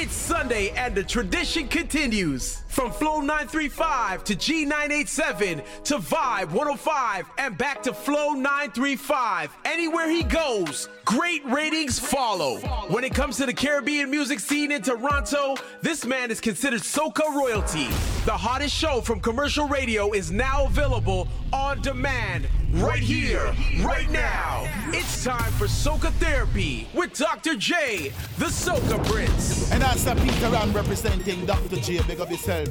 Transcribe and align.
It's 0.00 0.14
Sunday 0.14 0.70
and 0.76 0.94
the 0.94 1.02
tradition 1.02 1.66
continues. 1.66 2.62
From 2.78 2.92
Flow 2.92 3.18
935 3.18 4.22
to 4.22 4.36
G987 4.36 5.82
to 5.82 5.98
Vibe 5.98 6.52
105 6.52 7.26
and 7.36 7.58
back 7.58 7.82
to 7.82 7.92
Flow 7.92 8.34
935. 8.34 9.50
Anywhere 9.64 10.08
he 10.08 10.22
goes, 10.22 10.88
great 11.04 11.44
ratings 11.46 11.98
follow. 11.98 12.58
When 12.86 13.02
it 13.02 13.12
comes 13.12 13.36
to 13.38 13.46
the 13.46 13.52
Caribbean 13.52 14.12
music 14.12 14.38
scene 14.38 14.70
in 14.70 14.82
Toronto, 14.82 15.56
this 15.82 16.06
man 16.06 16.30
is 16.30 16.40
considered 16.40 16.82
soca 16.82 17.28
royalty. 17.34 17.88
The 18.24 18.36
hottest 18.36 18.76
show 18.76 19.00
from 19.00 19.18
commercial 19.18 19.66
radio 19.66 20.12
is 20.12 20.30
now 20.30 20.66
available 20.66 21.26
on 21.52 21.80
demand 21.80 22.46
right 22.72 23.02
here, 23.02 23.54
right 23.80 24.08
now. 24.10 24.66
It's 24.88 25.24
time 25.24 25.50
for 25.52 25.64
Soca 25.66 26.12
Therapy 26.12 26.86
with 26.94 27.14
Dr. 27.14 27.56
J, 27.56 28.12
the 28.36 28.46
Soca 28.46 29.04
Prince. 29.06 29.72
And 29.72 29.82
that's 29.82 30.04
the 30.04 30.14
Peter 30.14 30.50
Ram 30.50 30.72
representing 30.72 31.46
Dr. 31.46 31.76
J. 31.76 32.02
Big 32.02 32.20
up 32.20 32.30
yourself. 32.30 32.67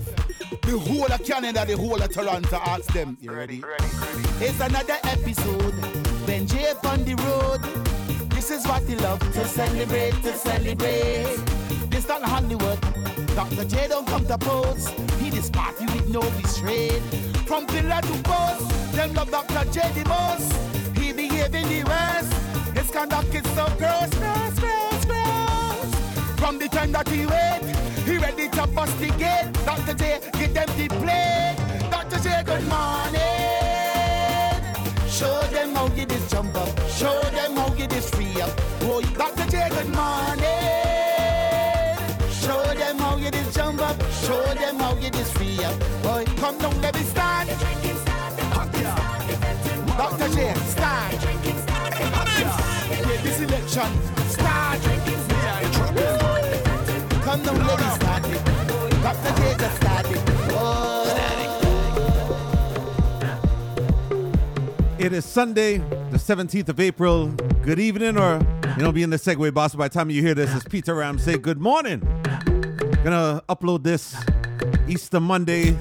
The 0.64 0.78
whole 0.78 1.06
of 1.06 1.24
Canada, 1.24 1.66
the 1.66 1.78
whole 1.78 2.02
of 2.02 2.12
Toronto, 2.12 2.58
ask 2.66 2.92
them. 2.94 3.18
You 3.22 3.32
ready? 3.32 3.64
It's 4.40 4.60
another 4.60 4.98
episode. 5.04 5.74
Ben 6.26 6.46
J 6.48 6.74
on 6.84 7.04
the 7.06 7.16
road. 7.16 8.30
This 8.32 8.52
is 8.52 8.66
what 8.68 8.84
he 8.84 8.96
love 8.96 9.20
to 9.20 9.46
celebrate, 9.46 10.14
to 10.24 10.34
celebrate. 10.34 11.38
This 11.90 12.08
not 12.08 12.24
Hollywood. 12.24 12.80
Dr. 13.36 13.66
J 13.66 13.88
don't 13.88 14.08
come 14.08 14.26
to 14.26 14.38
pose. 14.38 14.88
He 15.20 15.30
this 15.30 15.50
party 15.50 15.86
with 15.86 16.10
no 16.10 16.22
restraint. 16.22 17.02
From 17.48 17.66
pillar 17.66 18.02
to 18.02 18.24
post, 18.24 18.92
them 18.94 19.14
love 19.14 19.32
Dr. 19.32 19.64
J 19.72 19.82
the 19.94 20.08
most. 20.10 20.98
He 20.98 21.14
behave 21.14 21.56
in 21.56 21.68
the 21.70 21.84
West. 21.84 22.34
His 22.78 22.92
conduct 22.92 23.34
is 23.34 23.44
so 23.56 23.66
gross, 23.78 24.10
gross, 24.16 24.60
gross, 24.60 25.06
gross. 25.06 25.17
From 26.48 26.60
the 26.60 26.70
time 26.70 26.94
that 26.94 27.10
he 27.10 27.26
wait, 27.26 27.60
he 28.06 28.18
ready 28.18 28.48
to 28.48 28.68
bust 28.68 28.98
the 29.00 29.08
gate. 29.20 29.52
Dr. 29.66 29.94
J, 29.96 30.22
give 30.40 30.54
them 30.54 30.70
the 30.78 30.88
plate. 30.88 31.58
Dr. 31.92 32.20
J, 32.24 32.42
good 32.46 32.64
morning. 32.72 33.20
Show 35.10 35.42
them 35.52 35.76
how 35.76 35.88
you 35.94 36.06
this 36.06 36.32
jump 36.32 36.56
up. 36.56 36.70
Show 36.88 37.20
them 37.36 37.58
how 37.58 37.74
you 37.76 37.86
this 37.88 38.10
free 38.12 38.40
up. 38.40 38.50
Boy, 38.80 39.02
Dr. 39.20 39.46
J, 39.52 39.68
good 39.72 39.90
morning. 39.90 40.48
Show 42.32 42.64
them 42.80 42.98
how 42.98 43.18
you 43.18 43.30
this 43.30 43.54
jump 43.54 43.82
up. 43.82 44.02
Show 44.24 44.42
them 44.54 44.80
how 44.80 44.96
you 44.96 45.10
this 45.10 45.30
free 45.34 45.62
up. 45.66 45.78
Boy, 46.02 46.24
come 46.38 46.58
down, 46.60 46.80
let 46.82 46.96
me 46.96 47.02
start. 47.02 47.50
Dr. 49.98 50.30
J, 50.30 50.54
start. 50.64 51.12
Yeah, 52.40 53.22
this 53.22 53.42
election, 53.42 53.92
start. 54.30 54.68
Oh. 60.60 61.04
It 65.00 65.14
is 65.14 65.26
Sunday, 65.26 65.78
the 65.78 66.18
17th 66.18 66.70
of 66.70 66.80
April. 66.80 67.28
Good 67.62 67.80
evening, 67.80 68.18
or 68.18 68.40
you 68.76 68.84
know, 68.84 68.92
be 68.92 69.04
in 69.04 69.10
the 69.10 69.18
Segway 69.18 69.54
boss. 69.54 69.76
By 69.76 69.88
the 69.88 69.94
time 69.94 70.10
you 70.10 70.22
hear 70.22 70.34
this, 70.34 70.54
it's 70.56 70.66
Peter 70.66 70.96
Ram. 70.96 71.20
Say 71.20 71.38
good 71.38 71.60
morning. 71.60 72.00
Gonna 73.04 73.42
upload 73.48 73.84
this 73.84 74.16
Easter 74.88 75.20
Monday. 75.20 75.78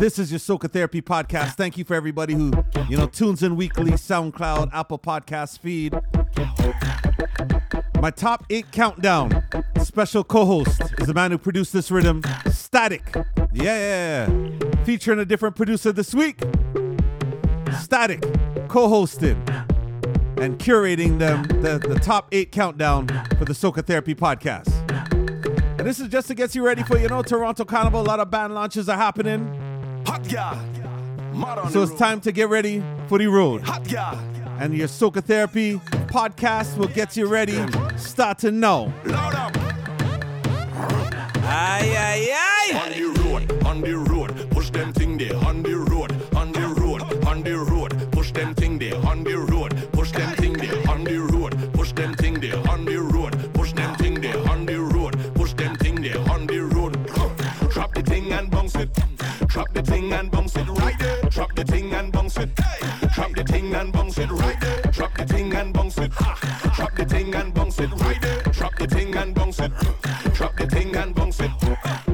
This 0.00 0.18
is 0.18 0.32
your 0.32 0.40
Soca 0.40 0.70
Therapy 0.70 1.02
podcast. 1.02 1.56
Thank 1.56 1.76
you 1.76 1.84
for 1.84 1.94
everybody 1.94 2.32
who 2.32 2.52
you 2.88 2.96
know 2.96 3.06
tunes 3.06 3.42
in 3.42 3.54
weekly, 3.54 3.90
SoundCloud, 3.90 4.70
Apple 4.72 4.98
Podcast 4.98 5.58
feed. 5.58 5.92
My 8.00 8.10
top 8.10 8.46
eight 8.48 8.72
countdown. 8.72 9.44
Special 9.82 10.24
co-host 10.24 10.80
is 10.98 11.06
the 11.06 11.12
man 11.12 11.32
who 11.32 11.36
produced 11.36 11.74
this 11.74 11.90
rhythm, 11.90 12.22
Static. 12.50 13.14
Yeah, 13.52 14.26
featuring 14.84 15.18
a 15.18 15.26
different 15.26 15.54
producer 15.54 15.92
this 15.92 16.14
week. 16.14 16.40
Static 17.78 18.22
co-hosting 18.68 19.36
and 20.38 20.58
curating 20.58 21.18
them 21.18 21.42
the, 21.60 21.78
the 21.78 22.00
top 22.02 22.28
eight 22.32 22.52
countdown 22.52 23.06
for 23.38 23.44
the 23.44 23.52
Soca 23.52 23.84
Therapy 23.84 24.14
podcast. 24.14 24.70
And 25.78 25.86
this 25.86 26.00
is 26.00 26.08
just 26.08 26.26
to 26.28 26.34
get 26.34 26.54
you 26.54 26.64
ready 26.64 26.84
for, 26.84 26.96
you 26.96 27.08
know, 27.08 27.20
Toronto 27.22 27.66
Carnival. 27.66 28.00
A 28.00 28.08
lot 28.08 28.18
of 28.18 28.30
band 28.30 28.54
launches 28.54 28.88
are 28.88 28.96
happening. 28.96 29.69
Hot 30.06 30.30
yeah. 30.30 30.58
So 31.70 31.82
it's 31.82 31.94
time 31.94 32.20
to 32.22 32.32
get 32.32 32.48
ready 32.48 32.82
for 33.08 33.18
the 33.18 33.26
road. 33.26 33.62
Hot 33.62 33.90
yeah. 33.90 34.18
And 34.58 34.76
your 34.76 34.88
Soca 34.88 35.22
Therapy 35.22 35.80
podcast 36.08 36.76
will 36.76 36.88
get 36.88 37.16
you 37.16 37.26
ready 37.26 37.58
starting 37.96 38.60
now. 38.60 38.92
Loud 39.04 39.34
up. 39.34 39.56
Aye, 41.52 41.94
aye, 41.96 42.28
aye. 42.32 42.72
On 42.78 42.90
the 42.92 43.22
road, 43.22 43.64
on 43.64 43.80
the 43.80 43.96
road, 43.96 44.50
push 44.50 44.70
them 44.70 44.92
thing 44.92 45.18
there. 45.18 45.34
On 45.36 45.62
the 45.62 45.74
road, 45.74 46.12
on 46.36 46.52
the 46.52 46.60
road, 46.60 47.02
on 47.26 47.42
the 47.42 47.56
road, 47.58 48.12
push 48.12 48.30
them 48.32 48.54
thing 48.54 48.78
there. 48.78 48.94
On 49.06 49.24
the 49.24 49.36
road, 49.36 49.88
push 49.92 50.12
them 50.12 50.30
thing 50.36 50.52
there. 50.52 50.88
On 50.88 51.02
the 51.02 51.18
road, 51.18 51.72
push 51.72 51.92
them 51.92 52.14
thing 52.14 52.34
there. 52.34 52.68
On 52.68 52.84
the 52.84 52.98
road, 53.00 53.54
push 53.54 53.72
them 53.72 53.94
thing 53.96 54.20
there. 54.20 54.38
On 54.48 54.66
the 54.66 54.78
road, 54.78 55.34
push 55.34 55.52
them 55.54 55.74
thing 55.76 56.02
there. 56.02 56.18
On 56.30 56.46
the 56.46 56.60
road, 56.60 57.04
drop 57.70 57.94
the 57.94 58.02
thing 58.02 58.32
and 58.32 58.50
bounce 58.50 58.76
it. 58.76 58.90
Drop 59.50 59.74
the 59.74 59.82
thing 59.82 60.12
and 60.12 60.30
bounce 60.30 60.54
it 60.54 60.68
right 60.68 60.96
there. 61.00 61.22
Drop 61.22 61.54
the 61.56 61.64
thing 61.64 61.92
and 61.92 62.12
bounce 62.12 62.36
it. 62.36 62.50
Drop 63.14 63.34
the 63.34 63.42
thing 63.42 63.74
and 63.74 63.92
bounce 63.92 64.16
it 64.16 64.30
right 64.30 64.60
there. 64.60 64.80
Drop 64.92 65.16
the 65.16 65.26
thing 65.26 65.52
and 65.52 65.74
bounce 65.74 65.98
it. 65.98 66.12
Drop 66.76 66.94
the 66.94 67.04
thing 67.04 67.34
and 67.34 67.52
bounce 67.52 67.80
it 67.80 67.90
right 67.90 68.22
there. 68.22 68.42
Drop 68.42 68.78
the 68.78 68.86
thing 68.86 69.16
and 69.16 69.34
bounce 69.34 69.58
it. 69.58 69.72
Drop 70.34 70.56
the 70.56 70.66
thing 70.66 70.94
and 70.94 71.14
bounce 71.16 71.40
it. 71.40 71.50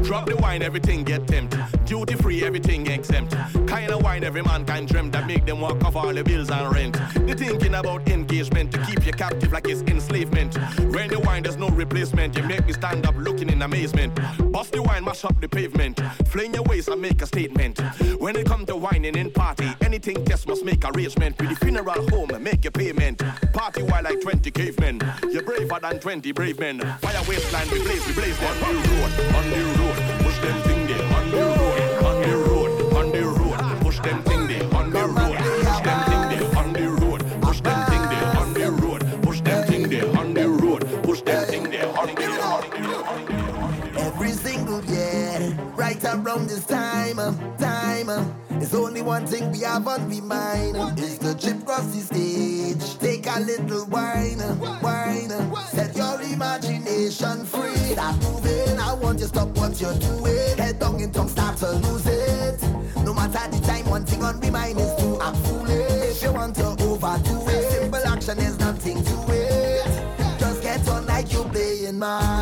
Drop 0.03 0.27
the 0.27 0.37
wine, 0.37 0.63
everything 0.63 1.05
get 1.05 1.29
tempted. 1.29 1.63
Duty 1.85 2.15
free, 2.15 2.43
everything 2.43 2.87
exempt. 2.87 3.35
Kind 3.67 3.91
of 3.91 4.03
wine 4.03 4.25
every 4.25 4.43
man 4.43 4.65
can 4.65 4.87
dream 4.87 5.11
that 5.11 5.27
make 5.27 5.45
them 5.45 5.61
walk 5.61 5.85
off 5.85 5.97
all 5.97 6.13
the 6.13 6.23
bills 6.23 6.51
and 6.51 6.73
rent. 6.73 6.99
They 7.27 7.35
thinking 7.35 7.75
about 7.75 8.09
engagement 8.09 8.73
to 8.73 8.85
keep 8.85 9.05
you 9.05 9.13
captive 9.13 9.53
like 9.53 9.69
it's 9.69 9.83
enslavement. 9.83 10.57
When 10.79 11.09
the 11.09 11.21
wine, 11.21 11.43
there's 11.43 11.57
no 11.57 11.69
replacement. 11.69 12.37
You 12.37 12.45
make 12.45 12.67
me 12.67 12.73
stand 12.73 13.07
up 13.07 13.17
looking 13.17 13.49
in 13.51 13.63
amazement. 13.63 14.15
Bust 14.53 14.73
the 14.73 14.83
wine, 14.83 15.05
mash 15.05 15.25
up 15.25 15.41
the 15.41 15.49
pavement. 15.49 16.01
Fling 16.29 16.55
your 16.55 16.63
waist 16.65 16.89
and 16.89 17.01
make 17.01 17.21
a 17.23 17.27
statement. 17.27 17.81
When 18.19 18.37
it 18.37 18.47
come 18.47 18.65
to 18.67 18.77
whining 18.77 19.17
in 19.17 19.31
party, 19.31 19.69
anything 19.81 20.25
test 20.25 20.47
must 20.49 20.65
make 20.65 20.85
arrangement. 20.85 21.39
With 21.41 21.51
the 21.51 21.57
funeral 21.57 22.09
home, 22.11 22.31
make 22.43 22.65
your 22.65 22.73
payment. 22.73 23.23
Party 23.53 23.83
while 23.83 24.03
like 24.03 24.21
20 24.21 24.51
cavemen. 24.51 25.01
You're 25.31 25.43
braver 25.43 25.79
than 25.81 25.99
20 25.99 26.33
brave 26.33 26.59
men. 26.59 26.81
Fire 27.01 27.23
wasteland, 27.29 27.71
we 27.71 27.83
blaze, 27.83 28.07
we 28.07 28.13
blaze 28.15 28.39
them. 28.39 28.63
On 28.65 28.75
the 28.75 28.89
road, 28.89 29.35
on 29.35 29.51
the 29.51 29.63
road, 29.79 30.25
push 30.25 30.39
them 30.39 30.63
thing 30.63 30.87
there. 30.87 31.13
On 31.15 31.31
the 31.31 31.37
road, 31.37 31.86
around 46.07 46.49
this 46.49 46.65
time, 46.67 47.19
uh, 47.19 47.33
time. 47.59 48.09
uh, 48.09 48.25
There's 48.51 48.75
only 48.75 49.03
one 49.03 49.27
thing 49.27 49.51
we 49.53 49.61
have 49.61 49.87
on 49.87 50.09
we 50.09 50.21
mind. 50.21 50.77
uh, 50.77 50.95
Is 50.97 51.19
the 51.19 51.35
trip 51.35 51.65
cross 51.67 51.87
the 51.95 52.01
stage. 52.01 52.99
Take 52.99 53.27
a 53.27 53.41
little 53.41 53.85
wine, 53.87 54.41
wine. 54.83 55.31
Set 55.67 55.97
your 55.97 56.21
imagination 56.23 57.45
free. 57.45 57.75
Start 57.95 58.17
moving. 58.23 58.79
I 58.79 58.95
want 58.95 59.19
you 59.19 59.25
to 59.25 59.29
stop 59.29 59.49
what 59.59 59.81
you're 59.81 59.95
doing. 59.99 60.59
Head 60.59 60.79
down 60.79 61.01
in 61.01 61.13
tongue, 61.13 61.29
start 61.29 61.57
to 61.59 61.71
lose 61.73 62.07
it. 62.07 62.61
No 63.05 63.13
matter 63.15 63.51
the 63.51 63.61
time, 63.67 63.89
one 63.89 64.05
thing 64.05 64.23
on 64.23 64.41
my 64.41 64.51
mind 64.51 64.79
is 64.81 64.95
to 64.97 65.21
act 65.23 65.37
foolish. 65.47 66.17
If 66.17 66.23
you 66.23 66.33
want 66.33 66.57
to 66.57 66.67
overdo 66.67 67.49
it, 67.49 67.71
simple 67.73 68.07
action 68.07 68.39
is 68.39 68.59
nothing 68.59 69.03
to 69.05 69.17
it. 69.29 70.39
Just 70.41 70.63
get 70.63 70.89
on 70.89 71.07
like 71.07 71.33
you're 71.33 71.45
playing 71.49 71.99
mass. 71.99 72.36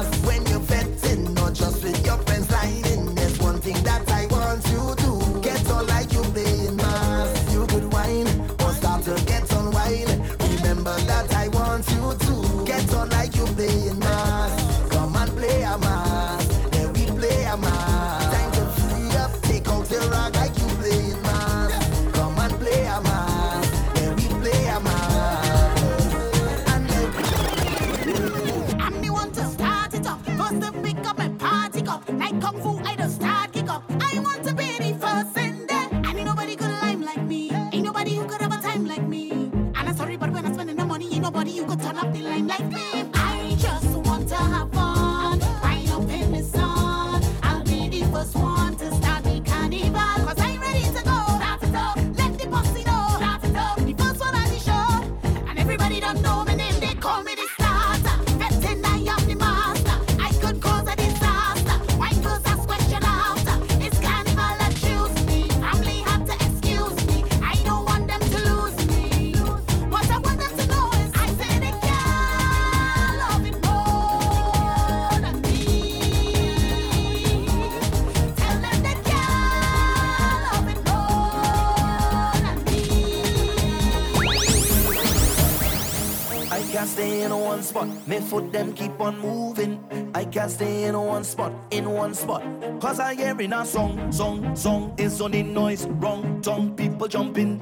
My 88.06 88.20
foot 88.20 88.52
them 88.52 88.74
keep 88.74 89.00
on 89.00 89.18
moving. 89.18 89.82
I 90.14 90.26
can't 90.26 90.50
stay 90.50 90.84
in 90.84 90.98
one 90.98 91.24
spot, 91.24 91.52
in 91.70 91.88
one 91.88 92.12
spot. 92.12 92.42
Cause 92.78 93.00
I 93.00 93.14
hearing 93.14 93.52
a 93.52 93.64
song, 93.64 94.12
song, 94.12 94.54
song. 94.54 94.94
It's 94.98 95.20
only 95.22 95.42
noise, 95.42 95.86
wrong 95.86 96.42
tongue. 96.42 96.76
People 96.76 97.08
jumping 97.08 97.60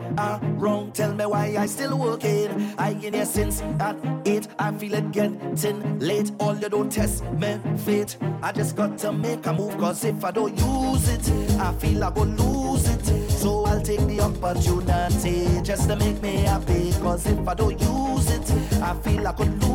wrong 0.59 0.91
Tell 0.93 1.15
me 1.15 1.27
why 1.27 1.55
I 1.57 1.67
still 1.67 1.97
working. 1.97 2.75
I 2.77 2.91
in 2.91 3.15
here 3.15 3.25
since 3.25 3.63
at 3.79 3.97
eight. 4.27 4.49
I 4.59 4.73
feel 4.73 4.95
it 4.95 5.13
getting 5.13 5.99
late. 6.01 6.33
All 6.41 6.57
you 6.57 6.69
don't 6.69 6.91
test 6.91 7.23
me 7.35 7.61
fate. 7.79 8.17
I 8.43 8.51
just 8.51 8.75
got 8.75 8.99
to 8.99 9.13
make 9.13 9.47
a 9.47 9.53
move. 9.53 9.79
Cause 9.79 10.05
if 10.05 10.25
I 10.25 10.33
don't 10.33 10.59
use 10.59 11.09
it, 11.09 11.31
I 11.61 11.73
feel 11.75 12.03
I 12.03 12.11
go 12.11 12.25
lose 12.25 12.89
it. 12.89 13.31
So 13.31 13.65
I'll 13.65 13.81
take 13.81 14.05
the 14.09 14.21
opportunity 14.21 15.63
just 15.63 15.89
to 15.89 15.95
make 15.95 16.21
me 16.21 16.39
happy. 16.39 16.93
Cause 17.01 17.27
if 17.27 17.47
I 17.47 17.55
don't 17.55 17.81
use 17.81 18.31
it, 18.31 18.51
I 18.83 18.95
feel 18.95 19.27
I 19.29 19.33
could 19.33 19.63
lose 19.63 19.72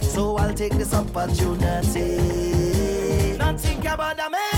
so 0.00 0.36
I'll 0.36 0.54
take 0.54 0.74
this 0.74 0.94
opportunity. 0.94 2.16
Nothing 3.38 3.86
about 3.86 4.16
the 4.16 4.30
man. 4.30 4.51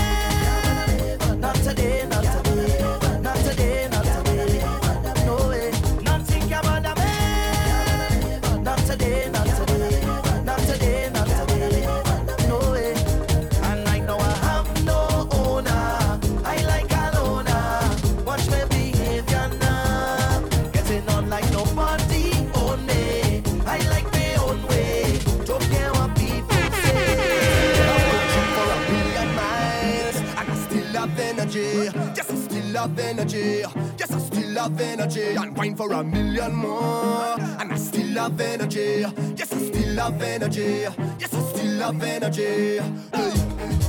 of 32.85 32.99
energy. 32.99 33.63
Yes, 33.97 34.11
I 34.11 34.19
still 34.19 34.55
have 34.55 34.79
energy. 34.79 35.35
And 35.35 35.57
wine 35.57 35.75
for 35.75 35.91
a 35.91 36.03
million 36.03 36.53
more. 36.53 37.35
And 37.59 37.73
I 37.73 37.77
still 37.77 38.15
have 38.15 38.39
energy. 38.39 39.05
Yes, 39.35 39.51
I 39.53 39.57
still 39.57 39.95
have 39.97 40.21
energy. 40.21 40.85
Yes, 41.19 41.33
I 41.33 41.41
still 41.51 41.79
have 41.79 42.03
energy. 42.03 42.77
Hey. 43.13 43.33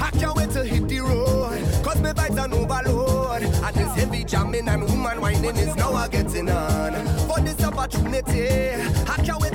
I 0.01 0.11
can't 0.19 0.37
wait 0.37 0.51
to 0.51 0.65
hit 0.65 0.89
the 0.89 1.01
road. 1.01 1.85
Cause 1.85 2.01
my 2.01 2.13
vibes 2.13 2.39
are 2.41 2.55
overload. 2.55 3.43
And 3.43 3.77
this 3.77 3.95
heavy 3.97 4.25
jamming 4.25 4.69
and 4.69 4.83
woman 4.85 5.21
whining 5.21 5.57
is 5.57 5.77
now 5.77 6.07
getting 6.09 6.49
on. 6.49 6.93
For 7.29 7.41
this 7.41 7.63
opportunity, 7.63 8.71
I 9.13 9.17
can't 9.25 9.41
wait. 9.41 9.46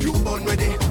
You 0.00 0.12
born 0.24 0.44
ready. 0.44 0.83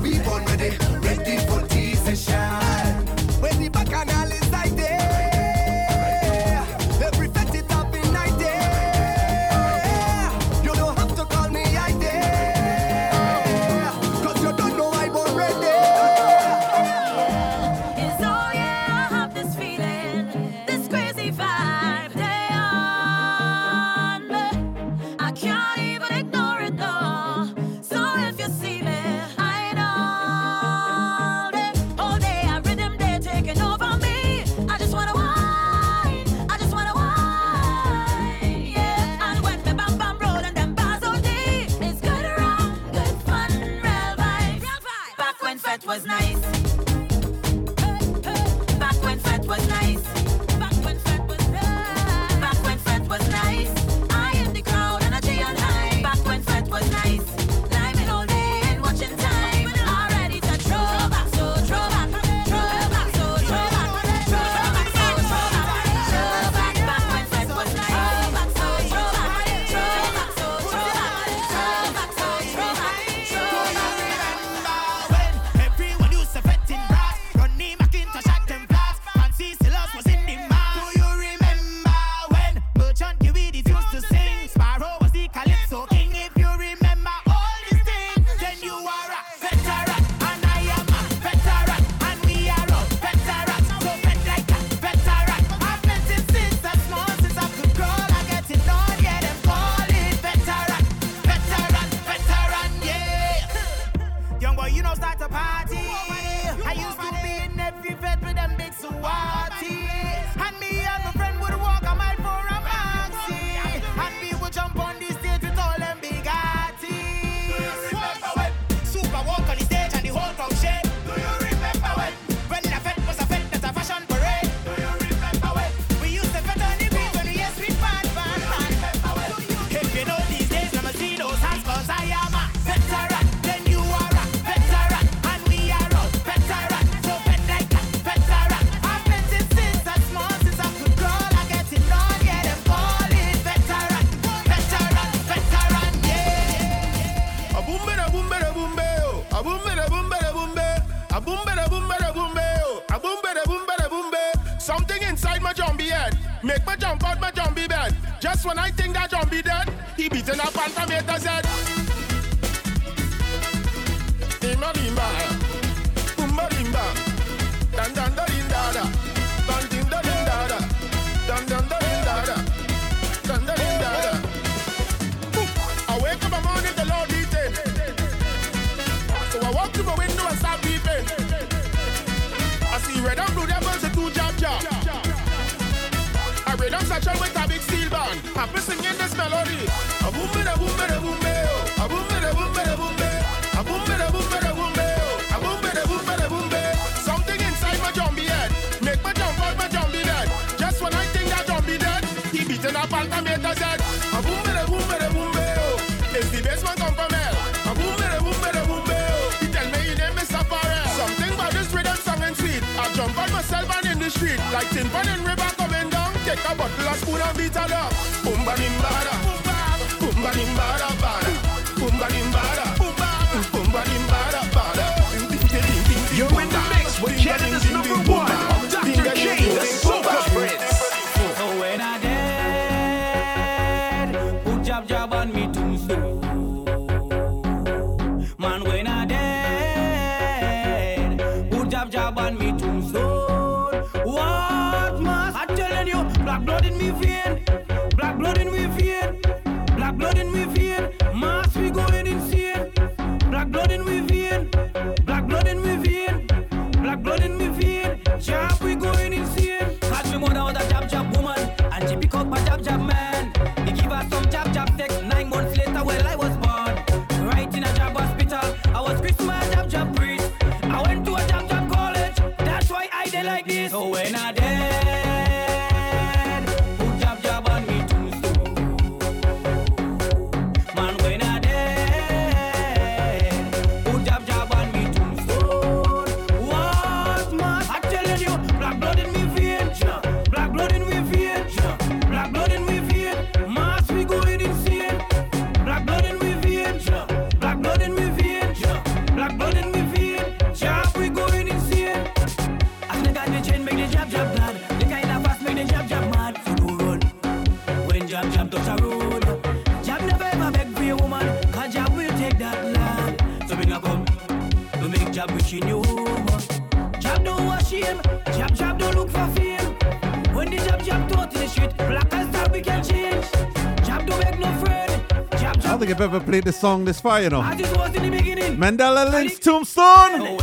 ever 326.03 326.19
played 326.19 326.43
this 326.43 326.59
song 326.59 326.83
this 326.83 326.99
far, 326.99 327.21
you 327.21 327.29
know. 327.29 327.39
I 327.39 327.55
just 327.55 327.75
was 327.77 327.95
in 327.95 328.03
the 328.03 328.09
beginning. 328.09 328.57
Mandela 328.57 329.09
Link's 329.09 329.39
Tombstone. 329.39 330.37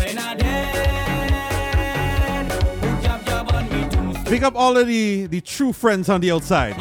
Pick 4.24 4.42
up 4.42 4.54
all 4.56 4.76
of 4.78 4.86
the, 4.86 5.26
the 5.26 5.40
true 5.42 5.72
friends 5.74 6.08
on 6.08 6.22
the 6.22 6.30
outside. 6.32 6.78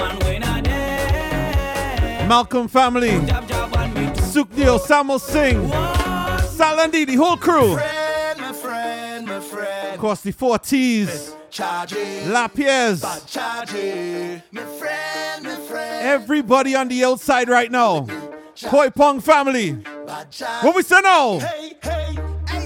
Malcolm 2.27 2.67
family. 2.69 3.19
Sukdeo, 4.31 4.79
Samuel 4.79 5.19
Singh. 5.19 5.69
Salandi, 6.57 7.05
the 7.05 7.15
whole 7.15 7.35
crew. 7.35 7.77
Of 9.93 9.99
course, 9.99 10.21
the 10.21 10.31
four 10.31 10.57
T's. 10.57 11.35
Lapierre's. 11.51 13.03
Everybody 16.01 16.75
on 16.75 16.87
the 16.87 17.03
outside 17.03 17.49
right 17.49 17.69
now. 17.69 18.07
Koi 18.69 18.91
Pong 18.91 19.19
family. 19.19 19.71
What 20.61 20.75
we 20.75 20.83
say 20.83 21.01
now? 21.01 21.39
Hey, 21.39 21.73
hey, 21.81 22.15
hey, 22.47 22.65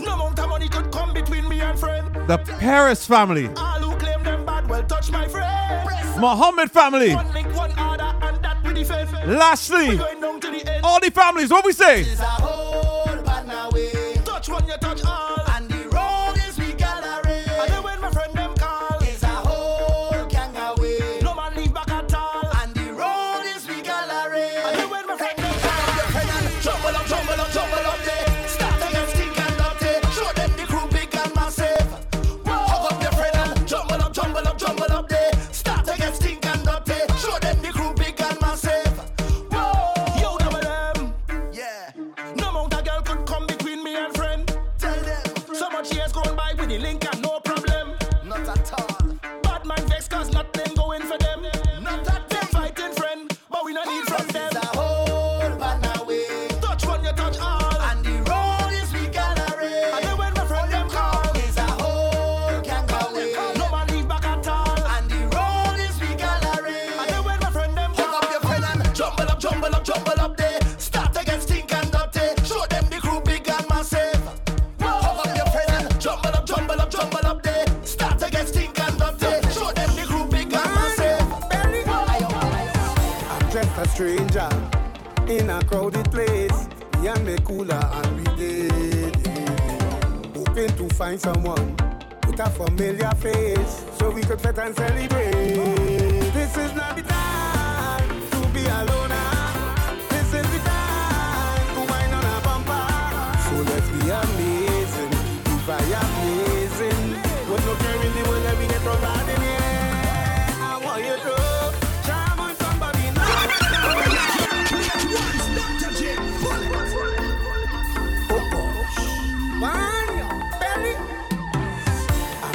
no 0.00 0.14
amount 0.14 0.40
of 0.40 0.48
money 0.48 0.68
could 0.68 0.90
come 0.90 1.14
between 1.14 1.48
me 1.48 1.60
and 1.60 1.78
friend. 1.78 2.12
The 2.26 2.38
Paris 2.58 3.06
family. 3.06 3.48
All 3.56 3.78
who 3.78 3.96
claim 3.96 4.24
them 4.24 4.44
bad 4.44 4.68
will 4.68 4.82
touch 4.82 5.12
my 5.12 5.28
friend. 5.28 6.20
Mohammed 6.20 6.72
family. 6.72 7.14
One 7.14 7.32
link, 7.32 7.54
one 7.54 7.78
order, 7.78 8.12
Lastly, 9.24 9.98
all 10.82 11.00
the 11.00 11.10
families, 11.10 11.50
what 11.50 11.64
we 11.64 11.72
say? 11.72 12.02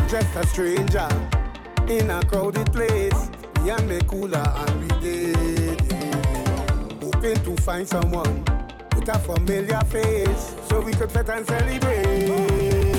just 0.10 0.36
a 0.36 0.48
stranger 0.48 1.08
in 1.88 2.10
a 2.10 2.20
crowded 2.25 2.72
place. 2.74 3.30
Me 3.62 3.70
and 3.70 3.88
me 3.88 4.00
cooler 4.08 4.44
and 4.56 4.82
we 4.82 4.88
did. 5.00 5.80
Hoping 7.04 7.36
to 7.44 7.56
find 7.62 7.88
someone 7.88 8.44
with 8.96 9.08
a 9.08 9.20
familiar 9.20 9.82
face 9.82 10.56
so 10.68 10.82
we 10.82 10.94
could 10.94 11.12
fit 11.12 11.30
and 11.30 11.46
celebrate. 11.46 12.25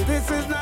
This 0.07 0.31
is 0.31 0.49
not. 0.49 0.60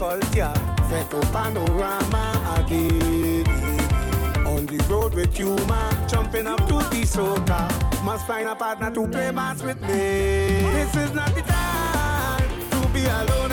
Culture, 0.00 0.54
set 0.88 1.12
up 1.12 1.30
panorama 1.30 2.24
again. 2.56 3.46
On 4.46 4.64
the 4.64 4.78
road 4.88 5.12
with 5.12 5.38
you, 5.38 5.54
man, 5.66 6.08
jumping 6.08 6.46
up 6.46 6.60
to 6.68 6.78
the 6.88 7.04
soca. 7.04 7.60
Must 8.02 8.26
find 8.26 8.48
a 8.48 8.54
partner 8.54 8.90
to 8.90 9.06
play 9.08 9.30
bass 9.30 9.62
with 9.62 9.78
me. 9.82 10.00
This 10.76 10.96
is 10.96 11.12
not 11.12 11.34
the 11.34 11.42
time 11.42 12.48
to 12.70 12.80
be 12.94 13.04
alone. 13.04 13.52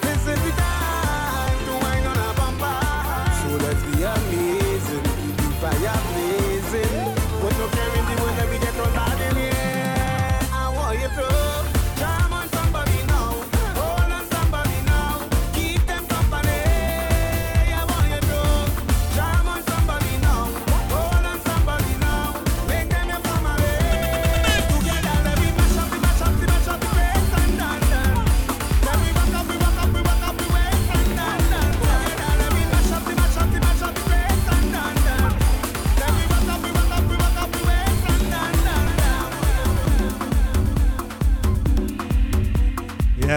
This 0.00 0.22
is 0.32 0.40
the 0.46 0.52
time 0.56 1.58
to 1.66 1.72
wind 1.84 2.06
on 2.12 2.16
a 2.16 2.30
bumper. 2.38 2.80
So 3.38 3.48
let's 3.64 3.82
be 3.92 3.98
amazing, 4.14 5.04
keep 5.20 5.36
the 5.36 5.50
fire 5.60 6.00
blazing. 6.08 6.92
With 7.44 7.58
no 7.60 7.66
care 7.76 7.92
in 7.98 8.04
the 8.08 8.14
world, 8.22 8.36
let 8.38 8.48
me 8.50 8.58
get 8.58 8.80
on 8.80 9.11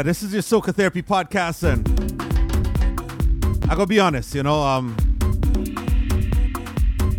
this 0.05 0.21
is 0.21 0.33
your 0.33 0.41
Soca 0.43 0.73
Therapy 0.73 1.01
podcast, 1.01 1.63
and 1.63 1.83
I 3.65 3.69
gotta 3.69 3.87
be 3.87 3.99
honest, 3.99 4.35
you 4.35 4.43
know, 4.43 4.61
um, 4.61 4.95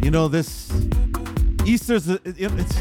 you 0.02 0.10
know 0.10 0.28
this 0.28 0.70
Easter's 1.64 2.08
it, 2.08 2.20
it- 2.24 2.52
it's 2.52 2.76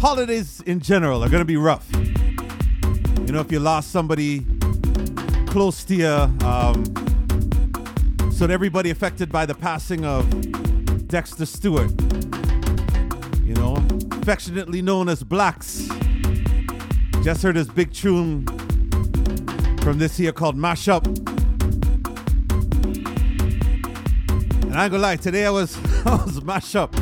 holidays 0.00 0.60
in 0.66 0.80
general 0.80 1.22
are 1.22 1.28
gonna 1.28 1.44
be 1.44 1.56
rough. 1.56 1.86
You 1.94 3.32
know, 3.32 3.40
if 3.40 3.50
you 3.52 3.60
lost 3.60 3.90
somebody 3.90 4.44
close 5.46 5.84
to 5.84 5.94
you, 5.94 6.08
um, 6.46 6.84
so 8.32 8.46
everybody 8.46 8.90
affected 8.90 9.30
by 9.30 9.46
the 9.46 9.54
passing 9.54 10.04
of 10.04 10.28
Dexter 11.06 11.46
Stewart, 11.46 11.90
you 13.44 13.54
know, 13.54 13.76
affectionately 14.20 14.82
known 14.82 15.08
as 15.08 15.22
Blaxx. 15.22 15.90
Just 17.22 17.42
heard 17.42 17.56
his 17.56 17.68
big 17.68 17.92
tune 17.92 18.44
from 19.84 19.98
this 19.98 20.16
here 20.16 20.32
called 20.32 20.56
Mashup. 20.56 21.04
And 24.62 24.74
I 24.74 24.84
ain't 24.84 24.92
gonna 24.92 24.98
lie, 24.98 25.16
today 25.16 25.44
I 25.44 25.50
was 25.50 25.76
I 26.06 26.14
was 26.24 26.42
mash 26.42 26.74
up. 26.74 26.96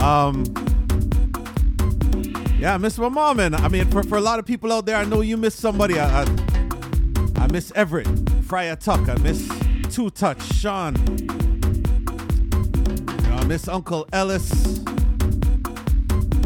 Um 0.00 0.44
Yeah, 2.60 2.74
I 2.74 2.78
miss 2.78 2.98
my 2.98 3.08
mom 3.08 3.40
and 3.40 3.56
I 3.56 3.66
mean 3.66 3.90
for, 3.90 4.04
for 4.04 4.16
a 4.16 4.20
lot 4.20 4.38
of 4.38 4.46
people 4.46 4.72
out 4.72 4.86
there, 4.86 4.94
I 4.94 5.04
know 5.06 5.22
you 5.22 5.36
miss 5.36 5.56
somebody. 5.56 5.98
I 5.98 6.22
I, 6.22 6.26
I 7.34 7.48
miss 7.48 7.72
Everett, 7.74 8.06
Friar 8.44 8.76
Tuck, 8.76 9.08
I 9.08 9.16
miss 9.16 9.48
Two 9.90 10.10
Touch, 10.10 10.40
Sean. 10.54 10.94
You 10.94 11.24
know, 13.28 13.36
I 13.38 13.44
miss 13.46 13.66
Uncle 13.66 14.06
Ellis. 14.12 14.78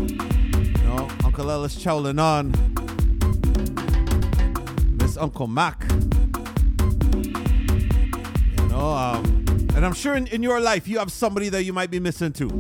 You 0.01 0.85
know, 0.85 1.11
Uncle 1.25 1.51
Ellis 1.51 1.77
chowling 1.77 2.19
on. 2.19 2.72
Uncle 5.23 5.47
Mac. 5.47 5.87
You 8.59 8.69
know, 8.69 8.93
um, 8.93 9.25
and 9.77 9.87
I'm 9.87 9.93
sure 9.93 10.17
in, 10.17 10.27
in 10.27 10.43
your 10.43 10.61
life 10.61 10.89
you 10.89 10.99
have 10.99 11.13
somebody 11.13 11.49
that 11.51 11.63
you 11.63 11.73
might 11.73 11.93
be 11.93 12.01
missing 12.01 12.33
too. 12.33 12.51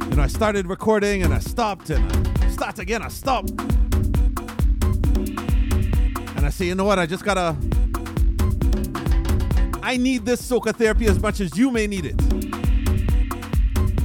You 0.00 0.16
know, 0.16 0.22
I 0.22 0.28
started 0.28 0.68
recording 0.68 1.24
and 1.24 1.34
I 1.34 1.40
stopped 1.40 1.90
and 1.90 2.04
I 2.38 2.48
start 2.50 2.78
again, 2.78 3.02
I 3.02 3.08
stopped. 3.08 3.50
And 6.36 6.46
I 6.46 6.50
say, 6.50 6.66
you 6.66 6.76
know 6.76 6.84
what, 6.84 7.00
I 7.00 7.06
just 7.06 7.24
gotta 7.24 7.56
I 9.82 9.96
need 9.96 10.24
this 10.24 10.40
soca 10.40 10.72
therapy 10.74 11.06
as 11.06 11.20
much 11.20 11.40
as 11.40 11.58
you 11.58 11.72
may 11.72 11.88
need 11.88 12.06
it. 12.06 12.20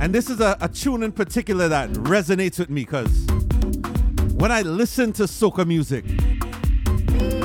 And 0.01 0.15
this 0.15 0.31
is 0.31 0.39
a, 0.39 0.57
a 0.61 0.67
tune 0.67 1.03
in 1.03 1.11
particular 1.11 1.67
that 1.67 1.91
resonates 1.91 2.57
with 2.57 2.71
me 2.71 2.81
because 2.85 3.27
when 4.39 4.51
I 4.51 4.61
listen 4.61 5.11
to 5.13 5.23
soca 5.23 5.67
music, 5.67 6.05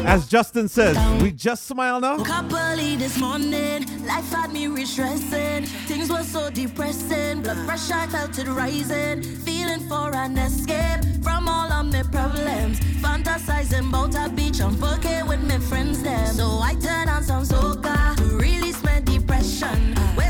as 0.06 0.28
Justin 0.28 0.68
says, 0.68 0.96
we 1.22 1.32
just 1.32 1.66
smile 1.66 2.00
now. 2.00 2.18
Coupley 2.18 2.96
this 2.96 3.18
morning, 3.18 3.84
life 4.06 4.30
had 4.30 4.52
me 4.52 4.68
restressing. 4.68 5.64
Things 5.88 6.08
were 6.10 6.22
so 6.22 6.50
depressing, 6.50 7.42
blood 7.42 7.66
pressure 7.66 7.94
I 7.94 8.06
felt 8.06 8.38
it 8.38 8.46
rising. 8.46 9.22
Feeling 9.22 9.80
for 9.88 10.14
an 10.14 10.38
escape 10.38 11.00
from 11.22 11.48
all 11.48 11.72
of 11.72 11.86
my 11.92 12.02
problems. 12.02 12.78
Fantasizing 13.02 13.88
about 13.88 14.14
a 14.14 14.32
beach 14.32 14.60
on 14.60 14.74
Phuket 14.76 15.26
with 15.26 15.42
my 15.48 15.58
friends 15.58 16.02
there. 16.02 16.26
So 16.28 16.60
I 16.60 16.74
turn 16.74 17.08
on 17.08 17.22
some 17.22 17.42
soca 17.44 18.16
to 18.16 18.36
release 18.36 18.82
my 18.84 19.00
depression. 19.00 19.94
West 20.16 20.23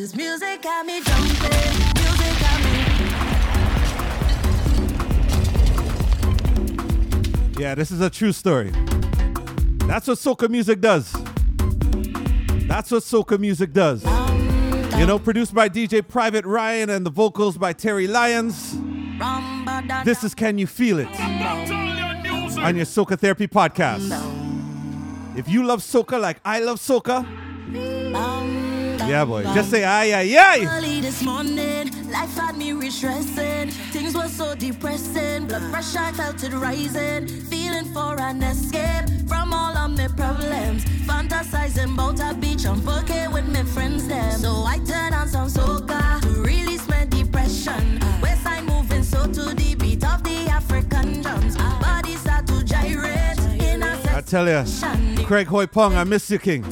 this 0.00 0.16
music 0.16 0.62
got 0.62 0.86
me 0.86 1.02
jumping. 1.02 1.40
Yeah, 7.60 7.74
this 7.74 7.90
is 7.90 8.00
a 8.00 8.08
true 8.08 8.32
story. 8.32 8.70
That's 9.86 10.08
what 10.08 10.16
soca 10.16 10.48
music 10.48 10.80
does. 10.80 11.12
That's 12.66 12.90
what 12.90 13.02
soca 13.02 13.38
music 13.38 13.74
does. 13.74 14.02
You 14.98 15.04
know, 15.04 15.18
produced 15.18 15.52
by 15.52 15.68
DJ 15.68 16.06
Private 16.06 16.46
Ryan 16.46 16.88
and 16.88 17.04
the 17.04 17.10
vocals 17.10 17.58
by 17.58 17.74
Terri 17.74 18.08
Lyons. 18.08 18.78
This 20.06 20.24
is 20.24 20.34
Can 20.34 20.56
You 20.56 20.66
Feel 20.66 21.00
It 21.00 21.20
on 21.20 22.74
your 22.74 22.86
Soca 22.86 23.18
Therapy 23.18 23.48
podcast. 23.48 24.08
If 25.36 25.46
you 25.46 25.64
love 25.64 25.80
soca 25.80 26.18
like 26.18 26.40
I 26.42 26.60
love 26.60 26.78
soca, 26.78 27.26
yeah, 29.10 29.24
boy, 29.24 29.42
just 29.42 29.70
say 29.70 29.82
aye, 29.84 30.12
aye, 30.20 30.36
aye. 30.38 30.78
Early 30.78 31.00
this 31.00 31.22
morning, 31.22 31.90
life 32.10 32.34
had 32.36 32.56
me 32.56 32.72
restressing. 32.72 33.70
Things 33.92 34.14
were 34.14 34.28
so 34.28 34.54
depressing. 34.54 35.46
Blood 35.46 35.70
pressure 35.72 35.98
I 35.98 36.12
felt 36.12 36.42
it 36.44 36.52
rising. 36.52 37.26
Feeling 37.26 37.92
for 37.92 38.18
an 38.20 38.42
escape 38.42 39.08
from 39.28 39.52
all 39.52 39.76
of 39.76 39.90
my 39.96 40.06
problems. 40.08 40.84
Fantasizing 41.10 41.94
about 41.94 42.20
a 42.20 42.34
beach 42.38 42.66
on 42.66 42.80
Phuket 42.80 43.32
with 43.32 43.48
my 43.48 43.64
friends 43.64 44.06
there. 44.06 44.30
So 44.32 44.62
I 44.64 44.78
turn 44.78 45.12
on 45.12 45.26
some 45.26 45.48
soca 45.48 46.20
to 46.22 46.42
release 46.42 46.86
my 46.88 47.04
depression. 47.06 47.98
West 48.22 48.44
side 48.44 48.64
moving 48.64 49.02
so 49.02 49.26
to 49.26 49.54
the 49.54 49.74
beat 49.74 50.04
of 50.04 50.22
the 50.22 50.48
African 50.48 51.20
drums. 51.22 51.56
Body 51.56 52.14
start 52.14 52.46
to 52.46 52.62
gyrate 52.64 53.38
in 53.60 53.82
a 53.82 53.98
I 54.16 54.20
tell 54.20 54.46
ya, 54.48 54.64
Craig 55.24 55.48
Hoy 55.48 55.66
Pong, 55.66 55.96
I 55.96 56.04
miss 56.04 56.30
you, 56.30 56.38
King. 56.38 56.64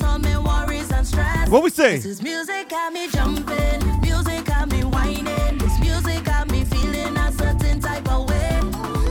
All 0.98 1.04
my 1.04 1.06
worries 1.06 1.06
and 1.06 1.06
stress. 1.06 1.48
What 1.48 1.62
we 1.62 1.70
say? 1.70 1.96
This 1.96 2.06
is 2.06 2.22
music 2.22 2.68
got 2.68 2.92
me 2.92 3.08
jumping, 3.08 4.00
music 4.00 4.44
got 4.44 4.70
me 4.70 4.84
whining. 4.84 5.58
This 5.58 5.80
music 5.80 6.24
got 6.24 6.50
me 6.50 6.64
feeling 6.64 7.16
a 7.16 7.32
certain 7.32 7.80
type 7.80 8.10
of 8.10 8.28
way. 8.28 8.60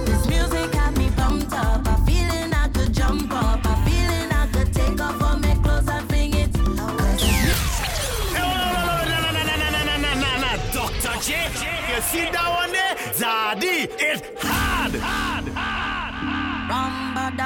This 0.05 0.27
music 0.27 0.71
got 0.71 0.97
me 0.97 1.09
pumped 1.15 1.53
up. 1.53 1.87
I 1.87 1.95
feeling 2.05 2.53
I 2.53 2.67
could 2.69 2.93
jump 2.93 3.31
up. 3.31 3.65
I 3.65 3.75
feeling 3.85 4.31
I 4.31 4.47
could 4.47 4.73
take 4.73 5.01
off 5.01 5.21
all 5.21 5.37
my 5.37 5.55
clothes 5.63 5.87
and 5.87 6.07
fling 6.09 6.33
it. 6.35 6.53
Dr. 10.73 11.19
J, 11.21 11.33
you 11.93 12.01
see 12.01 12.29
that 12.29 12.49
one 12.59 12.71
there? 12.71 12.95
Zaddy, 13.13 13.87
it's 13.99 14.21
hard. 14.43 14.93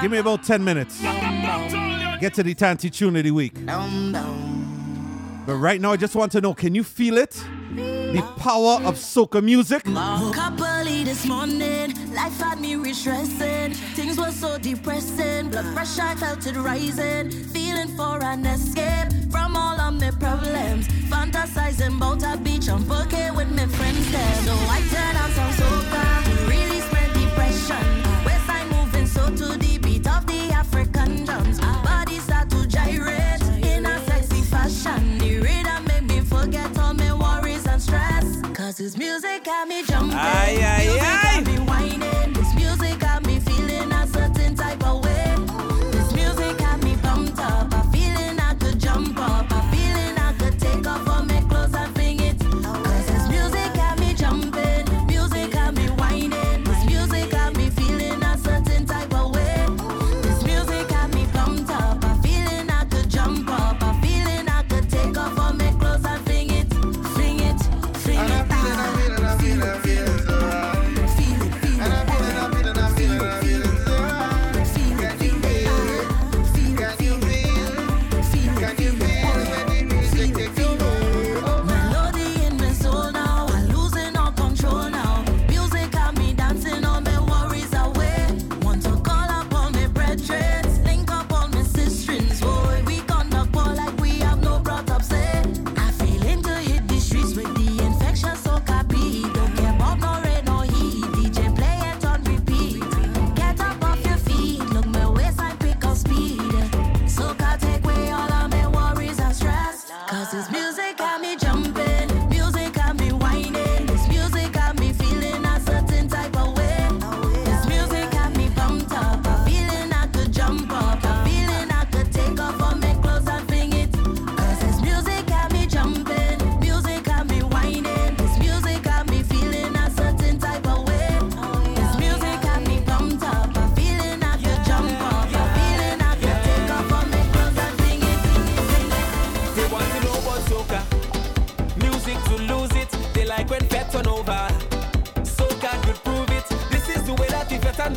Give 0.01 0.12
me 0.12 0.17
about 0.17 0.43
10 0.43 0.63
minutes. 0.63 1.01
Get 2.22 2.36
to 2.36 2.44
the 2.44 2.54
Tanti 2.54 2.92
tune 2.92 3.16
of 3.16 3.24
the 3.24 3.32
week. 3.32 3.56
But 3.66 5.56
right 5.56 5.82
now, 5.82 5.92
I 5.94 5.98
just 5.98 6.14
want 6.14 6.32
to 6.34 6.42
know 6.42 6.54
can 6.54 6.76
you 6.76 6.84
feel 6.84 7.18
it? 7.18 7.32
The 7.74 8.22
power 8.38 8.80
of 8.86 8.94
soca 8.94 9.44
music? 9.44 9.86
Coupley 9.86 11.04
this 11.04 11.26
morning, 11.26 12.14
life 12.14 12.40
had 12.40 12.62
me 12.62 12.76
restressing. 12.76 13.74
Things 13.96 14.20
were 14.20 14.30
so 14.30 14.60
depressing. 14.60 15.50
Blood 15.50 15.74
pressure 15.74 16.04
I 16.04 16.14
felt 16.14 16.46
it 16.46 16.56
rising. 16.58 17.32
Feeling 17.32 17.88
for 17.98 18.24
an 18.24 18.46
escape 18.46 19.12
from 19.32 19.58
all 19.58 19.82
of 19.82 20.00
my 20.00 20.12
problems. 20.12 20.88
Fantasizing 21.10 21.98
about 21.98 22.22
a 22.22 22.38
beach 22.40 22.70
on 22.70 22.84
Phuket 22.84 23.36
with 23.36 23.50
my 23.50 23.66
friends 23.66 24.12
there. 24.12 24.36
So 24.46 24.54
I 24.70 24.80
turn 24.92 25.16
on 25.18 25.32
some 25.32 25.52
soca 25.58 26.48
release 26.48 26.86
my 26.94 27.08
depression. 27.20 27.84
West 28.24 28.46
side 28.46 28.68
moving 28.70 29.08
so 29.08 29.26
to 29.26 29.58
the 29.58 29.80
beat 29.80 30.06
of 30.08 30.28
the 30.28 30.54
African 30.54 31.26
drums 31.26 31.60
passion. 34.62 35.17
The 35.17 35.39
rhythm 35.39 35.84
make 35.88 36.04
me 36.04 36.21
forget 36.21 36.78
all 36.78 36.93
my 36.93 37.13
worries 37.13 37.65
and 37.65 37.82
stress. 37.82 38.41
Cause 38.54 38.78
his 38.78 38.97
music 38.97 39.43
got 39.43 39.67
me 39.67 39.84
jumping. 39.84 40.17
Aye, 40.17 40.60
aye, 40.62 41.58
aye. 41.58 41.71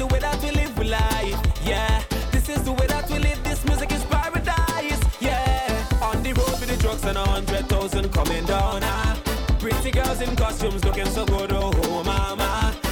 the 0.07 0.15
way 0.15 0.21
that 0.21 0.43
we 0.43 0.51
live 0.51 0.79
we 0.79 0.85
life. 0.85 1.41
Yeah, 1.65 2.03
this 2.31 2.49
is 2.49 2.63
the 2.65 2.73
way 2.73 2.87
that 2.87 3.09
we 3.11 3.19
live. 3.19 3.43
This 3.43 3.65
music 3.65 3.93
is 3.93 4.05
paradise. 4.05 5.01
Yeah, 5.21 5.87
on 6.03 6.23
the 6.23 6.33
road 6.35 6.61
with 6.61 6.69
the 6.69 6.77
drugs 6.77 7.05
and 7.05 7.17
a 7.17 7.27
hundred 7.27 7.69
thousand 7.69 8.13
coming 8.13 8.45
down. 8.45 8.81
Ah. 8.83 9.19
Pretty 9.59 9.91
girls 9.91 10.21
in 10.21 10.37
costumes 10.37 10.85
looking 10.85 11.07
so 11.07 11.25
good. 11.25 11.53
Oh, 11.53 11.73
oh 11.85 12.05
mama. 12.05 12.84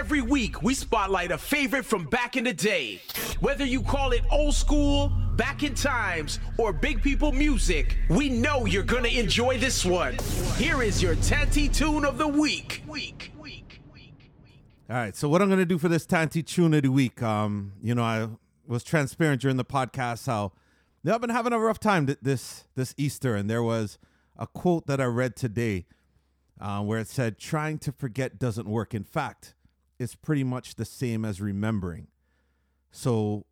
Every 0.00 0.22
week, 0.22 0.62
we 0.62 0.72
spotlight 0.72 1.30
a 1.30 1.36
favorite 1.36 1.84
from 1.84 2.06
back 2.06 2.34
in 2.34 2.44
the 2.44 2.54
day. 2.54 3.02
Whether 3.40 3.66
you 3.66 3.82
call 3.82 4.12
it 4.12 4.22
old 4.30 4.54
school, 4.54 5.12
back 5.36 5.62
in 5.62 5.74
times, 5.74 6.40
or 6.56 6.72
big 6.72 7.02
people 7.02 7.32
music, 7.32 7.98
we 8.08 8.30
know 8.30 8.64
you're 8.64 8.82
gonna 8.82 9.08
enjoy 9.08 9.58
this 9.58 9.84
one. 9.84 10.16
Here 10.56 10.82
is 10.82 11.02
your 11.02 11.16
Tanty 11.16 11.68
Tune 11.68 12.06
of 12.06 12.16
the 12.16 12.26
Week. 12.26 12.82
Week. 12.86 13.30
All 14.88 14.96
right, 14.96 15.14
so 15.14 15.28
what 15.28 15.42
I'm 15.42 15.50
gonna 15.50 15.66
do 15.66 15.76
for 15.76 15.90
this 15.90 16.06
Tanti 16.06 16.42
Tune 16.42 16.72
of 16.72 16.80
the 16.80 16.90
Week, 16.90 17.22
um, 17.22 17.74
you 17.82 17.94
know, 17.94 18.02
I 18.02 18.26
was 18.66 18.82
transparent 18.82 19.42
during 19.42 19.58
the 19.58 19.66
podcast 19.66 20.24
how 20.24 20.52
you 21.04 21.10
know, 21.10 21.14
I've 21.14 21.20
been 21.20 21.28
having 21.28 21.52
a 21.52 21.58
rough 21.58 21.78
time 21.78 22.06
th- 22.06 22.20
this 22.22 22.64
this 22.74 22.94
Easter, 22.96 23.36
and 23.36 23.50
there 23.50 23.62
was 23.62 23.98
a 24.38 24.46
quote 24.46 24.86
that 24.86 24.98
I 24.98 25.04
read 25.04 25.36
today 25.36 25.84
uh, 26.58 26.80
where 26.80 27.00
it 27.00 27.08
said, 27.08 27.38
"Trying 27.38 27.80
to 27.80 27.92
forget 27.92 28.38
doesn't 28.38 28.66
work. 28.66 28.94
In 28.94 29.04
fact, 29.04 29.54
is 30.00 30.14
pretty 30.14 30.42
much 30.42 30.76
the 30.76 30.84
same 30.84 31.24
as 31.24 31.40
remembering. 31.40 32.08
So, 32.90 33.44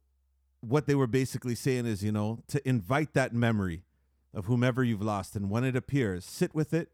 what 0.61 0.87
they 0.87 0.95
were 0.97 1.07
basically 1.07 1.55
saying 1.55 1.87
is, 1.87 2.03
you 2.03 2.11
know, 2.11 2.43
to 2.49 2.67
invite 2.69 3.15
that 3.15 3.33
memory 3.33 3.85
of 4.35 4.47
whomever 4.47 4.83
you've 4.83 5.03
lost. 5.03 5.37
And 5.37 5.51
when 5.51 5.63
it 5.63 5.77
appears, 5.77 6.25
sit 6.25 6.55
with 6.55 6.75
it 6.75 6.91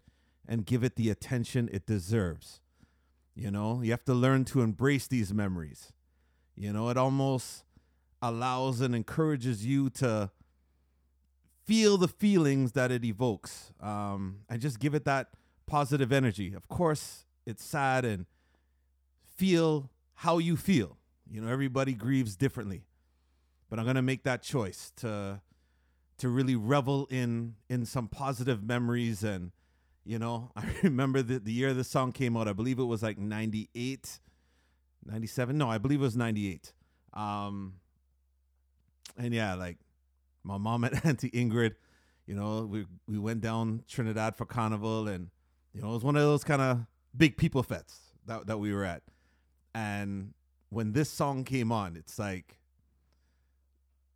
and 0.47 0.67
give 0.67 0.85
it 0.85 0.97
the 0.97 1.09
attention 1.09 1.71
it 1.73 1.87
deserves. 1.87 2.61
You 3.35 3.51
know, 3.51 3.81
you 3.81 3.90
have 3.93 4.05
to 4.05 4.14
learn 4.14 4.45
to 4.47 4.61
embrace 4.61 5.07
these 5.07 5.33
memories. 5.33 5.93
You 6.55 6.73
know, 6.73 6.90
it 6.90 6.97
almost 6.97 7.64
allows 8.21 8.81
and 8.81 8.95
encourages 8.95 9.64
you 9.64 9.88
to 9.90 10.31
feel 11.64 11.97
the 11.97 12.09
feelings 12.09 12.73
that 12.73 12.90
it 12.90 13.05
evokes 13.05 13.73
um, 13.81 14.40
and 14.51 14.61
just 14.61 14.79
give 14.79 14.95
it 14.95 15.05
that 15.05 15.29
positive 15.67 16.12
energy. 16.12 16.53
Of 16.55 16.69
course, 16.69 17.25
it's 17.47 17.64
sad 17.64 18.05
and 18.05 18.27
feel 19.37 19.90
how 20.14 20.38
you 20.38 20.57
feel. 20.57 20.99
You 21.31 21.40
know, 21.40 21.51
everybody 21.51 21.94
grieves 21.94 22.37
differently. 22.37 22.85
But 23.68 23.79
I'm 23.79 23.85
going 23.85 23.97
to 23.97 24.03
make 24.03 24.25
that 24.25 24.42
choice 24.42 24.92
to 24.97 25.40
to 26.16 26.29
really 26.29 26.55
revel 26.55 27.09
in 27.11 27.57
in 27.68 27.85
some 27.85 28.07
positive 28.07 28.62
memories 28.62 29.25
and 29.25 29.51
you 30.05 30.18
know, 30.18 30.51
I 30.57 30.64
remember 30.83 31.23
the, 31.23 31.38
the 31.38 31.53
year 31.53 31.73
the 31.75 31.85
song 31.85 32.12
came 32.12 32.37
out. 32.37 32.47
I 32.47 32.53
believe 32.53 32.79
it 32.79 32.85
was 32.85 33.03
like 33.03 33.18
98, 33.18 34.20
97. 35.05 35.57
No, 35.57 35.70
I 35.70 35.79
believe 35.79 36.01
it 36.01 36.05
was 36.05 36.16
98. 36.16 36.73
Um, 37.14 37.75
and 39.16 39.33
yeah, 39.33 39.55
like 39.55 39.79
my 40.42 40.59
mom 40.59 40.85
and 40.85 41.01
Auntie 41.05 41.31
Ingrid, 41.31 41.75
you 42.27 42.35
know, 42.35 42.62
we, 42.62 42.87
we 43.07 43.18
went 43.18 43.40
down 43.40 43.83
Trinidad 43.88 44.37
for 44.37 44.44
carnival 44.44 45.09
and, 45.09 45.31
you 45.73 45.81
know, 45.81 45.90
it 45.90 45.94
was 45.94 46.05
one 46.05 46.16
of 46.16 46.23
those 46.23 46.44
kind 46.44 46.62
of 46.62 46.87
big 47.16 47.37
people 47.37 47.64
fests 47.64 47.99
that, 48.27 48.47
that 48.47 48.59
we 48.59 48.73
were 48.73 48.85
at. 48.85 49.03
And 49.74 50.34
when 50.70 50.92
this 50.92 51.10
song 51.10 51.44
came 51.44 51.72
on, 51.72 51.96
it's 51.96 52.18
like 52.18 52.58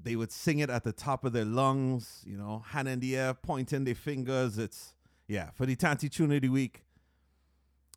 they 0.01 0.15
would 0.15 0.31
sing 0.31 0.61
it 0.61 0.71
at 0.71 0.85
the 0.85 0.93
top 0.93 1.25
of 1.25 1.33
their 1.33 1.45
lungs, 1.45 2.23
you 2.25 2.37
know, 2.37 2.65
hand 2.69 2.89
in 2.89 3.01
the 3.01 3.17
air, 3.17 3.35
pointing 3.35 3.85
their 3.85 3.95
fingers. 3.95 4.59
It's, 4.59 4.95
yeah, 5.27 5.51
for 5.55 5.67
the 5.67 5.75
Tanti 5.75 6.09
Tune 6.09 6.33
of 6.33 6.43
the 6.43 6.49
Week, 6.49 6.85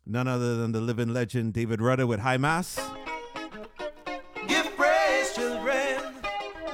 none 0.04 0.26
other 0.26 0.56
than 0.56 0.72
the 0.72 0.80
living 0.80 1.12
legend 1.12 1.52
David 1.52 1.80
Rudder 1.80 2.06
with 2.06 2.20
High 2.20 2.36
Mas. 2.36 2.78
Give 4.48 4.76
praise, 4.76 5.32
children. 5.34 6.02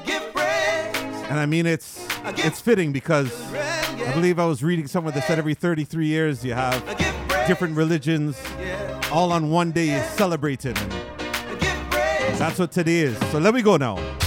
Give 0.07 0.33
praise. 0.33 0.97
And 1.29 1.39
I 1.39 1.45
mean, 1.45 1.67
it's 1.67 2.07
it's 2.25 2.61
fitting 2.61 2.93
because 2.93 3.31
I 3.53 4.13
believe 4.15 4.39
I 4.39 4.47
was 4.47 4.63
reading 4.63 4.87
somewhere 4.87 5.13
that 5.13 5.27
said 5.27 5.39
every 5.39 5.55
33 5.55 6.07
years 6.07 6.45
you 6.45 6.55
have 6.55 6.83
different 7.47 7.77
religions 7.77 8.41
all 9.11 9.33
on 9.33 9.51
one 9.51 9.73
day 9.73 9.91
is 9.91 10.05
celebrated. 10.11 10.77
That's 12.39 12.59
what 12.59 12.73
today 12.73 13.01
is. 13.01 13.19
So 13.31 13.39
let 13.39 13.55
me 13.55 13.63
go 13.63 13.77
now. 13.77 14.18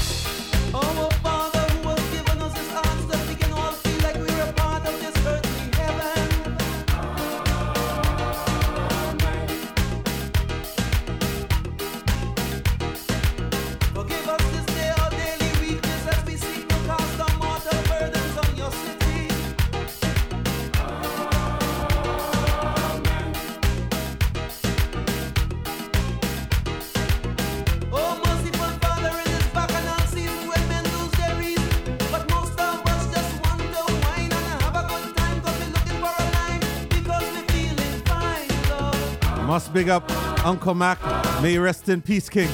Big 39.82 39.90
up 39.90 40.12
Uncle 40.46 40.76
Mac. 40.76 41.00
May 41.42 41.54
you 41.54 41.62
rest 41.64 41.90
in 41.90 42.04
peace, 42.04 42.30
King. 42.30 42.50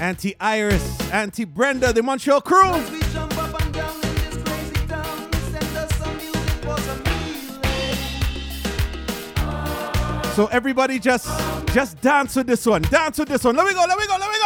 Auntie 0.00 0.34
Iris, 0.40 1.00
Auntie 1.12 1.44
Brenda, 1.44 1.92
the 1.92 2.02
Montreal 2.02 2.40
crew. 2.40 2.72
We 2.90 2.98
jump 3.12 3.38
up 3.38 3.62
and 3.62 3.72
down 3.72 3.94
in 3.94 4.14
this 4.16 4.36
crazy 4.42 4.74
town. 4.88 5.32
Send 5.32 5.76
us 5.76 5.94
some 5.98 6.16
music 6.16 6.50
for 6.64 6.76
some 6.80 7.04
healing. 7.04 7.62
So 10.34 10.46
everybody 10.46 10.98
just 10.98 11.28
just 11.72 12.00
dance 12.00 12.34
with 12.34 12.48
this 12.48 12.66
one. 12.66 12.82
Dance 12.82 13.18
with 13.20 13.28
this 13.28 13.44
one. 13.44 13.54
Let 13.54 13.66
me 13.66 13.74
go, 13.74 13.84
let 13.86 13.96
me 13.96 14.06
go, 14.08 14.16
let 14.18 14.32
me 14.32 14.38
go. 14.38 14.39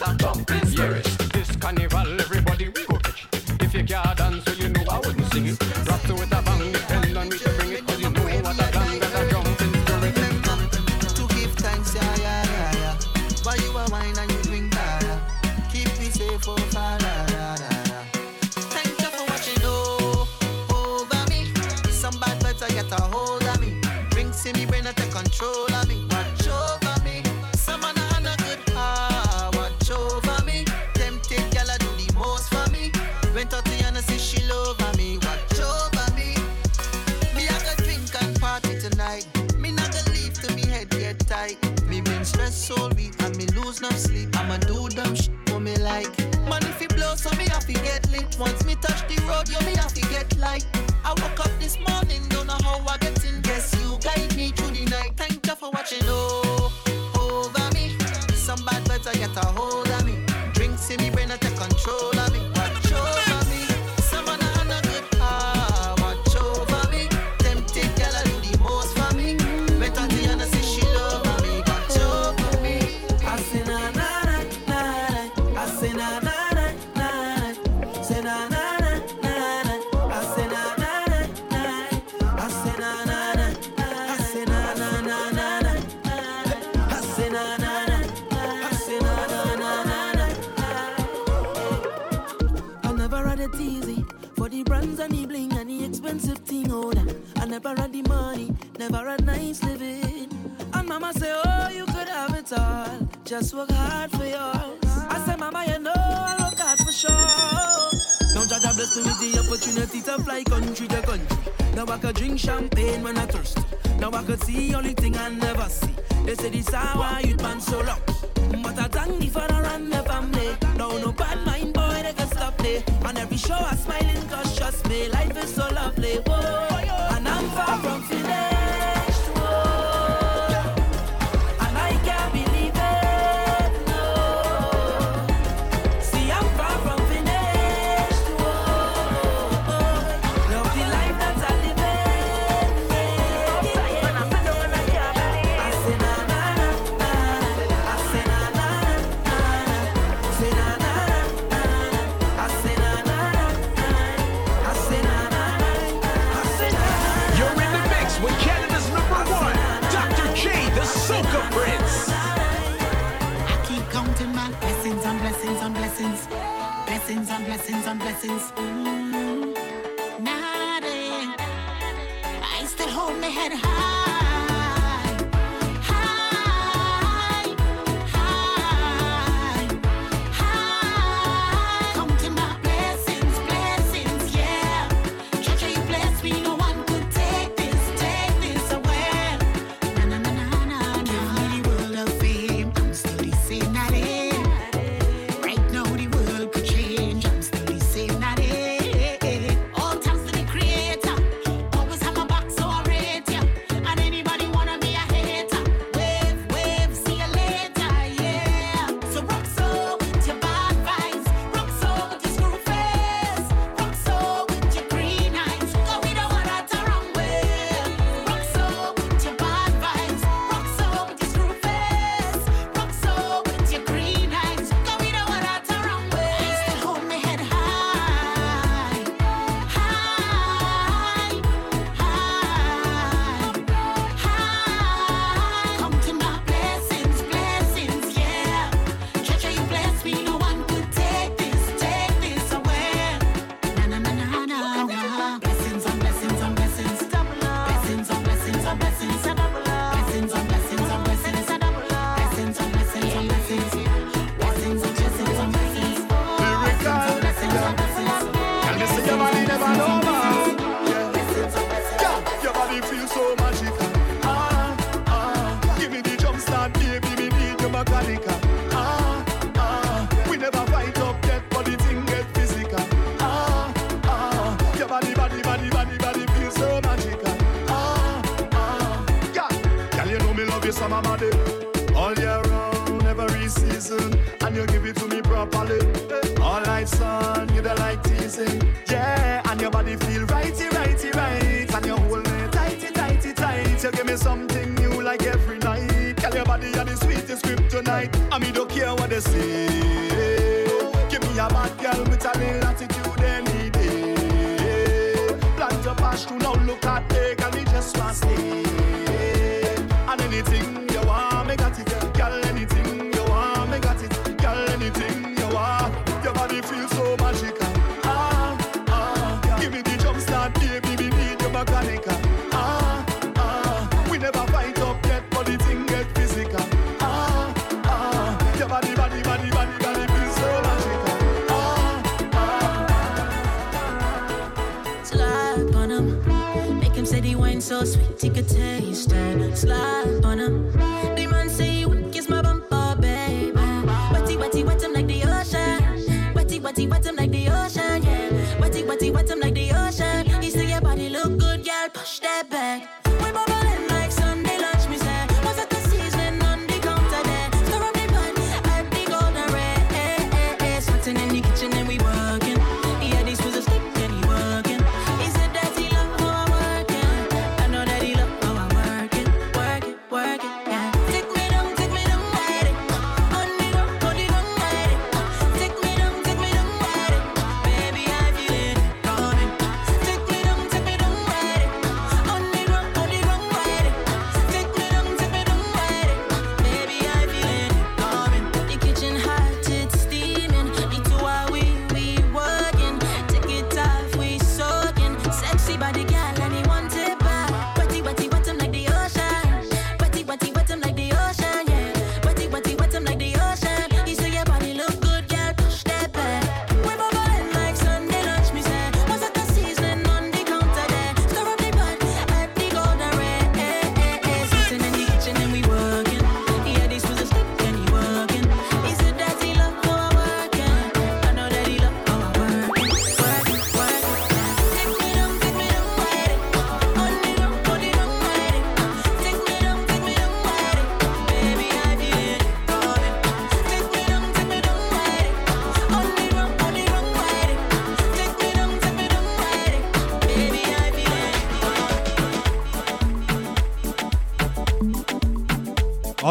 What 0.00 0.08
a 0.08 0.16
clan 0.16 0.16
got 0.16 0.36
a 0.36 0.44
jumping 0.44 0.66
spirit. 0.66 1.04
This 1.32 1.56
carnival, 1.56 2.25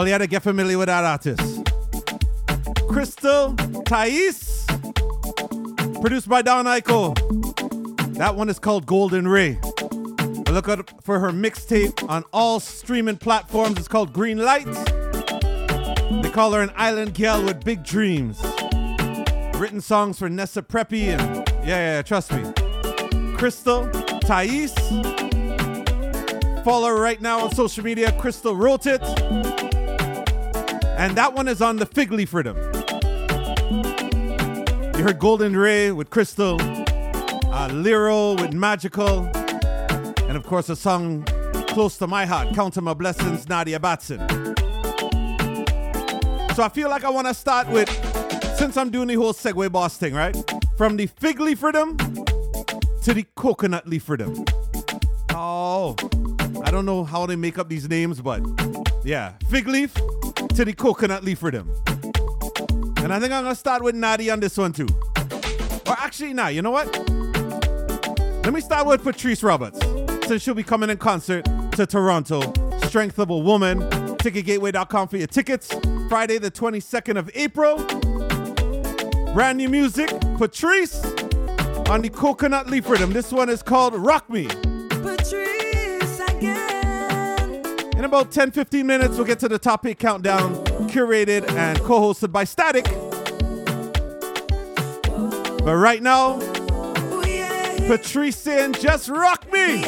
All 0.06 0.10
you 0.10 0.14
had 0.14 0.20
to 0.20 0.28
get 0.28 0.44
familiar 0.44 0.78
with 0.78 0.86
that 0.86 1.04
artist. 1.04 1.64
Crystal 2.88 3.56
Thais, 3.86 4.64
produced 6.00 6.30
by 6.30 6.44
Don 6.44 6.66
Eichel. 6.66 7.16
That 8.14 8.36
one 8.36 8.48
is 8.48 8.60
called 8.60 8.86
Golden 8.86 9.28
Ray. 9.28 9.58
I 9.64 10.52
look 10.52 10.70
out 10.70 11.04
for 11.04 11.20
her 11.20 11.32
mixtape 11.32 12.08
on 12.08 12.24
all 12.32 12.60
streaming 12.60 13.18
platforms. 13.18 13.80
It's 13.80 13.88
called 13.88 14.14
Green 14.14 14.38
Light. 14.38 14.68
They 16.22 16.30
call 16.30 16.52
her 16.52 16.62
an 16.62 16.72
island 16.76 17.16
gal 17.16 17.44
with 17.44 17.66
big 17.66 17.84
dreams. 17.84 18.40
Written 19.56 19.82
songs 19.82 20.20
for 20.20 20.30
Nessa 20.30 20.62
Preppy 20.62 21.18
and 21.18 21.50
yeah, 21.68 21.96
yeah, 21.96 22.02
trust 22.04 22.32
me. 22.32 22.44
Crystal 23.38 23.90
Thais. 24.20 24.72
Follow 26.64 26.90
her 26.90 27.02
right 27.02 27.22
now 27.22 27.40
on 27.46 27.56
social 27.56 27.84
media. 27.84 28.12
Crystal 28.20 28.56
wrote 28.56 28.86
it. 28.86 29.02
And 30.98 31.16
that 31.18 31.34
one 31.34 31.48
is 31.48 31.62
on 31.62 31.78
the 31.78 31.86
Fig 31.86 32.12
Leaf 32.12 32.34
Rhythm. 32.34 32.58
You 34.96 35.04
heard 35.04 35.20
Golden 35.20 35.56
Ray 35.56 35.92
with 35.92 36.10
Crystal, 36.10 36.56
uh, 36.60 37.70
Lyro 37.70 38.40
with 38.40 38.54
Magical, 38.54 39.30
and 40.24 40.38
of 40.38 40.46
course 40.46 40.70
a 40.70 40.76
song 40.76 41.24
close 41.68 41.98
to 41.98 42.08
my 42.08 42.26
heart, 42.26 42.56
Counting 42.56 42.86
My 42.86 42.94
Blessings, 42.94 43.50
Nadia 43.50 43.80
Batson. 43.80 44.20
So 46.56 46.64
I 46.64 46.70
feel 46.74 46.90
like 46.90 47.04
I 47.04 47.10
want 47.10 47.28
to 47.28 47.34
start 47.34 47.68
with, 47.68 47.90
since 48.58 48.78
I'm 48.78 48.90
doing 48.90 49.10
the 49.10 49.16
whole 49.16 49.34
Segue 49.34 49.70
Boss 49.74 49.98
thing, 49.98 50.14
right? 50.14 50.36
From 50.78 50.96
the 50.96 51.08
Fig 51.08 51.42
Leaf 51.42 51.62
Rhythm 51.62 51.98
to 51.98 53.14
the 53.14 53.26
Coconut 53.36 53.86
Leaf 53.86 54.08
Rhythm. 54.08 54.46
Oh, 55.32 55.98
I 56.64 56.72
don't 56.72 56.86
know 56.86 57.04
how 57.04 57.26
they 57.26 57.36
make 57.36 57.60
up 57.60 57.68
these 57.68 57.90
names, 57.90 58.22
but 58.22 58.42
yeah, 59.04 59.34
Fig 59.50 59.68
Leaf 59.68 59.94
to 60.56 60.64
the 60.64 60.74
coconut 60.74 61.24
leaf 61.24 61.44
rhythm. 61.44 61.70
And 62.98 63.14
I 63.14 63.20
think 63.20 63.34
I'm 63.34 63.44
gonna 63.44 63.56
start 63.56 63.84
with 63.84 63.94
Natty 63.94 64.30
on 64.30 64.40
this 64.40 64.58
one 64.58 64.72
too. 64.72 64.88
Or 65.86 65.94
actually, 65.98 66.34
nah, 66.34 66.48
you 66.48 66.62
know 66.62 66.72
what? 66.72 66.88
Let 68.46 68.54
me 68.54 68.62
start 68.62 68.88
with 68.88 69.04
Patrice 69.04 69.44
Roberts, 69.44 69.80
since 70.28 70.42
she'll 70.42 70.54
be 70.54 70.64
coming 70.64 70.90
in 70.90 70.98
concert 70.98 71.46
to 71.74 71.86
Toronto. 71.86 72.54
Strength 72.88 73.20
of 73.20 73.32
a 73.32 73.38
Woman, 73.38 73.82
ticketgateway.com 74.20 75.10
for 75.10 75.18
your 75.18 75.28
tickets. 75.28 75.74
Friday, 76.08 76.38
the 76.38 76.52
22nd 76.52 77.18
of 77.18 77.30
April. 77.36 77.84
Brand 79.34 79.58
new 79.58 79.68
music, 79.68 80.10
Patrice 80.38 81.04
on 81.90 82.02
the 82.02 82.10
coconut 82.10 82.68
leaf 82.68 82.90
rhythm. 82.90 83.12
This 83.12 83.32
one 83.32 83.50
is 83.50 83.62
called 83.62 83.94
Rock 83.94 84.30
Me. 84.30 84.48
Patrice. 84.90 85.55
In 88.06 88.12
about 88.12 88.32
10 88.32 88.52
15 88.52 88.86
minutes, 88.86 89.18
we'll 89.18 89.26
get 89.26 89.40
to 89.40 89.48
the 89.48 89.58
topic 89.58 89.98
countdown, 89.98 90.64
curated 90.90 91.50
and 91.50 91.80
co 91.80 92.00
hosted 92.00 92.32
by 92.32 92.44
Static. 92.44 92.86
But 95.66 95.76
right 95.76 96.04
now, 96.04 96.38
Patrice 97.88 98.36
saying, 98.36 98.74
just 98.74 99.10
rock 99.10 99.52
me. 99.52 99.82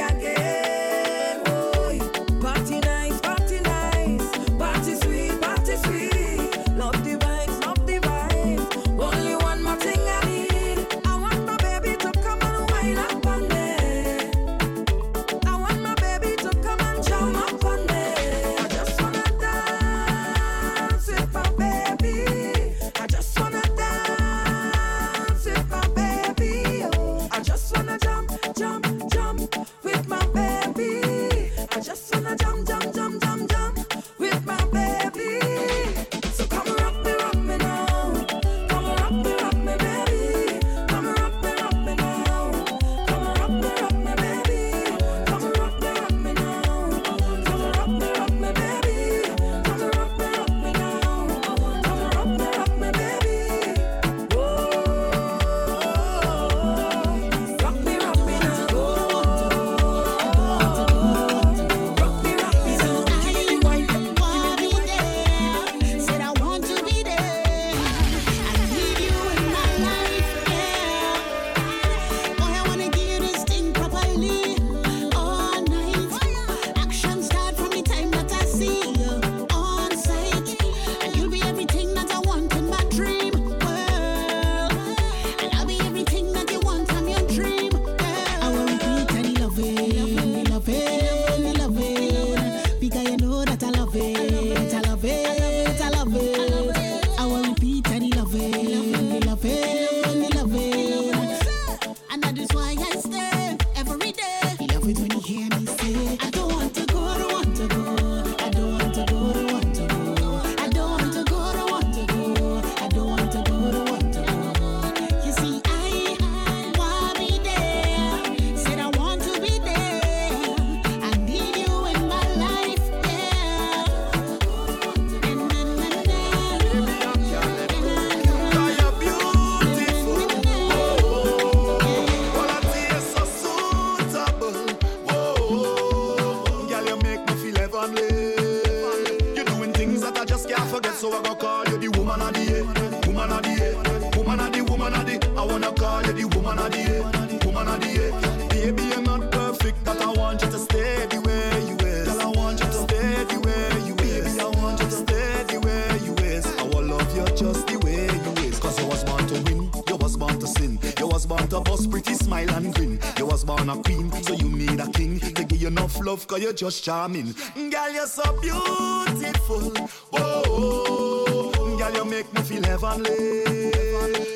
and 163.69 163.79
a 163.79 163.83
queen, 163.83 164.11
so 164.23 164.33
you 164.33 164.49
need 164.49 164.79
a 164.79 164.87
king 164.91 165.19
to 165.19 165.31
give 165.31 165.61
you 165.61 165.67
enough 165.67 165.99
love, 166.05 166.27
cause 166.27 166.41
you're 166.41 166.53
just 166.53 166.83
charming. 166.83 167.33
Girl, 167.55 167.91
you're 167.91 168.05
so 168.05 168.23
beautiful. 168.41 169.73
Oh, 170.13 171.75
girl, 171.77 171.93
you 171.93 172.05
make 172.05 172.31
me 172.33 172.41
feel 172.41 172.63
heavenly. 172.63 173.43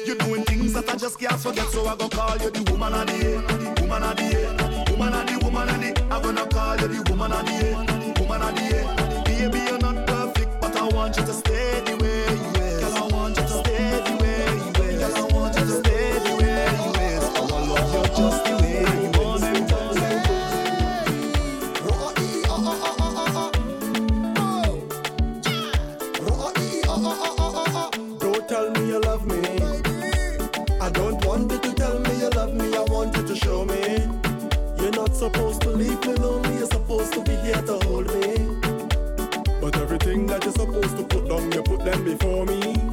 You're 0.05 0.17
doing 0.17 0.43
things 0.43 0.73
that 0.73 0.89
I 0.89 0.95
just 0.95 1.19
can't 1.19 1.39
forget, 1.39 1.67
so 1.67 1.85
I 1.85 1.95
go 1.95 2.09
call 2.09 2.37
you 2.37 2.49
the 2.49 2.71
woman 2.71 2.93
of 2.93 3.07
the 3.07 3.17
year, 3.17 3.41
woman 3.81 4.03
of 4.03 4.17
the 4.17 4.23
year, 4.23 4.49
woman 4.91 5.13
of 5.13 5.27
the 5.27 5.39
woman 5.45 5.69
of 5.69 5.81
the. 5.81 6.13
I'm 6.13 6.21
gonna 6.21 6.45
call 6.47 6.77
you 6.79 6.87
the 6.87 7.09
woman 7.09 7.31
of 7.31 7.45
the 7.45 7.51
year, 7.51 7.75
woman 8.19 8.41
of 8.41 8.55
the 8.55 8.61
year. 8.63 8.85
Baby, 9.25 9.59
you're 9.69 9.79
not 9.79 10.07
perfect, 10.07 10.61
but 10.61 10.75
I 10.75 10.87
want 10.89 11.17
you 11.17 11.25
to 11.25 11.33
stay 11.33 11.81
the 11.85 11.97
way 11.97 12.55
you. 12.55 12.60
here 37.41 37.61
to 37.61 37.73
hold 37.85 38.07
me. 38.13 38.57
But 39.59 39.77
everything 39.77 40.27
that 40.27 40.43
you're 40.43 40.53
supposed 40.53 40.97
to 40.97 41.03
put 41.03 41.27
down, 41.27 41.51
you 41.51 41.63
put 41.63 41.83
them 41.83 42.03
before 42.03 42.45
me. 42.45 42.90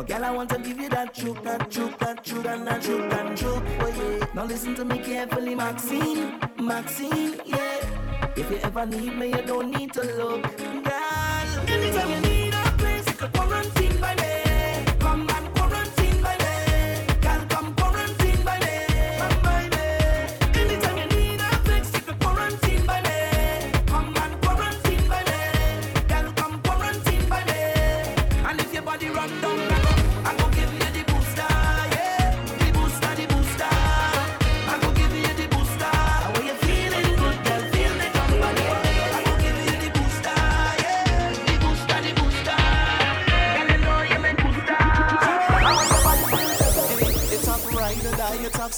But 0.00 0.08
girl, 0.08 0.24
I 0.24 0.30
want 0.30 0.48
to 0.48 0.58
give 0.58 0.80
you 0.80 0.88
that 0.88 1.14
truth, 1.14 1.42
that 1.42 1.70
truth, 1.70 1.98
that 1.98 2.24
truth, 2.24 2.46
and 2.46 2.66
that 2.66 2.80
truth, 2.80 3.10
that 3.10 3.36
truth. 3.36 3.62
Oh 3.80 3.88
yeah. 3.88 4.26
Now 4.32 4.46
listen 4.46 4.74
to 4.76 4.84
me 4.86 4.98
carefully, 4.98 5.54
Maxine, 5.54 6.40
Maxine, 6.58 7.38
yeah. 7.44 8.32
If 8.34 8.50
you 8.50 8.56
ever 8.62 8.86
need 8.86 9.18
me, 9.18 9.26
you 9.26 9.42
don't 9.42 9.70
need 9.70 9.92
to 9.92 10.02
look, 10.16 10.42
girl. 10.56 11.68
Anytime 11.68 12.10
you 12.12 12.20
need 12.30 12.54
a 12.54 12.74
place, 12.78 13.06
you 13.08 13.12
can 13.12 13.30
quarantine. 13.30 13.89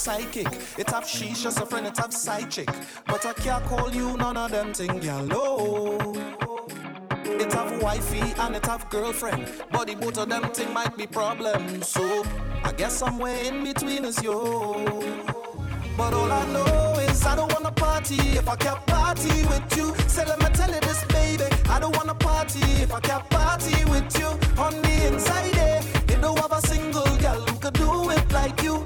psychic. 0.03 0.48
It 0.76 0.90
have 0.90 1.07
she's 1.07 1.40
just 1.40 1.61
a 1.61 1.66
friend, 1.66 1.86
it 1.86 1.96
have 1.96 2.12
psychic. 2.12 2.68
But 3.07 3.24
I 3.24 3.32
can't 3.34 3.64
call 3.66 3.88
you 3.90 4.16
none 4.16 4.36
of 4.36 4.50
them 4.50 4.74
thing, 4.74 5.00
yellow. 5.00 5.96
It 7.24 7.53
have 7.53 7.80
wifey 7.80 8.34
and 8.40 8.57
it 8.57 8.66
have 8.66 8.90
girlfriend. 8.90 9.46
But 9.70 9.86
the 9.86 9.94
both 9.94 10.18
of 10.18 10.28
them 10.28 10.50
thing 10.50 10.72
might 10.72 10.96
be 10.96 11.07
problem. 11.07 11.82
So 11.82 12.24
I 12.64 12.72
guess 12.72 12.94
somewhere 12.94 13.36
in 13.44 13.62
between 13.62 14.05
is 14.05 14.20
you. 14.22 14.32
But 15.96 16.14
all 16.14 16.32
I 16.32 16.46
know 16.46 16.98
is 17.09 17.24
I 17.24 17.36
don't 17.36 17.53
wanna 17.53 17.70
party 17.70 18.16
if 18.40 18.48
I 18.48 18.57
can't 18.57 18.84
party 18.86 19.46
with 19.46 19.76
you. 19.76 19.94
Say 20.09 20.24
let 20.24 20.40
me 20.40 20.46
tell 20.53 20.72
you 20.72 20.80
this, 20.80 21.05
baby. 21.05 21.44
I 21.68 21.78
don't 21.78 21.96
wanna 21.96 22.14
party 22.14 22.64
if 22.82 22.92
I 22.92 22.98
can't 22.98 23.28
party 23.30 23.84
with 23.84 24.18
you. 24.18 24.30
On 24.59 24.72
the 24.82 25.07
inside, 25.07 25.57
eh, 25.59 25.82
you 26.11 26.16
don't 26.20 26.38
have 26.40 26.50
a 26.53 26.61
single 26.66 27.16
girl 27.18 27.40
who 27.46 27.57
could 27.61 27.74
do 27.74 28.11
it 28.11 28.32
like 28.32 28.61
you 28.64 28.82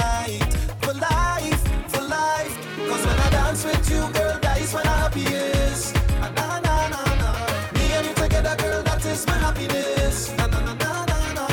night. 0.00 0.42
For 0.82 0.94
life, 0.94 1.62
for 1.92 2.02
life. 2.02 2.54
Cause 2.88 3.06
when 3.06 3.18
I 3.26 3.30
dance 3.30 3.64
with 3.64 3.90
you, 3.90 4.02
girl, 4.12 4.38
that 4.40 4.60
is 4.60 4.72
my 4.74 4.80
I'm 4.80 4.86
happiest. 5.02 5.96
Ah, 6.22 6.30
na 6.36 6.46
na 6.64 6.74
na 6.92 7.02
na. 7.20 7.28
Me 7.74 7.84
and 7.96 8.06
you 8.08 8.14
together, 8.14 8.56
girl, 8.62 8.82
that 8.82 9.04
is 9.04 9.26
my 9.26 9.38
happiness. 9.44 10.16
Na 10.38 10.46
na 10.46 10.60
na 10.60 10.74
na 10.82 10.92
na 11.10 11.18
na. 11.36 11.44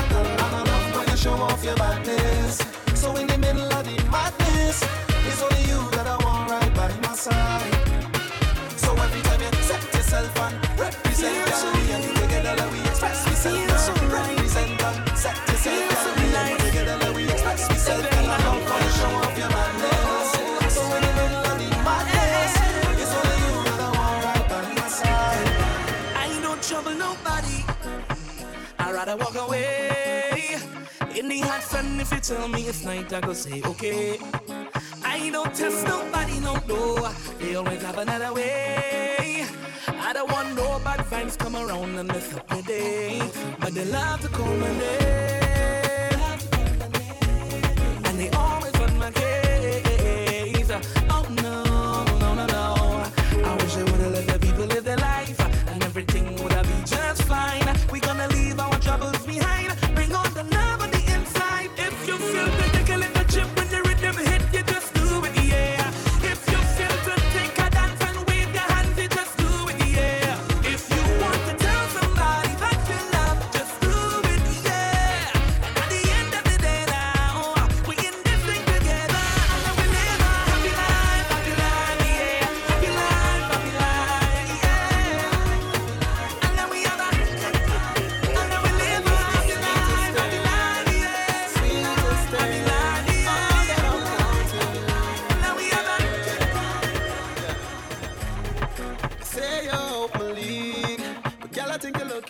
I'm 0.43 0.97
when 0.97 1.07
you 1.09 1.17
show 1.17 1.33
off 1.49 1.63
your 1.63 1.75
badness. 1.75 2.57
So 2.95 3.15
in 3.17 3.27
the 3.27 3.37
middle 3.37 3.71
of 3.77 3.83
the 3.89 3.97
madness, 4.15 4.77
it's 5.27 5.41
only 5.45 5.63
you 5.71 5.81
that 5.95 6.07
I 6.07 6.17
want 6.25 6.49
right 6.51 6.73
by 6.75 6.89
my 7.07 7.15
side. 7.15 7.70
I 29.11 29.15
walk 29.15 29.35
away. 29.35 30.55
In 31.17 31.27
the 31.27 31.39
hot 31.39 31.61
sun, 31.63 31.99
if 31.99 32.13
you 32.13 32.19
tell 32.21 32.47
me 32.47 32.61
it's 32.69 32.85
night, 32.85 33.11
I 33.11 33.19
go 33.19 33.33
say, 33.33 33.61
okay. 33.61 34.17
I 35.03 35.29
don't 35.29 35.53
test 35.53 35.85
nobody, 35.85 36.39
no, 36.39 36.55
no. 36.65 37.11
They 37.37 37.55
always 37.55 37.81
have 37.81 37.97
another 37.97 38.33
way. 38.33 39.45
I 39.85 40.13
don't 40.13 40.31
want 40.31 40.55
no 40.55 40.79
bad 40.79 41.01
vibes 41.11 41.37
come 41.37 41.57
around 41.57 41.97
and 41.99 42.07
mess 42.07 42.33
up 42.33 42.49
my 42.51 42.61
day. 42.61 43.21
But 43.59 43.73
they 43.73 43.83
love 43.83 44.21
to 44.21 44.29
call 44.29 44.55
my 44.55 44.71
name. 44.77 46.19
And 48.05 48.17
they 48.17 48.29
all 48.29 48.60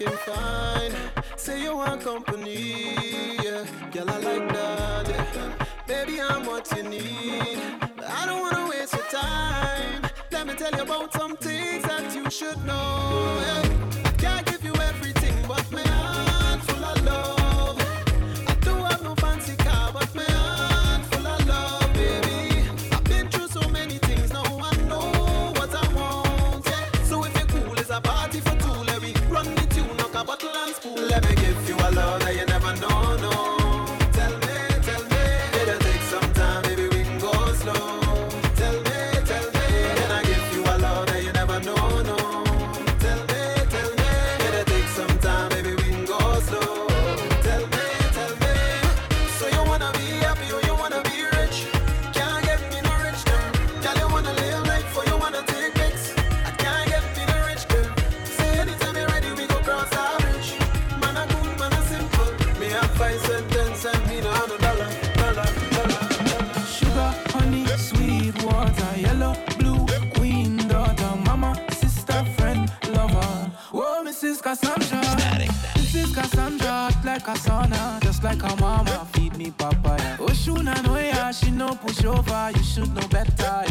looking 0.02 0.18
fine. 0.20 0.92
Say 1.36 1.64
you 1.64 1.76
want 1.76 2.02
company, 2.02 2.96
yeah. 3.44 3.66
Girl, 3.92 4.10
I 4.10 4.18
like 4.18 4.50
that. 4.50 5.10
Yeah. 5.10 5.66
Baby, 5.88 6.22
I'm 6.22 6.46
what 6.46 6.72
you 6.76 6.84
need. 6.84 7.60
I 8.08 8.26
don't 8.26 8.42
wanna 8.42 8.70
waste 8.70 8.94
your 8.94 9.06
time. 9.06 10.02
Let 10.32 10.48
me 10.48 10.54
tell 10.56 10.72
you 10.72 10.84
about 10.84 11.14
some 11.14 11.36
things 11.38 11.84
that 11.84 12.16
you 12.16 12.30
should 12.30 12.64
know. 12.66 13.42
Yeah. 13.46 13.81
over, 82.06 82.52
you 82.56 82.64
should 82.64 82.94
know 82.94 83.08
better. 83.08 83.71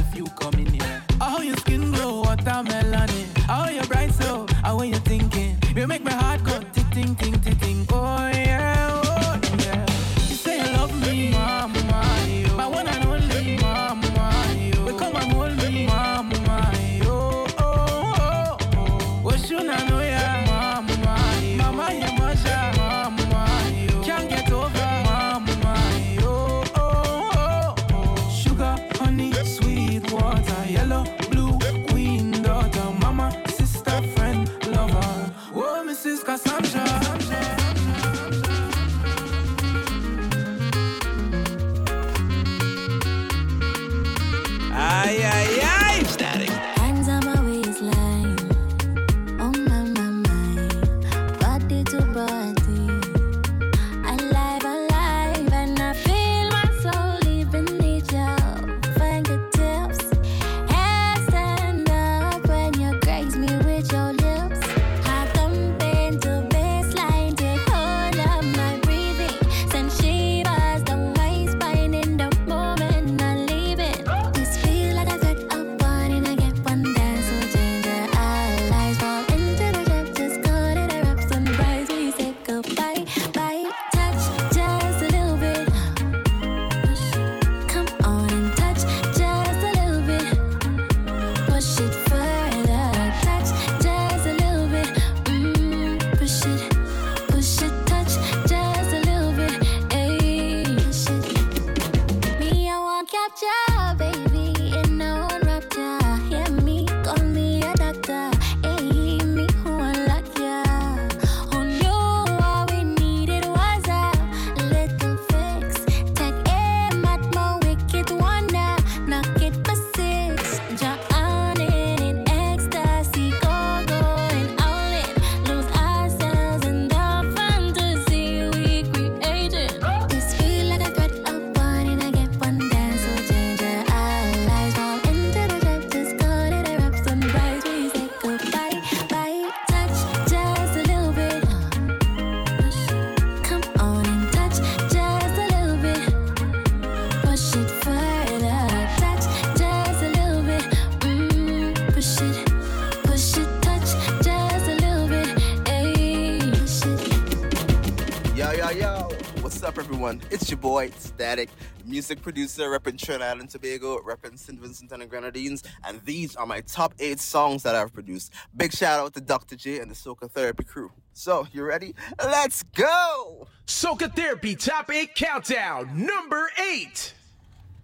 Music 161.85 162.23
producer, 162.23 162.69
repping 162.71 162.99
Trinidad 162.99 163.39
and 163.39 163.49
Tobago, 163.49 163.99
repping 163.99 164.39
St. 164.39 164.59
Vincent 164.59 164.93
and 164.93 165.03
the 165.03 165.07
Grenadines, 165.07 165.63
and 165.87 166.01
these 166.05 166.37
are 166.37 166.47
my 166.47 166.61
top 166.63 166.95
eight 166.99 167.21
songs 167.21 167.63
that 167.63 167.75
I've 167.75 167.93
produced. 167.93 168.33
Big 168.57 168.73
shout 168.73 169.01
out 169.01 169.15
to 169.15 169.21
Dr. 169.21 169.57
J 169.57 169.81
and 169.81 169.91
the 169.91 169.95
Soca 169.95 170.31
Therapy 170.31 170.65
crew. 170.65 170.91
So, 171.13 171.47
you 171.53 171.65
ready? 171.65 171.95
Let's 172.19 172.63
go! 172.63 173.47
Soca 173.67 174.15
Therapy 174.15 174.57
Top 174.57 174.91
8 174.91 175.15
Countdown, 175.15 176.07
number 176.07 176.51
8. 176.59 177.15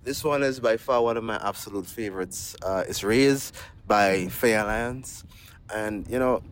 This 0.03 0.23
one 0.23 0.43
is 0.43 0.61
by 0.61 0.77
far 0.77 1.03
one 1.03 1.17
of 1.17 1.25
my 1.25 1.37
absolute 1.43 1.87
favorites. 1.87 2.55
Uh, 2.63 2.85
it's 2.89 3.03
Raised 3.03 3.57
by 3.87 4.29
Alliance. 4.43 5.25
And, 5.75 6.09
you 6.09 6.19
know, 6.19 6.43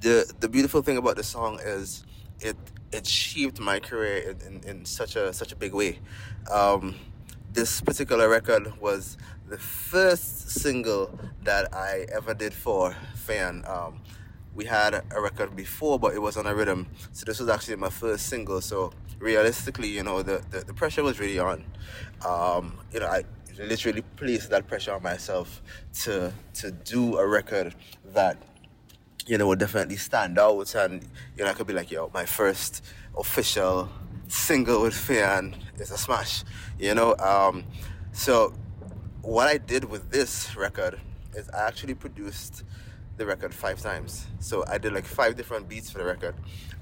the 0.00 0.30
the 0.40 0.48
beautiful 0.48 0.82
thing 0.82 0.96
about 0.96 1.16
the 1.16 1.22
song 1.22 1.58
is 1.62 2.04
it 2.40 2.56
it 2.92 3.06
shaped 3.06 3.60
my 3.60 3.80
career 3.80 4.18
in, 4.30 4.40
in, 4.46 4.68
in 4.68 4.84
such 4.84 5.16
a 5.16 5.32
such 5.32 5.52
a 5.52 5.56
big 5.56 5.74
way. 5.74 5.98
Um, 6.50 6.94
this 7.52 7.80
particular 7.80 8.28
record 8.28 8.80
was 8.80 9.16
the 9.48 9.58
first 9.58 10.50
single 10.50 11.18
that 11.44 11.72
I 11.74 12.06
ever 12.12 12.34
did 12.34 12.52
for 12.52 12.94
Fay-Ann. 13.14 13.64
Um, 13.66 14.00
we 14.54 14.64
had 14.64 15.04
a 15.14 15.20
record 15.20 15.54
before, 15.54 15.98
but 15.98 16.14
it 16.14 16.20
was 16.20 16.36
on 16.36 16.46
a 16.46 16.54
rhythm. 16.54 16.88
So 17.12 17.24
this 17.24 17.38
was 17.40 17.48
actually 17.48 17.76
my 17.76 17.90
first 17.90 18.26
single. 18.26 18.60
So 18.60 18.92
realistically, 19.18 19.88
you 19.88 20.02
know, 20.02 20.22
the, 20.22 20.42
the, 20.50 20.60
the 20.60 20.74
pressure 20.74 21.02
was 21.02 21.20
really 21.20 21.38
on. 21.38 21.64
Um, 22.26 22.78
you 22.92 23.00
know, 23.00 23.06
I 23.06 23.24
literally 23.58 24.02
placed 24.16 24.50
that 24.50 24.66
pressure 24.66 24.92
on 24.92 25.02
myself 25.02 25.62
to 26.02 26.32
to 26.54 26.70
do 26.70 27.16
a 27.18 27.26
record 27.26 27.74
that 28.12 28.36
you 29.26 29.36
know, 29.38 29.54
definitely 29.54 29.96
stand 29.96 30.38
out. 30.38 30.74
And, 30.74 31.02
you 31.36 31.44
know, 31.44 31.50
I 31.50 31.54
could 31.54 31.66
be 31.66 31.72
like, 31.72 31.90
yo, 31.90 32.10
my 32.14 32.24
first 32.24 32.84
official 33.16 33.88
single 34.28 34.82
with 34.82 34.94
Fay-Ann 34.94 35.56
is 35.78 35.90
a 35.90 35.98
smash, 35.98 36.44
you 36.78 36.94
know? 36.94 37.16
Um, 37.16 37.64
so, 38.12 38.54
what 39.22 39.48
I 39.48 39.58
did 39.58 39.84
with 39.84 40.10
this 40.10 40.54
record 40.56 41.00
is 41.34 41.48
I 41.50 41.66
actually 41.66 41.94
produced 41.94 42.62
the 43.16 43.26
record 43.26 43.52
five 43.52 43.80
times. 43.80 44.26
So, 44.38 44.64
I 44.66 44.78
did 44.78 44.92
like 44.92 45.04
five 45.04 45.36
different 45.36 45.68
beats 45.68 45.90
for 45.90 45.98
the 45.98 46.04
record. 46.04 46.34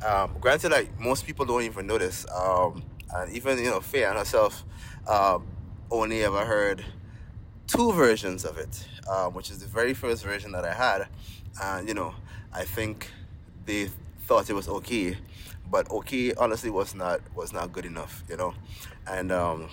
Um, 0.06 0.36
granted, 0.40 0.72
like, 0.72 0.98
most 1.00 1.26
people 1.26 1.46
don't 1.46 1.62
even 1.62 1.86
notice. 1.86 2.26
Um, 2.30 2.82
and 3.14 3.32
even, 3.32 3.58
you 3.58 3.70
know, 3.70 3.80
Fay-Ann 3.80 4.16
herself 4.16 4.64
um, 5.08 5.46
only 5.90 6.24
ever 6.24 6.44
heard 6.44 6.84
two 7.66 7.92
versions 7.92 8.44
of 8.44 8.58
it, 8.58 8.86
um, 9.10 9.32
which 9.32 9.50
is 9.50 9.58
the 9.60 9.66
very 9.66 9.94
first 9.94 10.24
version 10.24 10.52
that 10.52 10.64
I 10.64 10.74
had. 10.74 11.08
And, 11.62 11.88
you 11.88 11.94
know, 11.94 12.14
I 12.54 12.64
think 12.64 13.10
they 13.66 13.90
thought 14.26 14.48
it 14.48 14.54
was 14.54 14.68
okay, 14.68 15.16
but 15.70 15.90
okay 15.90 16.32
honestly 16.34 16.70
was 16.70 16.94
not 16.94 17.20
was 17.34 17.52
not 17.52 17.72
good 17.72 17.84
enough, 17.84 18.22
you 18.28 18.36
know. 18.36 18.54
And 19.06 19.32
um, 19.32 19.68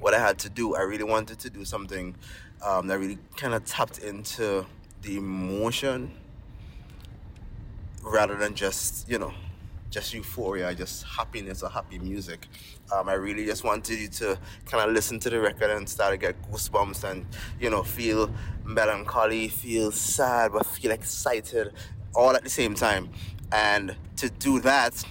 what 0.00 0.12
I 0.14 0.18
had 0.18 0.38
to 0.40 0.50
do, 0.50 0.74
I 0.74 0.82
really 0.82 1.04
wanted 1.04 1.38
to 1.38 1.50
do 1.50 1.64
something 1.64 2.14
um, 2.60 2.88
that 2.88 2.98
really 2.98 3.18
kind 3.36 3.54
of 3.54 3.64
tapped 3.64 3.98
into 3.98 4.66
the 5.02 5.16
emotion 5.16 6.12
rather 8.02 8.34
than 8.34 8.54
just 8.54 9.08
you 9.08 9.18
know 9.18 9.32
just 9.90 10.12
euphoria, 10.14 10.74
just 10.74 11.04
happiness 11.04 11.62
or 11.62 11.68
happy 11.68 11.98
music. 11.98 12.48
Um, 12.92 13.08
I 13.08 13.14
really 13.14 13.46
just 13.46 13.64
wanted 13.64 13.98
you 13.98 14.08
to 14.08 14.38
kind 14.66 14.86
of 14.86 14.94
listen 14.94 15.18
to 15.20 15.30
the 15.30 15.40
record 15.40 15.70
and 15.70 15.88
start 15.88 16.12
to 16.12 16.18
get 16.18 16.36
goosebumps 16.50 17.04
and, 17.10 17.24
you 17.58 17.70
know, 17.70 17.82
feel 17.82 18.30
melancholy, 18.64 19.48
feel 19.48 19.90
sad, 19.90 20.52
but 20.52 20.66
feel 20.66 20.90
excited 20.90 21.72
all 22.14 22.36
at 22.36 22.44
the 22.44 22.50
same 22.50 22.74
time. 22.74 23.08
And 23.50 23.96
to 24.16 24.28
do 24.28 24.60
that, 24.60 25.02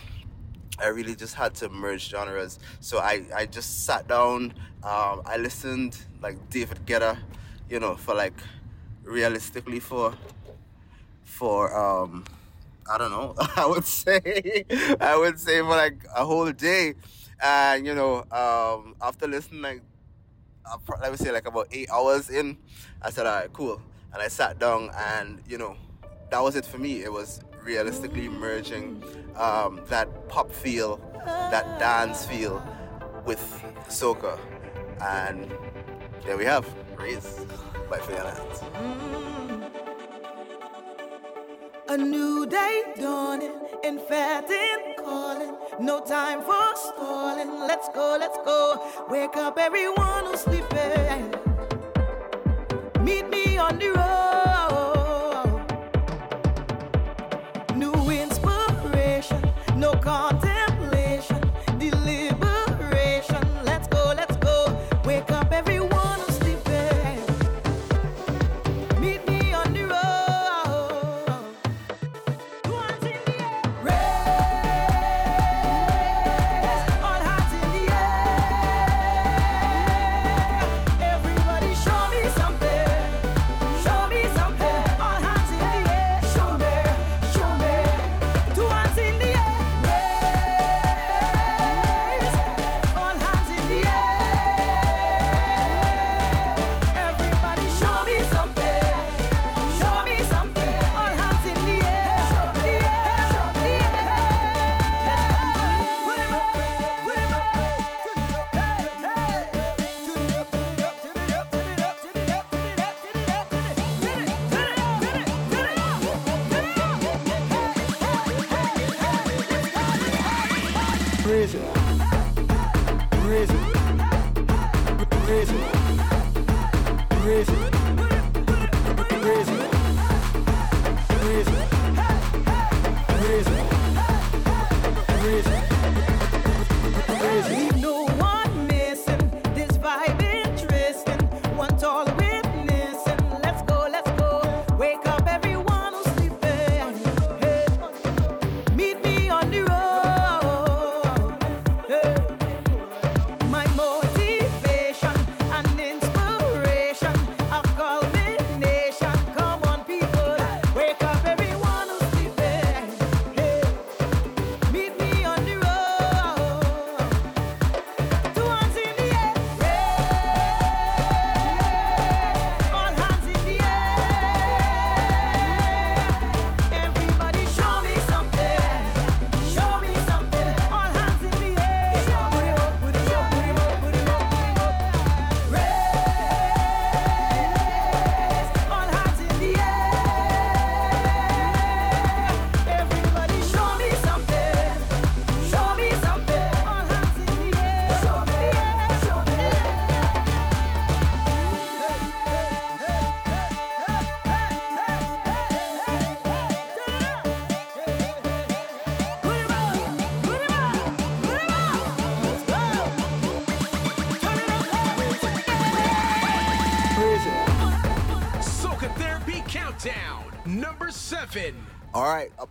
I 0.80 0.88
really 0.88 1.16
just 1.16 1.36
had 1.36 1.56
to 1.56 1.70
merge 1.70 2.10
genres. 2.10 2.60
So 2.80 3.00
I, 3.00 3.24
I 3.36 3.46
just 3.46 3.86
sat 3.86 4.08
down, 4.08 4.54
um, 4.84 5.22
I 5.26 5.38
listened 5.38 5.98
like 6.22 6.50
David 6.50 6.86
Guetta, 6.86 7.18
you 7.70 7.80
know, 7.80 7.96
for 7.96 8.14
like 8.14 8.34
realistically 9.04 9.80
for 9.80 10.14
for 11.24 11.76
um 11.76 12.24
I 12.90 12.98
don't 12.98 13.12
know. 13.12 13.36
I 13.56 13.66
would 13.66 13.86
say 13.86 14.66
I 15.00 15.18
would 15.18 15.40
say 15.40 15.60
for 15.60 15.70
like 15.70 16.04
a 16.16 16.26
whole 16.26 16.52
day, 16.52 16.96
and 17.42 17.86
you 17.86 17.96
know, 17.96 18.24
um, 18.32 18.96
after 19.02 19.28
listening 19.28 19.62
like 19.62 19.82
uh, 20.66 20.78
pro- 20.86 21.00
let 21.00 21.12
me 21.12 21.18
say 21.18 21.32
like 21.32 21.48
about 21.48 21.68
eight 21.72 21.90
hours 21.92 22.30
in, 22.30 22.58
I 23.02 23.10
said, 23.10 23.26
all 23.26 23.36
right, 23.36 23.52
cool, 23.54 23.82
and 24.14 24.22
I 24.22 24.28
sat 24.28 24.60
down, 24.60 24.92
and 24.96 25.42
you 25.48 25.58
know, 25.58 25.76
that 26.30 26.42
was 26.42 26.56
it 26.56 26.66
for 26.66 26.78
me. 26.78 27.04
It 27.04 27.12
was 27.12 27.42
realistically 27.64 28.30
merging 28.30 29.04
um, 29.36 29.82
that 29.88 30.28
pop 30.28 30.52
feel, 30.52 30.98
that 31.26 31.80
dance 31.80 32.26
feel, 32.26 32.64
with 33.26 33.64
soca, 33.88 34.40
and 35.02 35.52
there 36.26 36.38
we 36.38 36.46
have 36.46 36.68
Raise 36.98 37.46
by 37.90 37.98
Fay-Ann. 38.00 39.61
A 41.92 41.98
new 41.98 42.46
day 42.46 42.84
dawning, 42.98 43.52
infecting, 43.84 44.96
calling. 44.98 45.58
No 45.82 46.00
time 46.00 46.40
for 46.42 46.74
stalling. 46.78 47.50
Let's 47.68 47.90
go, 47.90 48.16
let's 48.18 48.38
go. 48.46 48.90
Wake 49.10 49.36
up, 49.36 49.58
everyone 49.60 50.24
who's 50.24 50.40
sleeping. 50.40 51.36
Meet 53.04 53.28
me 53.30 53.58
on 53.58 53.78
the 53.78 53.90
road. 53.90 54.51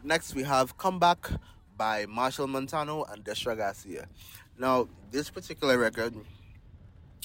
Next 0.02 0.34
we 0.34 0.42
have 0.44 0.78
Comeback 0.78 1.30
by 1.76 2.06
Machel 2.06 2.48
Montano 2.48 3.04
and 3.04 3.22
Destra 3.22 3.54
Garcia. 3.54 4.06
Now, 4.58 4.88
this 5.10 5.28
particular 5.28 5.78
record 5.78 6.14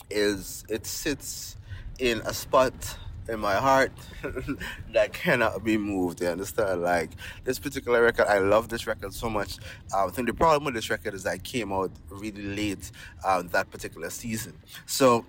is 0.10 0.66
it 0.70 0.86
sits 0.86 1.56
in 2.00 2.20
a 2.26 2.34
spot 2.34 2.98
in 3.30 3.40
my 3.40 3.56
heart 3.56 3.94
that 4.94 5.14
cannot 5.14 5.64
be 5.64 5.78
moved. 5.78 6.20
You 6.20 6.28
understand? 6.28 6.82
Like 6.82 7.12
this 7.46 7.60
particular 7.60 8.02
record, 8.02 8.28
I 8.28 8.40
love 8.40 8.68
this 8.68 8.86
record 8.86 9.14
so 9.14 9.30
much. 9.30 9.58
Um, 9.96 10.10
I 10.10 10.12
think 10.12 10.28
the 10.28 10.34
problem 10.34 10.66
with 10.66 10.74
this 10.74 10.90
record 10.90 11.14
is 11.14 11.24
that 11.24 11.36
it 11.36 11.44
came 11.44 11.72
out 11.72 11.92
really 12.10 12.44
late 12.44 12.92
um, 13.26 13.48
that 13.50 13.72
particular 13.72 14.10
season. 14.10 14.54
So 14.86 15.26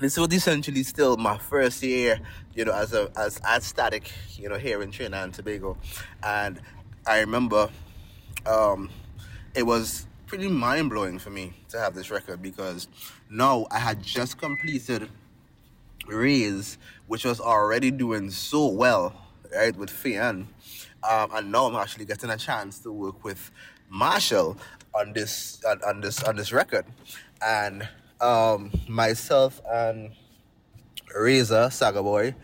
this 0.00 0.16
was 0.16 0.32
essentially 0.32 0.82
still 0.82 1.16
my 1.16 1.36
first 1.36 1.82
year, 1.82 2.20
you 2.54 2.64
know, 2.64 2.72
as 2.72 2.92
a 2.94 3.10
as 3.16 3.40
as 3.46 3.64
static, 3.64 4.10
you 4.36 4.48
know, 4.48 4.56
here 4.56 4.82
in 4.82 4.90
Trinidad 4.90 5.24
and 5.24 5.34
Tobago, 5.34 5.76
and 6.22 6.60
I 7.06 7.20
remember 7.20 7.68
um, 8.46 8.90
it 9.54 9.64
was 9.64 10.06
pretty 10.26 10.48
mind 10.48 10.90
blowing 10.90 11.18
for 11.18 11.30
me 11.30 11.52
to 11.68 11.78
have 11.78 11.94
this 11.94 12.10
record 12.10 12.40
because 12.40 12.88
now 13.28 13.66
I 13.70 13.78
had 13.78 14.02
just 14.02 14.38
completed 14.38 15.08
Raise, 16.06 16.78
which 17.06 17.24
was 17.24 17.40
already 17.40 17.90
doing 17.90 18.30
so 18.30 18.68
well, 18.68 19.14
right, 19.54 19.76
with 19.76 19.90
Fay-Ann, 19.90 20.48
um, 21.08 21.30
and 21.34 21.52
now 21.52 21.66
I'm 21.66 21.76
actually 21.76 22.06
getting 22.06 22.30
a 22.30 22.36
chance 22.38 22.78
to 22.80 22.92
work 22.92 23.22
with 23.22 23.50
Machel 23.92 24.56
on 24.94 25.12
this 25.12 25.60
on, 25.68 25.80
on 25.86 26.00
this 26.00 26.22
on 26.22 26.36
this 26.36 26.52
record, 26.52 26.86
and 27.44 27.86
um, 28.20 28.70
myself 28.88 29.60
and 29.68 30.10
Razor 31.14 31.70
Saga 31.70 32.02
Boy, 32.02 32.34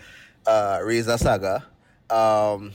uh, 0.46 0.80
Razor 0.82 1.18
Saga, 1.18 1.64
um, 2.10 2.72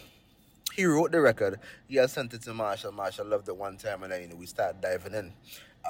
he 0.75 0.85
wrote 0.85 1.11
the 1.11 1.21
record. 1.21 1.59
He 1.87 1.97
had 1.97 2.09
sent 2.09 2.33
it 2.33 2.41
to 2.43 2.51
Machel. 2.51 2.93
Machel 2.93 3.29
loved 3.29 3.47
it 3.49 3.55
one 3.55 3.77
time, 3.77 4.03
and 4.03 4.11
then 4.11 4.21
you 4.21 4.27
know 4.29 4.35
we 4.35 4.45
started 4.45 4.81
diving 4.81 5.13
in. 5.13 5.33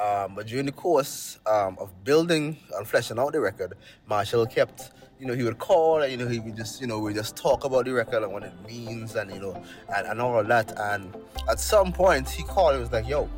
Um, 0.02 0.36
but 0.36 0.48
during 0.48 0.66
the 0.66 0.72
course 0.72 1.38
um, 1.46 1.78
of 1.80 2.04
building 2.04 2.58
and 2.76 2.88
fleshing 2.88 3.20
out 3.20 3.34
the 3.34 3.42
record, 3.42 3.74
Machel 4.10 4.50
kept, 4.50 4.92
you 5.20 5.28
know, 5.28 5.34
he 5.34 5.44
would 5.44 5.60
call 5.60 6.02
and 6.02 6.12
you 6.12 6.18
know 6.18 6.28
he 6.28 6.40
would 6.40 6.56
just, 6.56 6.80
you 6.80 6.88
know, 6.88 7.00
we 7.00 7.14
just 7.14 7.36
talk 7.36 7.66
about 7.66 7.86
the 7.86 7.94
record 7.94 8.24
and 8.24 8.32
what 8.32 8.44
it 8.44 8.54
means 8.66 9.16
and 9.16 9.32
you 9.32 9.40
know 9.40 9.62
and, 9.96 10.08
and 10.08 10.22
all 10.22 10.44
that. 10.44 10.74
And 10.80 11.14
at 11.50 11.60
some 11.60 11.92
point, 11.92 12.30
he 12.30 12.44
called 12.44 12.74
and 12.74 12.82
was 12.82 12.92
like, 12.92 13.08
"Yo, 13.08 13.30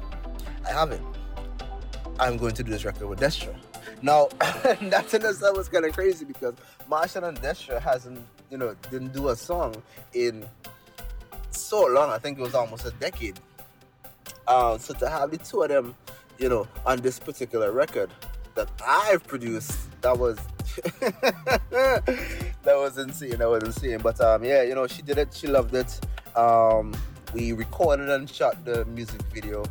I 0.65 0.71
have 0.71 0.91
it. 0.91 1.01
I'm 2.19 2.37
going 2.37 2.53
to 2.53 2.63
do 2.63 2.71
this 2.71 2.85
record 2.85 3.07
with 3.07 3.19
Destra." 3.19 3.55
Now, 4.01 4.27
that 4.39 5.13
in 5.13 5.25
itself 5.25 5.57
was 5.57 5.69
kind 5.69 5.85
of 5.85 5.93
crazy 5.93 6.25
because 6.25 6.55
Machel 6.89 7.27
and 7.27 7.39
Destra 7.39 7.81
hasn't, 7.81 8.19
you 8.49 8.57
know, 8.57 8.75
didn't 8.91 9.13
do 9.13 9.29
a 9.29 9.35
song 9.35 9.75
in 10.13 10.45
so 11.51 11.85
long. 11.85 12.09
I 12.09 12.17
think 12.17 12.37
it 12.37 12.41
was 12.41 12.53
almost 12.53 12.85
a 12.85 12.91
decade. 12.91 13.39
Um, 14.47 14.77
so 14.77 14.93
to 14.95 15.09
have 15.09 15.31
the 15.31 15.37
two 15.37 15.63
of 15.63 15.69
them, 15.69 15.95
you 16.37 16.49
know, 16.49 16.67
on 16.85 16.99
this 16.99 17.17
particular 17.17 17.71
record 17.71 18.09
that 18.55 18.69
I've 18.85 19.25
produced, 19.25 19.71
that 20.01 20.17
was 20.17 20.37
that 21.71 22.43
was 22.65 22.97
insane. 22.97 23.37
That 23.37 23.49
was 23.49 23.63
insane. 23.63 23.99
But 23.99 24.19
um, 24.19 24.43
yeah, 24.43 24.63
you 24.63 24.75
know, 24.75 24.85
she 24.87 25.01
did 25.01 25.17
it. 25.17 25.33
She 25.33 25.47
loved 25.47 25.73
it. 25.75 25.99
Um, 26.35 26.93
we 27.33 27.53
recorded 27.53 28.09
and 28.09 28.29
shot 28.29 28.65
the 28.65 28.83
music 28.85 29.21
video 29.33 29.63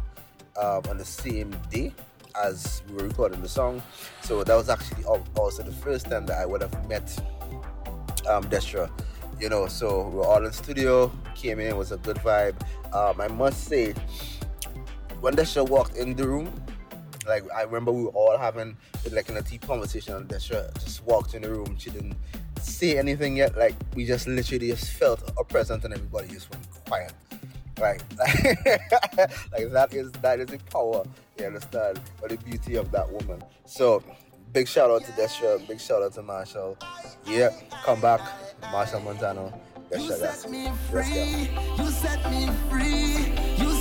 um, 0.56 0.82
on 0.88 0.96
the 0.96 1.04
same 1.04 1.54
day 1.70 1.92
as 2.40 2.82
we 2.88 2.96
were 2.96 3.04
recording 3.08 3.40
the 3.40 3.48
song. 3.48 3.82
So 4.22 4.44
that 4.44 4.54
was 4.54 4.68
actually 4.68 5.04
also 5.04 5.62
the 5.62 5.72
first 5.72 6.10
time 6.10 6.26
that 6.26 6.38
I 6.38 6.46
would 6.46 6.62
have 6.62 6.88
met 6.88 7.18
um, 8.28 8.44
Destra. 8.44 8.90
You 9.40 9.48
know, 9.48 9.66
so 9.66 10.08
we 10.08 10.16
were 10.18 10.26
all 10.26 10.44
in 10.44 10.52
studio, 10.52 11.12
came 11.34 11.58
in, 11.58 11.66
it 11.68 11.76
was 11.76 11.92
a 11.92 11.96
good 11.96 12.16
vibe. 12.18 12.54
Um, 12.94 13.20
I 13.20 13.28
must 13.28 13.64
say, 13.64 13.94
when 15.20 15.34
Destra 15.34 15.68
walked 15.68 15.96
in 15.96 16.14
the 16.14 16.26
room, 16.26 16.62
like 17.26 17.44
I 17.54 17.62
remember 17.62 17.92
we 17.92 18.04
were 18.04 18.10
all 18.10 18.36
having 18.36 18.76
like 19.10 19.28
in 19.28 19.36
a 19.36 19.42
deep 19.42 19.66
conversation 19.66 20.14
and 20.14 20.28
Destra 20.28 20.72
just 20.82 21.04
walked 21.04 21.34
in 21.34 21.42
the 21.42 21.50
room. 21.50 21.76
She 21.78 21.90
didn't 21.90 22.16
say 22.60 22.98
anything 22.98 23.36
yet. 23.36 23.56
Like 23.56 23.74
we 23.94 24.04
just 24.04 24.26
literally 24.26 24.68
just 24.68 24.92
felt 24.92 25.22
a 25.38 25.44
presence 25.44 25.84
and 25.84 25.94
everybody 25.94 26.28
just 26.28 26.50
went 26.50 26.66
quiet. 26.86 27.12
Right. 27.82 28.00
like 28.16 29.72
that 29.72 29.88
is 29.92 30.12
that 30.12 30.38
is 30.38 30.46
the 30.46 30.58
power, 30.70 31.02
you 31.36 31.46
understand, 31.46 31.98
or 32.22 32.28
the 32.28 32.36
beauty 32.36 32.76
of 32.76 32.92
that 32.92 33.10
woman. 33.10 33.42
So 33.64 34.04
big 34.52 34.68
shout 34.68 34.88
out 34.88 35.02
to 35.04 35.10
Destra, 35.12 35.66
big 35.66 35.80
shout 35.80 36.00
out 36.00 36.14
to 36.14 36.22
Machel. 36.22 36.76
Yeah, 37.26 37.50
come 37.84 38.00
back, 38.00 38.20
Machel 38.70 39.02
Montano. 39.02 39.52
Destra, 39.90 40.20
that's 40.20 40.48
me 40.48 40.70
free. 40.92 41.50
You 41.76 41.90
set 41.90 42.30
me 42.30 42.48
free. 42.70 43.34
You 43.56 43.71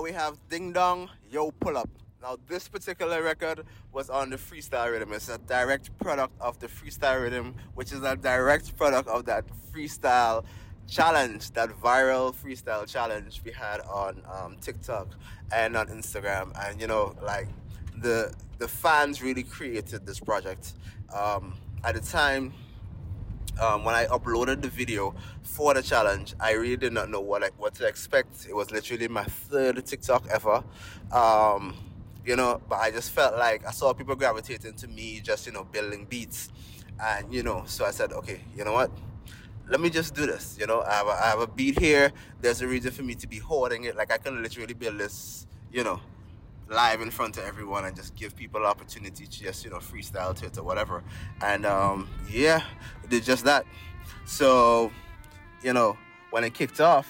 we 0.00 0.12
have 0.12 0.36
Ding 0.48 0.72
Dong, 0.72 1.08
Yo 1.30 1.50
Pull 1.50 1.76
Up. 1.76 1.88
Now, 2.22 2.36
this 2.46 2.68
particular 2.68 3.22
record 3.22 3.64
was 3.92 4.10
on 4.10 4.30
the 4.30 4.36
Freestyle 4.36 4.90
Rhythm. 4.92 5.12
It's 5.12 5.28
a 5.28 5.38
direct 5.38 5.96
product 5.98 6.34
of 6.40 6.58
the 6.58 6.66
Freestyle 6.66 7.22
Rhythm, 7.22 7.54
which 7.74 7.92
is 7.92 8.02
a 8.02 8.16
direct 8.16 8.76
product 8.76 9.08
of 9.08 9.24
that 9.26 9.44
freestyle 9.72 10.44
challenge, 10.88 11.52
that 11.52 11.70
viral 11.80 12.34
freestyle 12.34 12.86
challenge 12.86 13.40
we 13.44 13.52
had 13.52 13.80
on 13.82 14.22
um, 14.32 14.56
TikTok 14.60 15.08
and 15.52 15.76
on 15.76 15.88
Instagram. 15.88 16.52
And, 16.66 16.80
you 16.80 16.86
know, 16.86 17.14
like, 17.22 17.48
the, 17.96 18.32
the 18.58 18.68
fans 18.68 19.22
really 19.22 19.42
created 19.42 20.06
this 20.06 20.20
project. 20.20 20.74
Um, 21.14 21.54
at 21.84 21.94
the 21.94 22.00
time, 22.00 22.52
um, 23.60 23.84
when 23.84 23.94
I 23.94 24.06
uploaded 24.06 24.62
the 24.62 24.68
video 24.68 25.14
for 25.42 25.74
the 25.74 25.82
challenge, 25.82 26.34
I 26.40 26.52
really 26.52 26.76
did 26.76 26.92
not 26.92 27.10
know 27.10 27.20
what 27.20 27.42
I, 27.42 27.50
what 27.56 27.74
to 27.74 27.86
expect. 27.86 28.46
It 28.48 28.54
was 28.54 28.70
literally 28.70 29.08
my 29.08 29.24
third 29.24 29.84
TikTok 29.84 30.26
ever, 30.28 30.62
um, 31.12 31.76
you 32.24 32.36
know. 32.36 32.60
But 32.68 32.76
I 32.76 32.90
just 32.90 33.10
felt 33.10 33.36
like 33.36 33.66
I 33.66 33.70
saw 33.70 33.92
people 33.92 34.14
gravitating 34.16 34.74
to 34.74 34.88
me, 34.88 35.20
just 35.20 35.46
you 35.46 35.52
know, 35.52 35.64
building 35.64 36.06
beats, 36.08 36.50
and 37.02 37.32
you 37.32 37.42
know, 37.42 37.64
so 37.66 37.84
I 37.84 37.90
said, 37.90 38.12
okay, 38.12 38.40
you 38.56 38.64
know 38.64 38.72
what? 38.72 38.90
Let 39.68 39.80
me 39.80 39.90
just 39.90 40.14
do 40.14 40.26
this. 40.26 40.56
You 40.58 40.66
know, 40.66 40.82
I 40.82 40.94
have 40.94 41.06
a, 41.06 41.10
I 41.10 41.26
have 41.26 41.40
a 41.40 41.46
beat 41.46 41.78
here. 41.78 42.12
There's 42.40 42.62
a 42.62 42.66
reason 42.66 42.90
for 42.90 43.02
me 43.02 43.14
to 43.16 43.26
be 43.26 43.38
hoarding 43.38 43.84
it. 43.84 43.96
Like 43.96 44.10
I 44.10 44.18
can 44.18 44.42
literally 44.42 44.74
build 44.74 44.98
this, 44.98 45.46
you 45.70 45.84
know, 45.84 46.00
live 46.68 47.00
in 47.00 47.10
front 47.10 47.36
of 47.38 47.44
everyone 47.44 47.84
and 47.84 47.96
just 47.96 48.14
give 48.14 48.36
people 48.36 48.64
opportunity 48.64 49.26
to 49.26 49.40
just 49.44 49.64
you 49.64 49.70
know 49.70 49.78
freestyle 49.78 50.34
to 50.34 50.46
it 50.46 50.58
or 50.58 50.64
whatever. 50.64 51.02
And 51.42 51.66
um 51.66 52.08
yeah 52.30 52.62
did 53.08 53.24
just 53.24 53.44
that. 53.44 53.64
So 54.26 54.92
you 55.62 55.72
know 55.72 55.96
when 56.30 56.44
it 56.44 56.54
kicked 56.54 56.80
off 56.80 57.06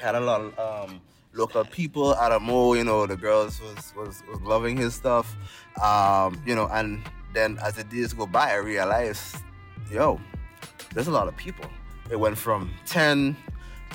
had 0.00 0.14
a 0.14 0.20
lot 0.20 0.40
of 0.40 0.58
um 0.58 1.00
local 1.32 1.64
people 1.64 2.14
out 2.14 2.32
of 2.32 2.42
Mo, 2.42 2.74
you 2.74 2.84
know 2.84 3.06
the 3.06 3.16
girls 3.16 3.60
was 3.60 3.92
was, 3.96 4.22
was 4.28 4.40
loving 4.42 4.76
his 4.76 4.94
stuff. 4.94 5.36
Um 5.82 6.42
you 6.46 6.54
know 6.54 6.68
and 6.70 7.02
then 7.34 7.58
as 7.62 7.74
the 7.74 7.84
days 7.84 8.14
go 8.14 8.26
by 8.26 8.52
i 8.52 8.54
realized 8.54 9.36
yo 9.90 10.18
there's 10.96 11.08
a 11.08 11.10
lot 11.10 11.28
of 11.28 11.36
people. 11.36 11.66
It 12.10 12.18
went 12.18 12.38
from 12.38 12.72
10 12.86 13.36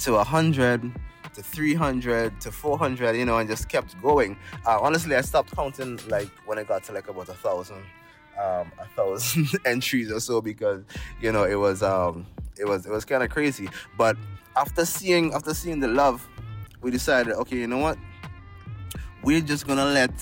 to 0.02 0.12
100 0.14 0.92
to 1.34 1.42
300 1.42 2.42
to 2.42 2.52
400 2.52 3.16
you 3.16 3.26
know 3.26 3.38
and 3.38 3.50
just 3.50 3.70
kept 3.70 4.00
going. 4.02 4.38
Uh, 4.66 4.80
honestly 4.82 5.16
i 5.16 5.22
stopped 5.22 5.56
counting 5.56 6.00
like 6.08 6.30
when 6.46 6.58
i 6.60 6.64
got 6.64 6.84
to 6.84 6.92
like 6.92 7.08
about 7.08 7.30
a 7.30 7.34
thousand 7.34 7.84
um 8.40 8.72
a 8.80 8.86
thousand 8.96 9.48
entries 9.66 10.12
or 10.12 10.20
so 10.20 10.42
because 10.42 10.84
you 11.20 11.32
know 11.32 11.44
it 11.44 11.56
was 11.56 11.84
um 11.84 12.26
it 12.58 12.66
was 12.66 12.86
it 12.86 12.92
was 12.92 13.06
kind 13.06 13.24
of 13.24 13.30
crazy. 13.30 13.70
But 13.98 14.18
after 14.56 14.86
seeing 14.86 15.34
after 15.34 15.54
seeing 15.54 15.80
the 15.80 15.88
love 15.88 16.28
we 16.82 16.92
decided 16.92 17.34
okay 17.34 17.58
you 17.58 17.68
know 17.68 17.80
what? 17.80 17.98
We're 19.24 19.42
just 19.42 19.68
gonna 19.68 19.86
let 19.86 20.14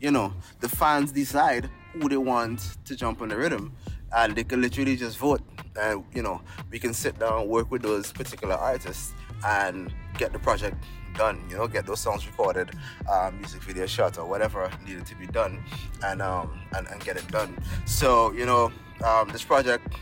you 0.00 0.10
know 0.10 0.32
the 0.60 0.68
fans 0.68 1.12
decide 1.12 1.68
who 1.92 2.08
they 2.08 2.16
want 2.16 2.76
to 2.84 2.96
jump 2.96 3.20
on 3.22 3.28
the 3.28 3.36
rhythm. 3.36 3.72
And 4.14 4.36
they 4.36 4.44
can 4.44 4.60
literally 4.60 4.96
just 4.96 5.16
vote. 5.18 5.40
And 5.80 6.04
you 6.14 6.22
know 6.22 6.42
we 6.70 6.78
can 6.78 6.94
sit 6.94 7.18
down 7.18 7.48
work 7.48 7.70
with 7.70 7.82
those 7.82 8.12
particular 8.12 8.54
artists 8.54 9.14
and 9.44 9.92
get 10.18 10.32
the 10.32 10.38
project 10.38 10.76
done 11.14 11.44
you 11.50 11.56
know 11.56 11.68
get 11.68 11.84
those 11.84 12.00
songs 12.00 12.26
recorded 12.26 12.70
uh, 13.10 13.30
music 13.38 13.62
video 13.62 13.84
shot 13.84 14.18
or 14.18 14.26
whatever 14.26 14.70
needed 14.86 15.04
to 15.04 15.14
be 15.16 15.26
done 15.26 15.62
and 16.04 16.22
um 16.22 16.58
and, 16.76 16.86
and 16.88 17.04
get 17.04 17.16
it 17.16 17.28
done. 17.28 17.56
So 17.84 18.32
you 18.32 18.46
know 18.46 18.72
um, 19.04 19.28
this 19.30 19.44
project 19.44 19.94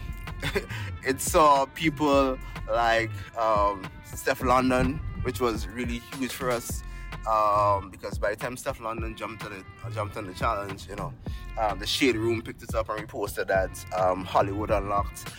it 1.07 1.21
saw 1.21 1.67
people 1.67 2.39
like 2.69 3.11
um, 3.37 3.83
Stefflon 4.07 4.71
Don, 4.71 5.01
which 5.23 5.41
was 5.41 5.67
really 5.69 6.01
huge 6.19 6.33
for 6.33 6.51
us 6.51 6.83
um, 7.29 7.91
because 7.91 8.19
by 8.19 8.31
the 8.31 8.37
time 8.37 8.57
Stefflon 8.57 9.01
Don 9.01 9.15
jumped 9.15 9.45
on 9.45 9.53
it, 9.53 9.65
uh, 9.85 9.91
jumped 9.91 10.17
on 10.17 10.27
the 10.27 10.35
challenge, 10.35 10.89
you 10.89 10.97
know, 10.97 11.12
um, 11.59 11.79
the 11.79 11.87
Shade 11.87 12.17
Room 12.17 12.43
picked 12.43 12.62
it 12.62 12.75
up 12.75 12.89
and 12.89 13.07
reposted 13.07 13.49
that 13.49 13.85
um, 13.95 14.25
Hollywood 14.25 14.71
Unlocked, 14.71 15.33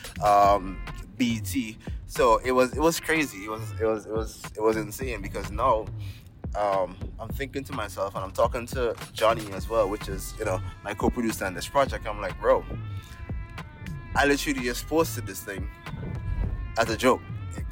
So 2.07 2.37
it 2.43 2.51
was 2.51 2.73
it 2.73 2.79
was 2.79 2.99
crazy. 2.99 3.45
It 3.45 3.49
was 3.49 3.61
it 3.79 3.85
was 3.85 4.05
it 4.05 4.11
was 4.11 4.43
it 4.57 4.61
was 4.61 4.77
insane 4.77 5.21
because 5.21 5.51
now 5.51 5.85
um, 6.55 6.97
I'm 7.19 7.29
thinking 7.29 7.63
to 7.65 7.73
myself 7.73 8.15
and 8.15 8.23
I'm 8.23 8.31
talking 8.31 8.65
to 8.67 8.95
Johnny 9.13 9.51
as 9.53 9.69
well, 9.69 9.89
which 9.89 10.09
is 10.09 10.33
you 10.37 10.45
know 10.45 10.59
my 10.83 10.93
co-producer 10.93 11.45
on 11.45 11.53
this 11.53 11.67
project. 11.67 12.07
I'm 12.07 12.19
like, 12.19 12.39
bro, 12.41 12.65
I 14.15 14.25
literally 14.25 14.61
just 14.61 14.87
posted 14.87 15.25
this 15.25 15.41
thing 15.41 15.69
as 16.77 16.89
a 16.89 16.97
joke. 16.97 17.21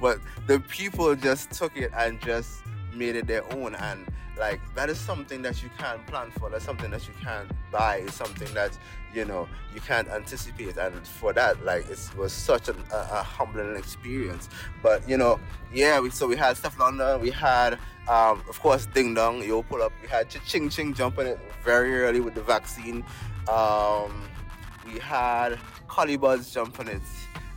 but 0.00 0.18
the 0.46 0.62
people 0.68 1.14
just 1.14 1.52
took 1.52 1.76
it 1.76 1.92
and 1.96 2.20
just 2.20 2.62
made 2.94 3.14
it 3.14 3.26
their 3.26 3.44
own 3.54 3.74
and 3.76 4.06
like 4.40 4.60
that 4.74 4.88
is 4.88 4.98
something 4.98 5.42
that 5.42 5.62
you 5.62 5.70
can't 5.78 6.04
plan 6.06 6.30
for 6.32 6.48
that's 6.48 6.64
something 6.64 6.90
that 6.90 7.06
you 7.06 7.14
can't 7.22 7.48
buy 7.70 7.96
it's 7.96 8.14
something 8.14 8.52
that 8.54 8.76
you 9.14 9.24
know 9.24 9.48
you 9.74 9.80
can't 9.80 10.08
anticipate. 10.08 10.76
And 10.76 11.06
for 11.06 11.32
that 11.34 11.64
like 11.64 11.88
it 11.90 12.10
was 12.16 12.32
such 12.32 12.68
a, 12.68 12.74
a, 12.92 12.96
a 13.12 13.22
humbling 13.22 13.76
experience. 13.76 14.48
But 14.82 15.08
you 15.08 15.16
know 15.16 15.38
yeah 15.72 16.00
we, 16.00 16.10
so 16.10 16.26
we 16.26 16.36
had 16.36 16.56
Stefflon 16.56 16.98
Don 16.98 17.20
we 17.20 17.30
had 17.30 17.74
um, 18.08 18.42
of 18.48 18.58
course 18.60 18.86
Ding 18.86 19.14
Dong 19.14 19.42
Yo 19.42 19.62
pull 19.62 19.82
up 19.82 19.92
we 20.02 20.08
had 20.08 20.28
Ching 20.30 20.68
Ching 20.68 20.94
jumping 20.94 21.26
it 21.26 21.38
very 21.64 22.02
early 22.02 22.20
with 22.20 22.34
the 22.34 22.42
vaccine. 22.42 23.04
Um, 23.48 24.22
we 24.86 24.98
had 24.98 25.58
Collie 25.86 26.16
Buzz 26.16 26.50
jumping 26.50 26.88
it 26.88 27.02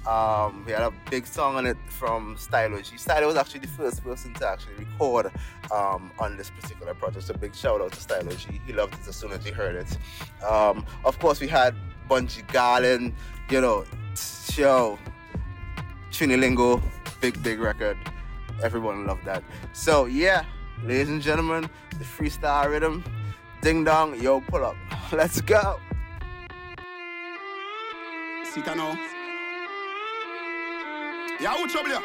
um, 0.07 0.63
we 0.65 0.73
had 0.73 0.81
a 0.81 0.91
big 1.09 1.25
song 1.25 1.55
on 1.55 1.65
it 1.65 1.77
from 1.87 2.35
Stylo. 2.37 2.81
G. 2.81 2.97
Stylo 2.97 3.27
was 3.27 3.37
actually 3.37 3.61
the 3.61 3.67
first 3.67 4.03
person 4.03 4.33
to 4.35 4.47
actually 4.47 4.75
record 4.75 5.31
um, 5.71 6.11
on 6.19 6.35
this 6.35 6.49
particular 6.49 6.93
project. 6.93 7.25
So 7.25 7.33
big 7.33 7.55
shout 7.55 7.81
out 7.81 7.93
to 7.93 8.01
Stylo 8.01 8.31
G. 8.31 8.59
He 8.65 8.73
loved 8.73 8.95
it 8.95 9.07
as 9.07 9.15
soon 9.15 9.31
as 9.31 9.45
he 9.45 9.51
heard 9.51 9.75
it. 9.75 9.97
Um, 10.43 10.85
of 11.05 11.17
course, 11.19 11.39
we 11.39 11.47
had 11.47 11.73
Bunji 12.09 12.45
Garlin, 12.47 13.13
you 13.49 13.61
know, 13.61 13.85
show 14.15 14.99
Trinilingo, 16.11 16.81
big 17.21 17.41
big 17.41 17.59
record. 17.59 17.97
Everyone 18.61 19.07
loved 19.07 19.23
that. 19.25 19.43
So 19.71 20.05
yeah, 20.05 20.43
ladies 20.83 21.09
and 21.09 21.21
gentlemen, 21.21 21.69
the 21.97 22.03
freestyle 22.03 22.69
rhythm, 22.69 23.05
ding 23.61 23.85
dong, 23.85 24.19
yo, 24.21 24.41
pull 24.41 24.65
up. 24.65 24.75
Let's 25.13 25.39
go. 25.39 25.79
Sit 28.43 28.65
down 28.65 28.77
now. 28.77 29.12
Yeah, 31.39 31.55
who 31.55 31.67
trouble 31.67 31.89
you? 31.89 31.99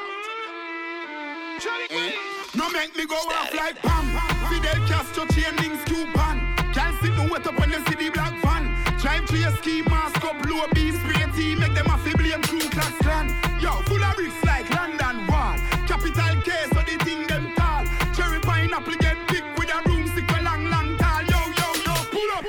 Eh? 1.91 2.13
No 2.55 2.71
make 2.71 2.97
me 2.97 3.07
go 3.07 3.15
off 3.15 3.55
like 3.55 3.77
Pam. 3.83 4.07
Fidel 4.49 4.87
Castro 4.89 5.27
chain 5.27 5.55
links 5.57 5.85
Cuban. 5.85 6.41
Can't 6.73 6.97
sit 7.01 7.15
no 7.15 7.29
wet 7.31 7.47
up 7.47 7.59
when 7.59 7.71
you 7.71 7.85
see 7.87 7.95
the 7.95 8.11
black 8.11 8.35
van. 8.43 8.75
Drive 8.99 9.27
to 9.27 9.39
your 9.39 9.53
ski 9.57 9.83
mask 9.83 10.25
up, 10.25 10.37
low 10.47 10.67
B 10.75 10.93
spray 10.93 11.27
tea, 11.37 11.55
make 11.55 11.75
them 11.75 11.87
a 11.87 11.97
blame 12.17 12.43
Ku 12.43 12.59
Klux 12.71 12.93
Klan. 12.99 13.29
Yo, 13.61 13.71
full 13.87 14.03
of 14.03 14.15
bricks 14.17 14.43
like 14.45 14.69
London 14.71 15.27
Wall. 15.27 15.57
Capital 15.87 16.41
K, 16.43 16.51
so 16.73 16.81
the 16.83 16.97
thing 17.05 17.27
them 17.27 17.53
tall. 17.57 17.85
Cherry 18.15 18.41
pineapple 18.41 18.95
get 18.97 19.17
big 19.29 19.45
with 19.59 19.71
a 19.75 19.83
broomstick 19.85 20.31
a 20.31 20.43
long, 20.43 20.71
long 20.71 20.97
tall. 20.99 21.23
Yo, 21.23 21.41
yo, 21.59 21.69
yo, 21.87 21.95
pull 22.11 22.31
up. 22.37 22.45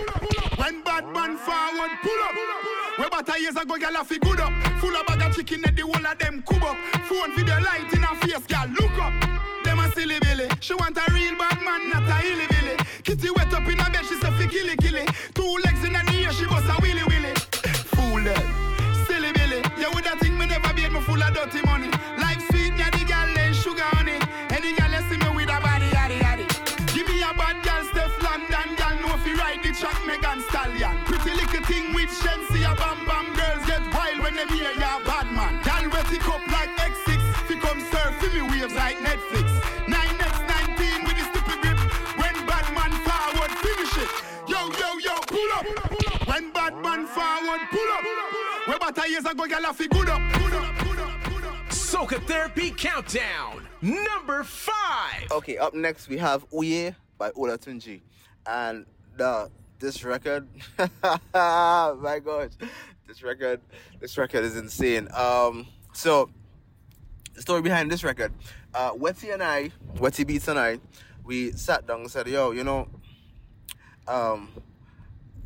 When 0.57 0.81
bad 0.83 1.05
man 1.07 1.37
forward, 1.37 1.91
pull 2.01 2.21
up. 2.23 2.35
Where 2.97 3.07
about 3.07 3.39
years 3.39 3.55
ago, 3.55 3.75
gyal 3.75 4.01
a 4.01 4.03
fi 4.03 4.17
good 4.17 4.39
up. 4.39 4.51
Full 4.79 4.95
of 4.95 5.05
bag 5.07 5.21
of 5.21 5.35
chicken 5.35 5.65
at 5.65 5.78
of 6.11 6.17
them 6.17 6.43
cub 6.43 6.63
up. 6.63 6.77
Phone 7.07 7.35
video 7.35 7.59
light 7.59 7.91
in 7.93 8.01
her 8.01 8.15
face, 8.15 8.45
gyal 8.47 8.73
look 8.79 8.97
up. 8.99 9.13
Them 9.63 9.79
a 9.79 9.91
silly 9.91 10.19
billy. 10.19 10.47
She 10.59 10.73
want 10.73 10.97
a 10.97 11.13
real 11.13 11.37
bad 11.37 11.61
man, 11.61 11.89
not 11.89 12.03
a 12.03 12.13
hilly 12.23 12.47
billy. 12.47 12.75
Kitty 13.03 13.29
When 46.39 46.53
bad 46.53 46.73
man 46.77 47.05
forward, 47.05 47.59
pull 47.69 47.91
up. 47.91 48.03
Where 48.65 48.77
about 48.77 49.09
years 49.09 49.25
ago, 49.25 49.43
gyal 49.43 49.69
a 49.69 49.73
fi 49.73 49.87
good 49.87 50.07
up. 50.07 50.21
Good 50.39 50.53
up. 50.53 50.73
Soca 51.67 52.17
Therapy 52.27 52.71
Countdown, 52.71 53.67
number 53.81 54.45
five. 54.45 55.29
Okay, 55.31 55.57
up 55.57 55.73
next 55.73 56.07
we 56.07 56.17
have 56.17 56.49
Uye 56.51 56.95
by 57.17 57.31
Olatunji. 57.31 57.99
And 58.47 58.85
the 59.17 59.51
this 59.79 60.05
record, 60.05 60.47
my 61.33 62.21
gosh, 62.23 62.51
this 63.05 63.21
record, 63.21 63.59
this 63.99 64.17
record 64.17 64.45
is 64.45 64.55
insane. 64.55 65.09
Um, 65.13 65.67
so 65.91 66.29
the 67.33 67.41
story 67.41 67.61
behind 67.61 67.91
this 67.91 68.01
record. 68.05 68.31
Uh, 68.73 68.93
Wetty 68.93 69.33
and 69.33 69.43
I, 69.43 69.71
Wetty 69.95 70.25
Beats 70.25 70.47
and 70.47 70.57
I, 70.57 70.79
we 71.25 71.51
sat 71.51 71.85
down 71.85 71.99
and 71.99 72.09
said, 72.09 72.27
"Yo, 72.27 72.51
you 72.51 72.63
know, 72.63 72.87
um, 74.07 74.47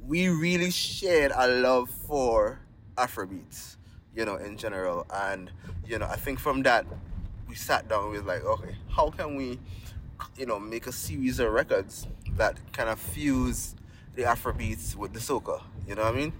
we 0.07 0.27
really 0.27 0.71
shared 0.71 1.31
a 1.35 1.47
love 1.47 1.89
for 1.89 2.59
Afrobeats, 2.97 3.77
you 4.15 4.25
know, 4.25 4.35
in 4.35 4.57
general. 4.57 5.05
And, 5.13 5.51
you 5.87 5.97
know, 5.97 6.07
I 6.07 6.15
think 6.15 6.39
from 6.39 6.63
that, 6.63 6.85
we 7.47 7.55
sat 7.55 7.87
down 7.87 8.11
was 8.11 8.23
like, 8.23 8.43
okay, 8.43 8.75
how 8.89 9.09
can 9.09 9.35
we, 9.35 9.59
you 10.37 10.45
know, 10.45 10.59
make 10.59 10.87
a 10.87 10.91
series 10.91 11.39
of 11.39 11.51
records 11.51 12.07
that 12.35 12.57
kind 12.73 12.89
of 12.89 12.99
fuse 12.99 13.75
the 14.15 14.23
Afrobeats 14.23 14.95
with 14.95 15.13
the 15.13 15.19
soca, 15.19 15.61
you 15.87 15.95
know 15.95 16.03
what 16.03 16.13
I 16.13 16.17
mean? 16.17 16.33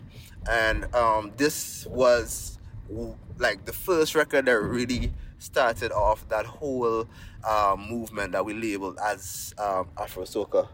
And 0.49 0.93
um, 0.93 1.31
this 1.37 1.85
was 1.87 2.59
like 3.37 3.65
the 3.65 3.73
first 3.73 4.13
record 4.13 4.45
that 4.45 4.59
really 4.59 5.13
started 5.39 5.91
off 5.91 6.27
that 6.29 6.45
whole 6.45 7.07
um, 7.47 7.89
movement 7.89 8.33
that 8.33 8.45
we 8.45 8.53
labeled 8.53 8.97
as 9.03 9.53
um, 9.57 9.89
Afro 9.97 10.23
soca 10.23 10.67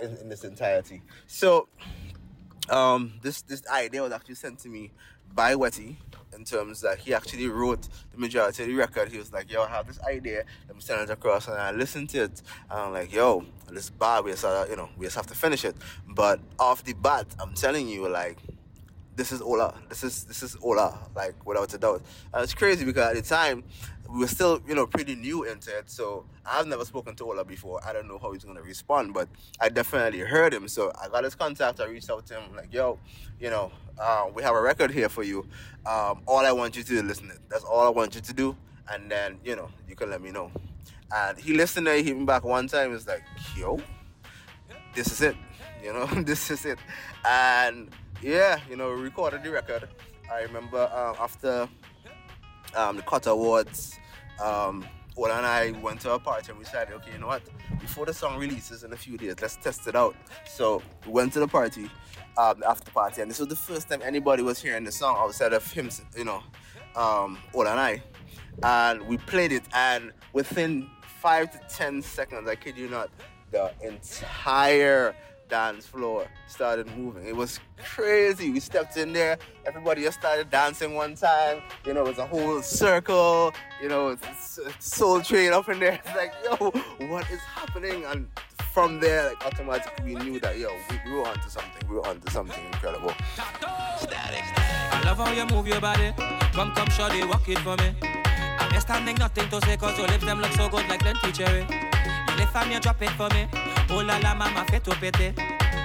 in, 0.00 0.16
in 0.18 0.32
its 0.32 0.44
entirety. 0.44 1.02
So 1.26 1.68
um, 2.70 3.14
this 3.22 3.42
this 3.42 3.66
idea 3.68 4.02
was 4.02 4.12
actually 4.12 4.36
sent 4.36 4.58
to 4.60 4.68
me 4.68 4.92
by 5.34 5.54
Wetty 5.54 5.96
in 6.34 6.44
terms 6.44 6.80
that 6.80 6.98
he 6.98 7.12
actually 7.12 7.46
wrote 7.48 7.88
the 8.12 8.18
majority 8.18 8.62
of 8.62 8.68
the 8.68 8.74
record. 8.74 9.10
He 9.10 9.18
was 9.18 9.32
like, 9.32 9.50
"Yo, 9.50 9.62
I 9.62 9.68
have 9.68 9.86
this 9.86 10.00
idea. 10.02 10.44
Let 10.66 10.76
me 10.76 10.82
send 10.82 11.02
it 11.02 11.10
across." 11.10 11.48
And 11.48 11.56
I 11.56 11.72
listened 11.72 12.10
to 12.10 12.24
it, 12.24 12.42
and 12.70 12.80
I'm 12.80 12.92
like, 12.92 13.12
"Yo, 13.12 13.44
this 13.68 13.84
is 13.84 13.90
bad. 13.90 14.24
We 14.24 14.30
just, 14.30 14.44
uh, 14.44 14.66
you 14.68 14.76
know, 14.76 14.88
we 14.96 15.06
just 15.06 15.16
have 15.16 15.26
to 15.26 15.34
finish 15.34 15.64
it." 15.64 15.76
But 16.08 16.40
off 16.58 16.84
the 16.84 16.94
bat, 16.94 17.26
I'm 17.38 17.54
telling 17.54 17.88
you, 17.88 18.08
like, 18.08 18.38
this 19.16 19.32
is 19.32 19.42
Ola. 19.42 19.74
This 19.88 20.02
is 20.02 20.24
this 20.24 20.42
is 20.42 20.56
Ola, 20.62 20.98
like 21.14 21.34
without 21.46 21.72
a 21.74 21.78
doubt. 21.78 22.02
And 22.32 22.42
it's 22.42 22.54
crazy 22.54 22.84
because 22.84 23.08
at 23.08 23.14
the 23.14 23.22
time 23.22 23.64
we 24.12 24.18
were 24.18 24.28
still, 24.28 24.60
you 24.68 24.74
know, 24.74 24.86
pretty 24.86 25.14
new 25.14 25.44
into 25.44 25.76
it. 25.76 25.90
So 25.90 26.26
I've 26.44 26.66
never 26.66 26.84
spoken 26.84 27.14
to 27.16 27.24
Ola 27.24 27.44
before. 27.44 27.80
I 27.84 27.92
don't 27.94 28.06
know 28.06 28.18
how 28.18 28.32
he's 28.32 28.44
gonna 28.44 28.62
respond, 28.62 29.14
but 29.14 29.28
I 29.58 29.70
definitely 29.70 30.20
heard 30.20 30.52
him. 30.52 30.68
So 30.68 30.92
I 31.02 31.08
got 31.08 31.24
his 31.24 31.34
contact. 31.34 31.80
I 31.80 31.86
reached 31.86 32.10
out 32.10 32.26
to 32.26 32.34
him, 32.34 32.54
like, 32.54 32.72
yo, 32.72 32.98
you 33.40 33.48
know, 33.48 33.72
uh, 33.98 34.26
we 34.34 34.42
have 34.42 34.54
a 34.54 34.60
record 34.60 34.90
here 34.90 35.08
for 35.08 35.22
you. 35.22 35.40
Um, 35.86 36.22
all 36.26 36.44
I 36.44 36.52
want 36.52 36.76
you 36.76 36.82
to 36.82 36.88
do 36.88 36.96
is 36.96 37.04
listen. 37.04 37.28
to 37.28 37.34
it. 37.34 37.40
That's 37.48 37.64
all 37.64 37.86
I 37.86 37.90
want 37.90 38.14
you 38.14 38.20
to 38.20 38.32
do, 38.32 38.56
and 38.90 39.10
then 39.10 39.38
you 39.44 39.56
know 39.56 39.68
you 39.88 39.96
can 39.96 40.10
let 40.10 40.20
me 40.20 40.30
know. 40.30 40.50
And 41.14 41.38
he 41.38 41.54
listened. 41.54 41.88
and 41.88 41.98
He 41.98 42.04
hit 42.04 42.16
me 42.18 42.24
back 42.24 42.44
one 42.44 42.68
time. 42.68 42.92
He's 42.92 43.06
like, 43.06 43.22
yo, 43.56 43.80
this 44.94 45.08
is 45.08 45.20
it. 45.22 45.36
You 45.82 45.92
know, 45.92 46.06
this 46.22 46.50
is 46.50 46.64
it. 46.64 46.78
And 47.24 47.90
yeah, 48.22 48.60
you 48.68 48.76
know, 48.76 48.90
recorded 48.90 49.42
the 49.42 49.50
record. 49.50 49.88
I 50.30 50.42
remember 50.42 50.90
um, 50.94 51.16
after 51.20 51.68
um, 52.74 52.96
the 52.96 53.02
Cut 53.02 53.26
Awards, 53.26 53.98
um, 54.40 54.86
Ola 55.16 55.36
and 55.36 55.46
I 55.46 55.72
went 55.82 56.00
to 56.02 56.12
a 56.12 56.18
party 56.18 56.50
and 56.50 56.58
we 56.58 56.64
decided, 56.64 56.94
okay, 56.94 57.12
you 57.12 57.18
know 57.18 57.26
what? 57.26 57.42
Before 57.80 58.06
the 58.06 58.14
song 58.14 58.38
releases 58.38 58.82
in 58.82 58.92
a 58.92 58.96
few 58.96 59.18
days, 59.18 59.34
let's 59.42 59.56
test 59.56 59.86
it 59.86 59.94
out. 59.94 60.16
So 60.46 60.82
we 61.06 61.12
went 61.12 61.32
to 61.34 61.40
the 61.40 61.48
party, 61.48 61.90
um, 62.38 62.60
the 62.60 62.70
after 62.70 62.90
party, 62.90 63.20
and 63.20 63.30
this 63.30 63.38
was 63.38 63.48
the 63.48 63.56
first 63.56 63.88
time 63.88 64.00
anybody 64.02 64.42
was 64.42 64.60
hearing 64.60 64.84
the 64.84 64.92
song 64.92 65.16
outside 65.18 65.52
of 65.52 65.70
him, 65.70 65.90
you 66.16 66.24
know, 66.24 66.42
um, 66.96 67.38
Ola 67.52 67.72
and 67.72 67.80
I. 67.80 68.02
And 68.62 69.06
we 69.06 69.18
played 69.18 69.52
it, 69.52 69.64
and 69.74 70.12
within 70.32 70.88
five 71.20 71.50
to 71.52 71.60
ten 71.74 72.02
seconds, 72.02 72.48
I 72.48 72.54
kid 72.54 72.76
you 72.76 72.88
not, 72.88 73.10
the 73.50 73.72
entire 73.82 75.14
dance 75.52 75.84
floor 75.84 76.26
started 76.46 76.86
moving. 76.96 77.26
It 77.26 77.36
was 77.36 77.60
crazy. 77.76 78.48
We 78.50 78.58
stepped 78.58 78.96
in 78.96 79.12
there, 79.12 79.36
everybody 79.66 80.00
just 80.02 80.18
started 80.18 80.48
dancing 80.48 80.94
one 80.94 81.14
time. 81.14 81.60
You 81.84 81.92
know, 81.92 82.06
it 82.06 82.08
was 82.08 82.18
a 82.18 82.26
whole 82.26 82.62
circle. 82.62 83.52
You 83.82 83.90
know, 83.90 84.08
it's, 84.08 84.58
it's 84.58 84.96
Soul 84.96 85.20
Train 85.20 85.52
up 85.52 85.68
in 85.68 85.78
there. 85.78 86.00
It's 86.06 86.16
like, 86.16 86.32
yo, 86.42 86.56
what 87.08 87.30
is 87.30 87.40
happening? 87.40 88.06
And 88.06 88.28
from 88.72 88.98
there, 88.98 89.28
like 89.28 89.44
automatically, 89.44 90.14
we 90.14 90.24
knew 90.24 90.40
that 90.40 90.58
yo, 90.58 90.70
we, 90.88 90.96
we 91.04 91.18
were 91.18 91.28
onto 91.28 91.50
something. 91.50 91.86
We 91.86 91.96
were 91.96 92.06
onto 92.06 92.30
something 92.32 92.64
incredible. 92.72 93.12
I 93.44 95.02
love 95.04 95.18
how 95.18 95.32
you 95.32 95.44
move 95.54 95.68
your 95.68 95.82
body. 95.82 96.14
Come, 96.56 96.72
come, 96.72 96.88
shorty, 96.88 97.24
walk 97.24 97.46
it 97.46 97.58
for 97.58 97.76
me. 97.76 97.92
I'm 98.58 98.80
standing, 98.80 99.16
nothing 99.16 99.50
to 99.50 99.60
say, 99.66 99.76
cause 99.76 99.98
your 99.98 100.08
lips 100.08 100.24
them 100.24 100.40
look 100.40 100.52
so 100.52 100.70
good 100.70 100.88
like 100.88 101.00
plenty 101.00 101.30
cherry. 101.30 101.66
And 102.40 102.70
you 102.72 102.80
drop 102.80 103.00
it 103.02 103.10
for 103.10 103.28
me. 103.30 103.46
Oh 103.90 104.02
la 104.06 104.18
la, 104.18 104.34
mama, 104.34 104.64
fit 104.70 104.84
to 104.84 104.90
pity. 104.96 105.34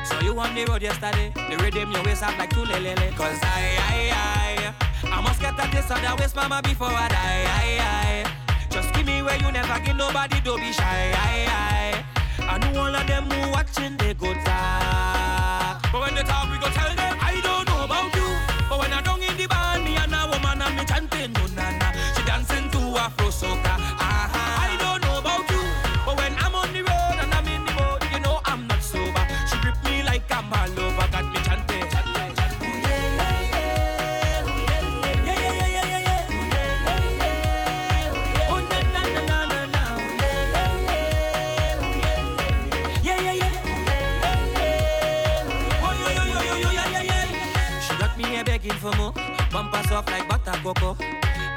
So 0.06 0.19
you 0.19 0.38
on 0.38 0.53
the 0.53 0.65
road 0.65 0.82
yesterday. 0.82 1.32
The 1.49 1.57
rhythm 1.57 1.91
your 1.91 2.03
waist 2.03 2.24
up 2.24 2.38
like 2.38 2.49
two 2.52 2.64
lele. 2.65 2.95
Cause 3.15 3.40
I, 3.41 3.78
I, 3.90 4.74
I, 5.03 5.10
I 5.18 5.22
must 5.22 5.40
get 5.41 5.53
a 5.53 5.68
taste 5.72 5.91
of 5.91 6.02
that 6.02 6.19
waist, 6.19 6.36
mama, 6.36 6.61
before 6.64 6.88
I 6.88 7.07
die. 7.07 7.45
I, 7.48 8.24
I. 8.24 8.68
Just 8.69 8.94
give 8.94 9.06
me 9.06 9.24
where 9.24 9.38
you 9.38 9.52
never 9.52 9.80
give 9.84 9.95
nobody, 9.95 10.40
don't 10.41 10.60
be 10.60 10.72
shy. 10.72 10.84
I, 10.84 11.48
I. 11.49 12.53
I 12.53 12.57
know 12.60 12.82
all 12.82 12.95
of 12.95 13.07
them 13.07 13.30
who 13.32 13.52
watching, 13.52 13.98
they 13.98 14.14
go 14.14 14.34
talk. 14.34 15.82
But 15.91 16.02
when 16.02 16.15
they 16.15 16.24
talk, 16.24 16.52
we 16.52 16.60
go 16.60 16.68
tell 16.68 16.94
them, 16.95 17.18
I 17.22 17.40
don't 17.41 17.65
know 17.68 17.86
about 17.86 18.14
you. 18.15 18.28
But 18.69 18.80
when 18.80 18.94
I 18.94 19.02
don't 19.02 19.24
in 19.24 19.36
the 19.38 19.48
band, 19.48 19.84
me 19.84 19.95
and 19.95 20.14
a 20.14 20.28
woman 20.30 20.61
and 20.61 20.76
me 20.76 20.84
chanting, 20.86 21.32
no 21.34 21.48
na 21.56 21.72
na. 21.80 21.91
She 22.15 22.24
dancing 22.24 22.69
to 22.72 22.80
Afro 22.99 23.28
soca. 23.32 23.86
Soft 49.98 50.11
like 50.11 50.30
butter 50.30 50.60
cocoa. 50.61 50.95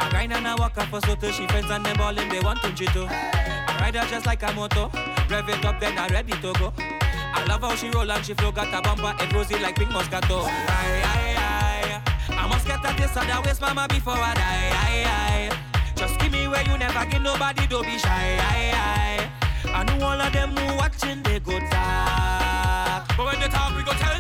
I 0.01 0.09
grind 0.11 0.33
and 0.33 0.49
I 0.49 0.55
walk 0.55 0.79
up 0.79 0.89
for 0.89 1.01
so 1.07 1.15
till 1.15 1.31
she 1.31 1.47
friends 1.49 1.71
and 1.71 1.85
them 1.85 1.97
ballin' 1.97 2.29
they 2.31 2.41
want 2.41 2.63
to 2.63 2.73
too. 2.73 2.87
Oh. 2.97 3.07
I 3.11 3.77
ride 3.81 3.97
her 3.97 4.07
just 4.09 4.25
like 4.25 4.43
a 4.43 4.51
moto. 4.55 4.91
Rev 5.29 5.49
it 5.49 5.65
up 5.65 5.79
then 5.79 5.99
I 5.99 6.09
ready 6.09 6.33
to 6.33 6.53
go. 6.59 6.73
I 6.79 7.45
love 7.45 7.61
how 7.61 7.75
she 7.77 7.91
roll 7.91 8.11
and 8.11 8.25
she 8.25 8.33
flow. 8.33 8.51
Got 8.51 8.73
a 8.73 8.81
bumper 8.81 9.13
head 9.19 9.33
rosy 9.35 9.59
like 9.59 9.77
pink 9.77 9.91
moscato. 9.91 10.45
Aye, 10.47 11.03
aye, 11.13 11.37
aye. 11.37 12.03
I 12.31 12.49
must 12.49 12.67
get 12.67 12.81
a 12.81 12.97
taste 12.97 13.17
of 13.19 13.27
that 13.29 13.45
waist, 13.45 13.61
mama, 13.61 13.87
before 13.89 14.17
I 14.17 14.33
die. 14.33 14.71
Aye, 14.85 15.05
aye. 15.19 15.51
Just 15.97 16.19
give 16.19 16.33
me 16.33 16.49
where 16.49 16.65
you 16.65 16.79
never 16.79 17.05
give 17.11 17.23
nobody, 17.23 17.67
don't 17.67 17.85
be 17.85 17.99
shy. 17.99 18.09
Aye, 18.09 18.73
aye. 18.73 19.31
I 19.69 19.85
know 19.85 20.07
all 20.07 20.21
of 20.21 20.33
them 20.33 20.57
who 20.57 20.77
watching, 20.79 21.23
they 21.23 21.41
go 21.41 21.59
talk. 21.69 23.05
But 23.17 23.27
when 23.27 23.39
they 23.41 23.49
talk, 23.49 23.77
we 23.77 23.83
go 23.83 23.93
tell 23.93 24.20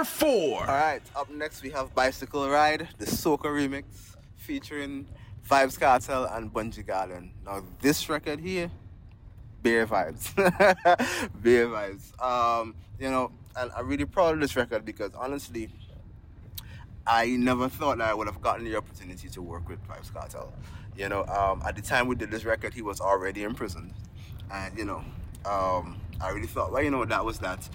number 0.00 0.08
four. 0.08 0.60
All 0.60 0.66
right, 0.66 1.02
up 1.14 1.28
next 1.30 1.62
we 1.62 1.68
have 1.70 1.94
Bicycle 1.94 2.48
Ride, 2.48 2.88
the 2.96 3.04
Soca 3.04 3.44
remix 3.44 3.84
featuring 4.36 5.06
Vybz 5.46 5.78
Kartel 5.78 6.24
and 6.34 6.50
Bunji 6.50 6.86
Garlin. 6.86 7.28
Now, 7.44 7.62
this 7.80 8.08
record 8.08 8.40
here, 8.40 8.70
beer 9.62 9.86
vibes. 9.86 10.34
beer 11.42 11.66
vibes. 11.66 12.18
Um, 12.18 12.74
you 12.98 13.10
know, 13.10 13.30
and 13.54 13.70
I'm 13.76 13.88
really 13.88 14.06
proud 14.06 14.34
of 14.34 14.40
this 14.40 14.56
record 14.56 14.86
because 14.86 15.12
honestly, 15.14 15.68
I 17.06 17.26
never 17.26 17.68
thought 17.68 17.98
that 17.98 18.08
I 18.08 18.14
would 18.14 18.26
have 18.26 18.40
gotten 18.40 18.64
the 18.64 18.76
opportunity 18.76 19.28
to 19.28 19.42
work 19.42 19.68
with 19.68 19.86
Vybz 19.86 20.12
Kartel. 20.14 20.50
You 20.96 21.10
know, 21.10 21.26
um, 21.26 21.62
at 21.66 21.76
the 21.76 21.82
time 21.82 22.08
we 22.08 22.14
did 22.14 22.30
this 22.30 22.46
record, 22.46 22.72
he 22.72 22.80
was 22.80 23.02
already 23.02 23.44
in 23.44 23.54
prison. 23.54 23.92
And, 24.50 24.78
you 24.78 24.86
know, 24.86 25.04
um, 25.44 26.00
I 26.22 26.30
really 26.30 26.46
thought, 26.46 26.72
well, 26.72 26.82
you 26.82 26.90
know, 26.90 27.04
that 27.04 27.22
was 27.22 27.38
that. 27.40 27.68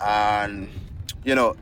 And, 0.00 0.68
you 1.24 1.34
know, 1.34 1.56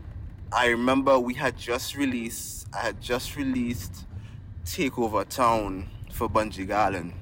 I 0.53 0.67
remember 0.69 1.19
we 1.19 1.35
had 1.35 1.57
just 1.57 1.97
released, 1.97 2.67
I 2.75 2.81
had 2.81 3.01
just 3.01 3.37
released 3.37 4.07
Takeover 4.65 5.27
Town 5.29 5.89
for 6.13 6.29
Bunji 6.29 6.67
Garlin. 6.67 7.13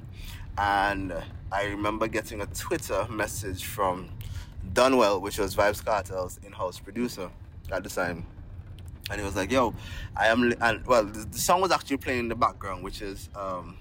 And 0.56 1.12
I 1.52 1.64
remember 1.66 2.08
getting 2.08 2.40
a 2.40 2.46
Twitter 2.46 3.06
message 3.10 3.64
from 3.64 4.08
Dunwell, 4.72 5.20
which 5.20 5.38
was 5.38 5.54
Vybz 5.54 5.84
Kartel's 5.84 6.40
in 6.44 6.52
house 6.52 6.80
producer 6.80 7.30
at 7.70 7.84
the 7.84 7.90
time. 7.90 8.26
and 9.10 9.20
he 9.20 9.24
was 9.24 9.36
like, 9.36 9.50
"Yo, 9.50 9.74
I 10.16 10.28
am." 10.28 10.52
And 10.60 10.86
well, 10.86 11.04
the, 11.04 11.24
the 11.24 11.38
song 11.38 11.60
was 11.60 11.70
actually 11.70 11.96
playing 11.98 12.20
in 12.20 12.28
the 12.28 12.34
background, 12.34 12.84
which 12.84 13.00
is 13.02 13.28
um, 13.34 13.76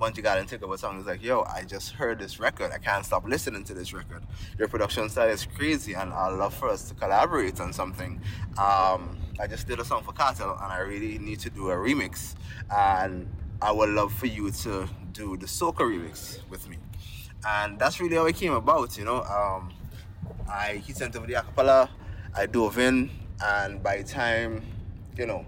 Bunji 0.00 0.24
Garlin 0.24 0.48
take 0.48 0.62
over 0.62 0.78
song. 0.78 0.92
He 0.92 0.98
was 0.98 1.06
like, 1.06 1.22
"Yo, 1.22 1.42
I 1.42 1.62
just 1.62 1.92
heard 1.92 2.18
this 2.18 2.40
record. 2.40 2.72
I 2.72 2.78
can't 2.78 3.04
stop 3.04 3.26
listening 3.26 3.64
to 3.64 3.74
this 3.74 3.92
record. 3.92 4.22
Your 4.58 4.66
production 4.66 5.10
style 5.10 5.28
is 5.28 5.44
crazy, 5.44 5.92
and 5.92 6.10
I'd 6.10 6.32
love 6.38 6.54
for 6.54 6.70
us 6.70 6.88
to 6.88 6.94
collaborate 6.94 7.60
on 7.60 7.74
something." 7.74 8.18
Um, 8.56 9.18
I 9.38 9.46
just 9.46 9.66
did 9.68 9.78
a 9.78 9.84
song 9.84 10.02
for 10.02 10.12
Kartel, 10.12 10.56
and 10.62 10.72
I 10.72 10.78
really 10.78 11.18
need 11.18 11.38
to 11.40 11.50
do 11.50 11.70
a 11.70 11.74
remix, 11.74 12.34
and 12.74 13.28
I 13.60 13.72
would 13.72 13.90
love 13.90 14.10
for 14.14 14.24
you 14.24 14.50
to 14.50 14.88
do 15.12 15.36
the 15.36 15.46
soca 15.46 15.80
remix 15.80 16.38
with 16.48 16.66
me. 16.66 16.78
And 17.46 17.78
that's 17.78 18.00
really 18.00 18.16
how 18.16 18.24
it 18.24 18.36
came 18.36 18.54
about, 18.54 18.96
you 18.96 19.04
know. 19.04 19.22
Um, 19.24 19.70
I 20.48 20.82
he 20.86 20.94
sent 20.94 21.14
over 21.14 21.26
the 21.26 21.34
acapella, 21.34 21.90
I 22.34 22.46
dove 22.46 22.78
in, 22.78 23.10
and 23.44 23.82
by 23.82 23.98
the 23.98 24.04
time, 24.04 24.62
you 25.14 25.26
know, 25.26 25.44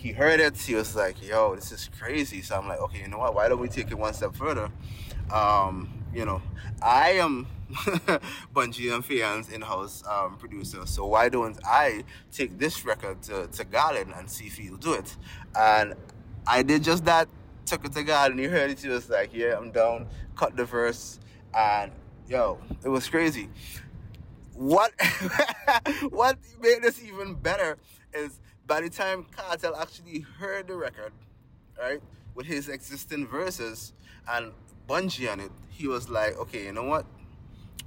he 0.00 0.12
heard 0.12 0.40
it, 0.40 0.56
he 0.56 0.74
was 0.74 0.96
like, 0.96 1.22
yo, 1.22 1.54
this 1.54 1.72
is 1.72 1.90
crazy. 1.98 2.40
So 2.40 2.56
I'm 2.56 2.66
like, 2.66 2.80
okay, 2.80 3.00
you 3.00 3.08
know 3.08 3.18
what? 3.18 3.34
Why 3.34 3.50
don't 3.50 3.60
we 3.60 3.68
take 3.68 3.90
it 3.90 3.98
one 3.98 4.14
step 4.14 4.34
further? 4.34 4.70
Um, 5.30 5.92
you 6.14 6.24
know, 6.24 6.40
I 6.80 7.10
am 7.12 7.46
Bunji 8.54 8.94
and 8.94 9.04
Fay-Ann's 9.04 9.50
in-house 9.50 10.02
um, 10.08 10.38
producer. 10.38 10.86
So 10.86 11.04
why 11.04 11.28
don't 11.28 11.58
I 11.66 12.04
take 12.32 12.58
this 12.58 12.86
record 12.86 13.20
to, 13.24 13.46
to 13.48 13.64
Garlin 13.66 14.18
and 14.18 14.30
see 14.30 14.46
if 14.46 14.56
he'll 14.56 14.78
do 14.78 14.94
it? 14.94 15.14
And 15.54 15.94
I 16.46 16.62
did 16.62 16.82
just 16.82 17.04
that. 17.04 17.28
Took 17.66 17.84
it 17.84 17.92
to 17.92 18.02
Garlin. 18.02 18.38
He 18.38 18.46
heard 18.46 18.70
it. 18.70 18.80
He 18.80 18.88
was 18.88 19.10
like, 19.10 19.34
yeah, 19.34 19.54
I'm 19.58 19.70
down. 19.70 20.06
Cut 20.34 20.56
the 20.56 20.64
verse. 20.64 21.20
And 21.54 21.92
yo, 22.26 22.58
it 22.82 22.88
was 22.88 23.06
crazy. 23.06 23.50
What 24.54 24.92
what 26.10 26.38
made 26.60 26.82
this 26.82 27.02
even 27.04 27.34
better 27.34 27.76
is 28.14 28.40
by 28.70 28.80
the 28.80 28.88
time 28.88 29.26
Kartel 29.36 29.76
actually 29.76 30.20
heard 30.38 30.68
the 30.68 30.76
record, 30.76 31.10
right, 31.76 32.00
with 32.36 32.46
his 32.46 32.68
existing 32.68 33.26
verses 33.26 33.92
and 34.28 34.52
Bunji 34.88 35.28
on 35.30 35.40
it, 35.40 35.50
he 35.70 35.88
was 35.88 36.08
like, 36.08 36.38
okay, 36.38 36.66
you 36.66 36.72
know 36.72 36.84
what? 36.84 37.04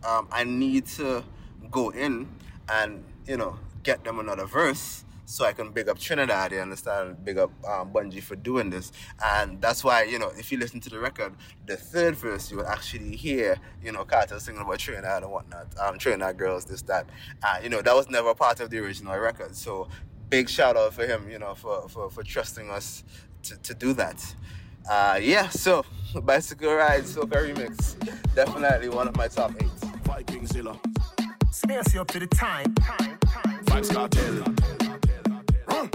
Um, 0.05 0.27
I 0.29 0.43
need 0.43 0.87
to 0.97 1.23
go 1.71 1.91
in 1.91 2.27
and, 2.67 3.01
you 3.25 3.37
know, 3.37 3.57
get 3.83 4.03
them 4.03 4.19
another 4.19 4.45
verse 4.45 5.05
so 5.23 5.45
I 5.45 5.53
can 5.53 5.71
big 5.71 5.87
up 5.87 5.97
Trinidad, 5.99 6.51
you 6.51 6.59
understand? 6.59 7.23
Big 7.23 7.37
up 7.37 7.51
um, 7.65 7.93
Bunji 7.93 8.21
for 8.21 8.35
doing 8.35 8.69
this. 8.69 8.91
And 9.23 9.61
that's 9.61 9.85
why, 9.85 10.03
you 10.03 10.19
know, 10.19 10.31
if 10.37 10.51
you 10.51 10.57
listen 10.57 10.81
to 10.81 10.89
the 10.89 10.99
record, 10.99 11.33
the 11.65 11.77
third 11.77 12.17
verse, 12.17 12.51
you 12.51 12.57
will 12.57 12.67
actually 12.67 13.15
hear, 13.15 13.57
you 13.81 13.93
know, 13.93 14.03
Carter 14.03 14.37
singing 14.37 14.61
about 14.61 14.79
Trinidad 14.79 15.23
and 15.23 15.31
whatnot, 15.31 15.67
um, 15.79 15.97
Trinidad 15.97 16.37
girls, 16.37 16.65
this, 16.65 16.81
that. 16.83 17.07
Uh, 17.41 17.55
you 17.63 17.69
know, 17.69 17.81
that 17.81 17.95
was 17.95 18.09
never 18.09 18.35
part 18.35 18.59
of 18.59 18.69
the 18.69 18.79
original 18.79 19.17
record. 19.17 19.55
So 19.55 19.87
big 20.33 20.49
shout 20.49 20.75
out 20.75 20.91
for 20.91 21.05
him, 21.05 21.29
you 21.29 21.37
know, 21.37 21.53
for, 21.53 21.87
for, 21.87 22.09
for 22.09 22.23
trusting 22.23 22.67
us 22.71 23.03
to, 23.43 23.55
to 23.61 23.75
do 23.75 23.93
that. 23.93 24.35
Uh, 24.89 25.19
yeah, 25.21 25.47
so 25.49 25.85
Bicycle 26.23 26.73
Ride 26.73 27.03
Soca 27.03 27.37
Remix, 27.53 27.93
definitely 28.33 28.89
one 28.89 29.07
of 29.07 29.15
my 29.15 29.27
top 29.27 29.51
eight. 29.61 29.69
Viking 30.05 30.47
Zilla. 30.47 30.79
Space 31.51 31.93
you 31.93 32.01
up 32.01 32.07
to 32.07 32.19
the 32.19 32.25
time. 32.25 32.73
Vybz 33.65 33.91
Kartel. 33.93 34.35
Run. 35.67 35.91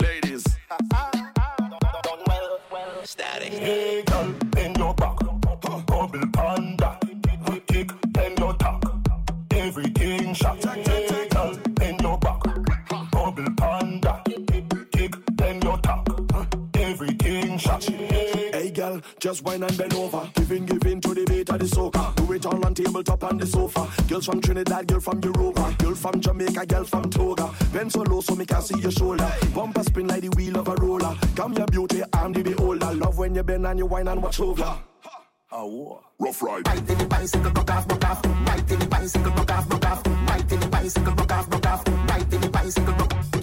Ladies. 0.00 0.44
Static. 3.04 3.52
Hey, 3.52 4.02
girl, 4.06 4.32
bend 4.46 4.78
your 4.78 4.94
back. 4.94 5.18
Bubble 5.86 6.26
panda. 6.32 6.98
Kick, 7.66 7.90
bend 8.14 8.38
your 8.38 8.54
tack. 8.54 8.82
Everything 9.50 10.32
shot. 10.32 10.64
Girl, 18.94 19.10
just 19.18 19.42
wine 19.44 19.62
and 19.62 19.76
bend 19.76 19.94
over. 19.94 20.30
Giving, 20.34 20.66
giving 20.66 21.00
to 21.00 21.14
the 21.14 21.24
beat 21.24 21.50
of 21.50 21.58
the 21.58 21.66
soca. 21.66 22.14
Do 22.16 22.32
it 22.32 22.46
all 22.46 22.64
on 22.64 22.74
tabletop 22.74 23.24
on 23.24 23.38
the 23.38 23.46
sofa. 23.46 23.88
Girls 24.08 24.26
from 24.26 24.40
Trinidad, 24.40 24.86
girl 24.86 25.00
from 25.00 25.20
Europa. 25.22 25.74
Girl 25.78 25.94
from 25.94 26.20
Jamaica, 26.20 26.66
girl 26.66 26.84
from 26.84 27.10
Toga. 27.10 27.50
Bend 27.72 27.92
so 27.92 28.02
low 28.02 28.20
so 28.20 28.34
me 28.34 28.46
can 28.46 28.62
see 28.62 28.78
your 28.80 28.90
shoulder. 28.90 29.30
Bumper 29.54 29.82
spin 29.82 30.06
like 30.06 30.22
the 30.22 30.28
wheel 30.30 30.58
of 30.58 30.68
a 30.68 30.74
roller. 30.76 31.16
Come 31.34 31.52
your 31.54 31.66
beauty, 31.66 32.02
I'm 32.12 32.32
the 32.32 32.42
beholder. 32.42 32.92
Love 32.94 33.18
when 33.18 33.34
you 33.34 33.42
bend 33.42 33.66
and 33.66 33.78
you 33.78 33.86
wine 33.86 34.08
and 34.08 34.22
watch 34.22 34.40
over. 34.40 34.78
Oh, 35.52 36.02
rough 36.18 36.42
ride. 36.42 36.66
Right 36.66 36.90
in 36.90 36.98
the 36.98 37.06
bicycle, 37.06 37.50
broke 37.50 37.70
off, 37.70 37.86
broke 37.86 38.04
off. 38.04 38.24
Right 38.24 38.70
in 38.70 38.78
the 38.78 38.86
bicycle, 38.86 39.30
broke 39.32 39.52
off, 39.52 39.68
broke 39.68 39.86
off. 39.86 40.06
Right 40.06 40.52
in 40.52 40.60
the 40.60 40.68
bicycle, 40.68 41.14
broke 41.14 41.32
off, 41.32 41.50
broke 41.50 41.66
off. 41.66 41.86
Right 41.86 42.32
in 42.32 42.40
the 42.40 42.48
bicycle, 42.48 42.94
broke 42.94 43.14
Right 43.14 43.33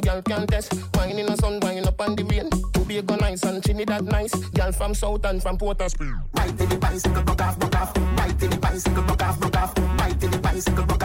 no 0.00 0.12
girl 0.12 0.22
can 0.22 0.46
test. 0.46 0.74
Wine 0.94 1.18
in 1.18 1.26
the 1.26 1.36
sun, 1.36 1.60
wine 1.60 1.86
up 1.86 2.00
on 2.00 2.16
the 2.16 2.24
rain. 2.24 2.50
To 2.50 2.80
be 2.80 2.98
a 2.98 3.02
nice 3.02 3.42
and 3.42 3.62
Trinidad 3.62 4.04
nice. 4.04 4.34
Girl 4.34 4.72
from 4.72 4.94
South 4.94 5.24
and 5.24 5.42
from 5.42 5.58
Port 5.58 5.80
of. 5.80 5.92
Right 6.34 6.48
in 6.48 6.68
the 6.68 6.76
bicycle, 6.76 7.22
broke 7.22 7.42
off, 7.42 7.58
broke 7.58 7.76
off. 7.76 7.96
Right 7.96 8.42
in 8.42 8.50
the 8.50 8.56
bicycle, 8.56 9.02
broke 9.02 9.22
off, 9.22 9.40
broke 9.40 9.56
off. 9.56 9.78
Right 9.98 10.22
in 10.22 10.30
the 10.30 10.38
bicycle, 10.38 10.84
broke 10.84 10.99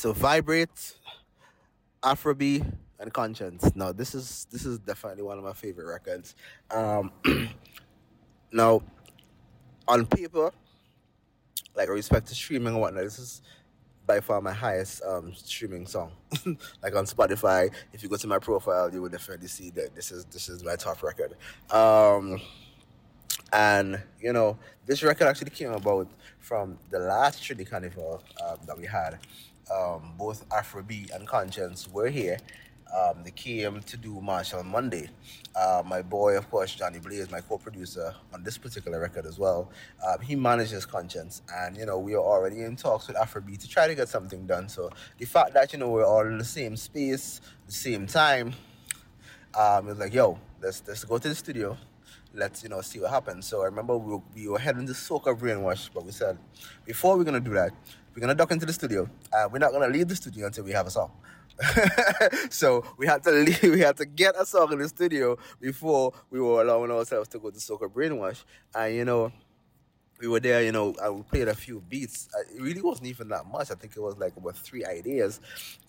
so 0.00 0.14
vibrate, 0.14 0.96
Afro 2.02 2.34
B, 2.34 2.62
and 2.98 3.12
Konshens. 3.12 3.76
Now 3.76 3.92
this 3.92 4.14
is 4.14 4.46
this 4.50 4.64
is 4.64 4.78
definitely 4.78 5.22
one 5.22 5.36
of 5.36 5.44
my 5.44 5.52
favorite 5.52 5.86
records. 5.86 6.34
Um, 6.70 7.12
now, 8.52 8.82
on 9.86 10.06
paper, 10.06 10.52
like 11.76 11.90
respect 11.90 12.28
to 12.28 12.34
streaming 12.34 12.68
and 12.68 12.80
whatnot, 12.80 13.04
this 13.04 13.18
is 13.18 13.42
by 14.06 14.20
far 14.20 14.40
my 14.40 14.54
highest 14.54 15.02
um, 15.04 15.34
streaming 15.34 15.86
song. 15.86 16.12
like 16.82 16.96
on 16.96 17.04
Spotify, 17.04 17.70
if 17.92 18.02
you 18.02 18.08
go 18.08 18.16
to 18.16 18.26
my 18.26 18.38
profile, 18.38 18.90
you 18.90 19.02
will 19.02 19.10
definitely 19.10 19.48
see 19.48 19.68
that 19.70 19.94
this 19.94 20.10
is 20.10 20.24
this 20.26 20.48
is 20.48 20.64
my 20.64 20.76
top 20.76 21.02
record. 21.02 21.36
Um, 21.70 22.40
and 23.52 24.00
you 24.18 24.32
know, 24.32 24.56
this 24.86 25.02
record 25.02 25.26
actually 25.26 25.50
came 25.50 25.72
about 25.72 26.08
from 26.38 26.78
the 26.88 27.00
last 27.00 27.42
Trinity 27.44 27.68
Carnival 27.68 28.22
um, 28.42 28.56
that 28.66 28.78
we 28.78 28.86
had. 28.86 29.18
Um, 29.72 30.12
both 30.18 30.44
Afro 30.52 30.82
B 30.82 31.08
and 31.14 31.26
Konshens 31.28 31.90
were 31.90 32.08
here. 32.08 32.38
um, 32.94 33.22
they 33.22 33.30
came 33.30 33.80
to 33.82 33.96
do 33.96 34.14
Machel 34.22 34.64
Monday. 34.64 35.08
Uh, 35.54 35.82
my 35.86 36.02
boy, 36.02 36.36
of 36.36 36.50
course, 36.50 36.74
Johnny 36.74 36.98
Blaze, 36.98 37.30
my 37.30 37.40
co-producer 37.40 38.14
on 38.32 38.42
this 38.42 38.58
particular 38.58 39.00
record 39.00 39.26
as 39.26 39.38
well. 39.38 39.70
Um, 40.06 40.20
he 40.20 40.34
manages 40.36 40.86
Konshens, 40.86 41.42
and 41.54 41.76
you 41.76 41.86
know 41.86 41.98
we 41.98 42.14
are 42.14 42.18
already 42.22 42.62
in 42.62 42.76
talks 42.76 43.06
with 43.08 43.16
Afro 43.16 43.40
B 43.42 43.56
to 43.56 43.68
try 43.68 43.86
to 43.86 43.94
get 43.94 44.08
something 44.08 44.46
done. 44.46 44.68
So 44.68 44.90
the 45.18 45.26
fact 45.26 45.54
that 45.54 45.72
you 45.72 45.78
know 45.78 45.90
we're 45.90 46.04
all 46.06 46.26
in 46.26 46.38
the 46.38 46.44
same 46.44 46.76
space, 46.76 47.40
the 47.66 47.72
same 47.72 48.06
time, 48.06 48.54
um, 49.58 49.86
it 49.86 49.90
was 49.90 49.98
like, 49.98 50.14
yo, 50.14 50.38
let's 50.60 50.82
let's 50.86 51.04
go 51.04 51.18
to 51.18 51.28
the 51.28 51.34
studio. 51.34 51.76
Let's 52.32 52.62
you 52.62 52.68
know 52.68 52.80
see 52.80 53.00
what 53.00 53.10
happens. 53.10 53.46
So 53.46 53.62
I 53.62 53.66
remember 53.66 53.96
we 53.96 54.12
were, 54.14 54.22
we 54.34 54.48
were 54.48 54.58
heading 54.58 54.86
to 54.86 54.92
Soca 54.92 55.36
Brainwash, 55.38 55.90
but 55.92 56.04
we 56.04 56.12
said 56.12 56.38
before 56.84 57.16
we're 57.16 57.24
gonna 57.24 57.40
do 57.40 57.54
that, 57.54 57.72
we're 58.20 58.26
gonna 58.26 58.34
duck 58.34 58.50
into 58.50 58.66
the 58.66 58.72
studio. 58.74 59.08
Uh, 59.32 59.48
we're 59.50 59.58
not 59.58 59.72
gonna 59.72 59.88
leave 59.88 60.06
the 60.06 60.14
studio 60.14 60.46
until 60.46 60.62
we 60.64 60.72
have 60.72 60.86
a 60.86 60.90
song. 60.90 61.10
so 62.50 62.84
we 62.98 63.06
had 63.06 63.22
to 63.22 63.30
leave, 63.30 63.62
we 63.62 63.80
had 63.80 63.96
to 63.96 64.04
get 64.04 64.34
a 64.38 64.44
song 64.44 64.70
in 64.74 64.78
the 64.78 64.88
studio 64.88 65.38
before 65.58 66.12
we 66.28 66.38
were 66.38 66.60
allowing 66.60 66.90
ourselves 66.90 67.28
to 67.30 67.38
go 67.38 67.50
to 67.50 67.58
Soca 67.58 67.88
Brainwash. 67.90 68.44
And 68.74 68.94
you 68.94 69.06
know, 69.06 69.32
we 70.20 70.28
were 70.28 70.38
there, 70.40 70.62
you 70.62 70.70
know, 70.70 70.94
I 71.02 71.22
played 71.30 71.48
a 71.48 71.54
few 71.54 71.80
beats. 71.88 72.28
Uh, 72.34 72.42
It 72.54 72.60
really 72.60 72.82
wasn't 72.82 73.06
even 73.06 73.28
that 73.30 73.46
much. 73.46 73.70
I 73.70 73.74
think 73.74 73.96
it 73.96 74.00
was 74.00 74.18
like 74.18 74.36
about 74.36 74.58
three 74.58 74.84
ideas. 74.84 75.40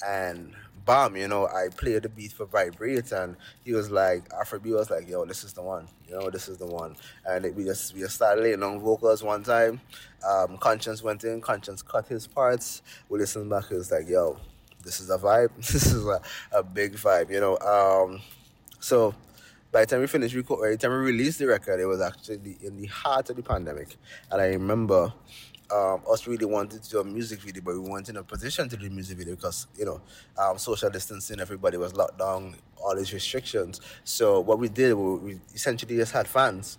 And 0.07 0.53
bam, 0.85 1.15
you 1.15 1.27
know, 1.27 1.47
I 1.47 1.69
played 1.75 2.03
the 2.03 2.09
beat 2.09 2.31
for 2.31 2.45
Vibrate 2.45 3.11
and 3.11 3.35
he 3.63 3.73
was 3.73 3.91
like, 3.91 4.23
Afro 4.33 4.59
B 4.59 4.71
was 4.71 4.89
like, 4.89 5.07
yo, 5.07 5.25
this 5.25 5.43
is 5.43 5.53
the 5.53 5.61
one. 5.61 5.87
You 6.07 6.19
know, 6.19 6.29
this 6.29 6.47
is 6.47 6.57
the 6.57 6.65
one. 6.65 6.95
And 7.25 7.45
it, 7.45 7.55
we 7.55 7.63
just 7.63 7.93
we 7.93 8.01
just 8.01 8.15
started 8.15 8.43
laying 8.43 8.63
on 8.63 8.79
vocals 8.79 9.23
one 9.23 9.43
time. 9.43 9.81
Um, 10.27 10.57
Konshens 10.57 11.03
went 11.03 11.23
in, 11.23 11.41
Konshens 11.41 11.85
cut 11.85 12.07
his 12.07 12.27
parts. 12.27 12.81
We 13.09 13.19
listened 13.19 13.49
back, 13.49 13.65
it 13.71 13.75
was 13.75 13.91
like, 13.91 14.07
yo, 14.07 14.37
this 14.83 14.99
is 14.99 15.09
a 15.09 15.17
vibe. 15.17 15.49
This 15.57 15.85
is 15.85 16.05
a, 16.05 16.21
a 16.51 16.63
big 16.63 16.93
vibe, 16.93 17.31
you 17.31 17.39
know. 17.39 17.57
Um, 17.57 18.21
so 18.79 19.13
by 19.71 19.81
the 19.81 19.87
time 19.87 20.01
we 20.01 20.07
finished 20.07 20.35
record, 20.35 20.61
by 20.61 20.69
the 20.69 20.77
time 20.77 20.91
we 20.91 20.97
released 21.11 21.39
the 21.39 21.47
record, 21.47 21.79
it 21.79 21.85
was 21.85 22.01
actually 22.01 22.57
in 22.61 22.77
the 22.77 22.87
heart 22.87 23.29
of 23.29 23.35
the 23.35 23.43
pandemic. 23.43 23.95
And 24.29 24.41
I 24.41 24.47
remember 24.47 25.13
um, 25.71 26.01
us 26.11 26.27
really 26.27 26.45
wanted 26.45 26.83
to 26.83 26.89
do 26.89 26.99
a 26.99 27.03
music 27.03 27.39
video, 27.39 27.61
but 27.63 27.73
we 27.73 27.79
weren't 27.79 28.09
in 28.09 28.17
a 28.17 28.23
position 28.23 28.67
to 28.69 28.77
do 28.77 28.87
a 28.87 28.89
music 28.89 29.17
video 29.17 29.35
because, 29.35 29.67
you 29.77 29.85
know, 29.85 30.01
um, 30.37 30.57
social 30.57 30.89
distancing, 30.89 31.39
everybody 31.39 31.77
was 31.77 31.95
locked 31.95 32.19
down, 32.19 32.55
all 32.77 32.95
these 32.95 33.13
restrictions. 33.13 33.79
So 34.03 34.39
what 34.39 34.59
we 34.59 34.69
did, 34.69 34.93
we, 34.93 35.15
we 35.17 35.39
essentially 35.53 35.95
just 35.95 36.11
had 36.11 36.27
fans 36.27 36.77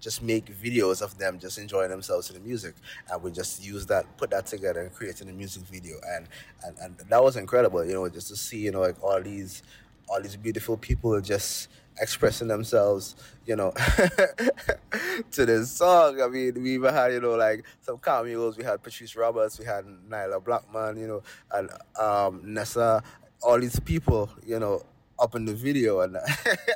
just 0.00 0.20
make 0.20 0.46
videos 0.60 1.00
of 1.00 1.16
them 1.16 1.38
just 1.38 1.58
enjoying 1.58 1.88
themselves 1.88 2.26
to 2.26 2.32
the 2.32 2.40
music 2.40 2.74
and 3.10 3.22
we 3.22 3.30
just 3.30 3.64
use 3.64 3.86
that 3.86 4.04
put 4.18 4.30
that 4.30 4.44
together 4.46 4.80
and 4.80 4.92
creating 4.92 5.28
a 5.28 5.32
music 5.32 5.62
video 5.62 5.96
and, 6.14 6.28
and 6.64 6.76
and 6.80 7.08
that 7.08 7.22
was 7.22 7.36
incredible 7.36 7.84
you 7.84 7.94
know 7.94 8.08
just 8.08 8.28
to 8.28 8.36
see 8.36 8.58
you 8.58 8.72
know 8.72 8.80
like 8.80 9.00
all 9.02 9.22
these 9.22 9.62
all 10.08 10.20
these 10.20 10.36
beautiful 10.36 10.76
people 10.76 11.20
just 11.20 11.68
expressing 12.00 12.48
themselves 12.48 13.16
you 13.46 13.56
know 13.56 13.72
to 15.30 15.46
this 15.46 15.70
song. 15.70 16.20
I 16.20 16.28
mean 16.28 16.62
we 16.62 16.74
even 16.74 16.92
had 16.92 17.12
you 17.12 17.20
know 17.20 17.34
like 17.34 17.64
some 17.80 17.98
cameos 17.98 18.56
we 18.56 18.64
had 18.64 18.82
patrice 18.82 19.16
roberts 19.16 19.58
we 19.58 19.64
had 19.64 19.84
nailah 20.08 20.42
blackman 20.42 20.98
you 20.98 21.06
know 21.06 21.22
and 21.52 21.70
um 22.00 22.40
nessa 22.44 23.02
all 23.42 23.58
these 23.58 23.78
people 23.80 24.30
you 24.46 24.58
know 24.58 24.82
up 25.18 25.34
in 25.34 25.44
the 25.44 25.54
video 25.54 26.00
and 26.00 26.16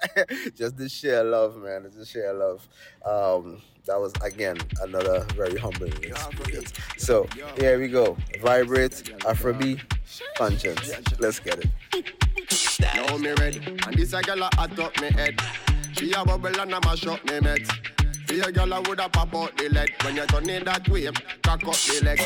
just 0.55 0.77
this 0.77 0.93
share 0.93 1.25
love 1.25 1.57
man 1.57 1.85
it's 1.87 1.97
just 1.97 2.13
share 2.13 2.35
love. 2.35 2.67
Um 3.05 3.63
that 3.87 4.01
was 4.01 4.13
again 4.23 4.59
another 4.83 5.25
very 5.37 5.57
humbling 5.57 5.93
experience. 6.03 6.73
So 6.99 7.29
here 7.57 7.79
we 7.79 7.87
go. 7.87 8.17
Vibrate 8.43 8.91
afrobeat 9.21 9.81
konshens. 10.37 11.21
Let's 11.21 11.39
get 11.39 11.61
it 11.61 12.66
Now 12.97 13.17
me 13.19 13.33
ready, 13.33 13.61
and 13.87 13.95
this 13.95 14.13
a 14.15 14.23
girl 14.23 14.43
a 14.43 14.49
hot 14.57 14.79
up 14.79 15.01
me 15.01 15.11
head. 15.11 15.39
She 15.93 16.13
a 16.13 16.25
bubble 16.25 16.59
and 16.61 16.73
a 16.73 16.81
mash 16.81 17.07
up 17.07 17.23
me 17.27 17.41
met. 17.41 17.61
See 18.27 18.41
a 18.41 18.45
gyal 18.45 18.77
a 18.77 18.81
woulda 18.89 19.09
pop 19.11 19.35
out 19.35 19.57
the 19.59 19.69
leg 19.69 19.93
when 20.03 20.17
you 20.17 20.27
turn 20.27 20.49
in 20.49 20.65
that 20.65 20.89
way, 20.89 21.09
cock 21.43 21.63
up 21.65 21.75
the 21.75 22.01
leg. 22.05 22.21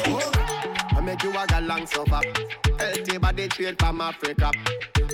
I 0.96 1.00
make 1.00 1.22
you 1.24 1.30
a 1.30 1.46
gyal 1.46 1.66
long 1.66 1.86
suffer. 1.86 2.20
Healthy 2.78 3.18
body 3.18 3.48
straight 3.50 3.78
from 3.80 4.00
Africa. 4.00 4.52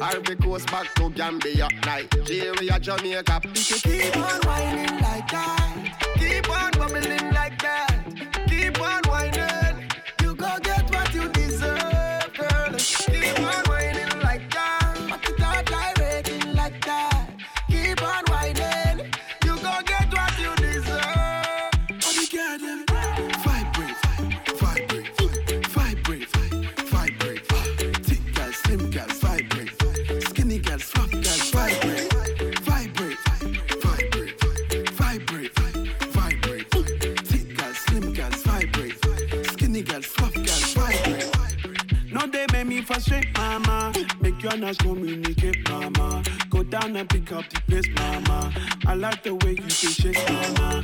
Ivory 0.00 0.36
Coast 0.36 0.66
back 0.70 0.94
to 0.96 1.08
Gambia, 1.10 1.68
Nigeria, 1.86 2.78
Jamaica. 2.78 3.40
If 3.44 3.86
you 3.86 4.02
keep 4.02 4.16
on 4.16 4.40
whining 4.42 5.00
like 5.00 5.28
that, 5.30 6.14
keep 6.18 6.50
on 6.50 6.70
bubbling 6.72 7.32
like 7.32 7.58
that, 7.62 8.04
keep 8.46 8.78
on 8.78 9.02
whining, 9.08 9.65
Communicate, 44.74 45.68
mama. 45.68 46.22
Go 46.50 46.64
down 46.64 46.96
and 46.96 47.08
pick 47.08 47.30
up 47.30 47.44
the 47.50 47.60
pace, 47.68 47.88
mama. 47.94 48.52
I 48.84 48.94
like 48.94 49.22
the 49.22 49.34
way 49.36 49.52
you 49.52 49.70
say 49.70 50.12
shake, 50.12 50.28
mama. 50.28 50.82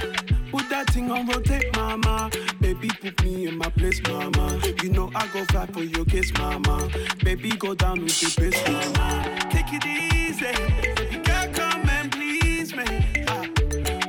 Put 0.52 0.68
that 0.70 0.88
thing 0.90 1.10
on 1.10 1.26
rotate, 1.26 1.74
mama. 1.74 2.30
Baby, 2.60 2.88
put 3.00 3.20
me 3.24 3.48
in 3.48 3.58
my 3.58 3.68
place, 3.70 4.00
mama. 4.06 4.60
You 4.82 4.90
know 4.90 5.10
I 5.16 5.26
go 5.28 5.44
fly 5.46 5.66
for 5.66 5.82
your 5.82 6.04
kiss, 6.04 6.32
mama. 6.34 6.88
Baby, 7.24 7.50
go 7.56 7.74
down 7.74 8.02
with 8.02 8.20
the 8.20 8.40
bass, 8.40 8.56
mama. 8.68 9.48
Take 9.50 9.72
it 9.72 9.84
easy. 9.84 10.52
Baby, 10.94 11.16
girl, 11.24 11.48
come 11.52 11.88
and 11.88 12.12
please 12.12 12.76
me. 12.76 13.24
Ah. 13.26 13.46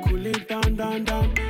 Cool 0.05 0.25
it 0.27 0.47
down, 0.47 0.75
down. 0.75 1.03
Down. 1.03 1.43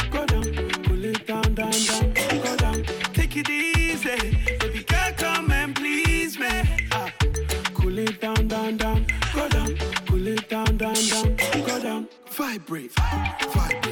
Vibrate, 12.33 12.91
vibrate, 12.93 13.82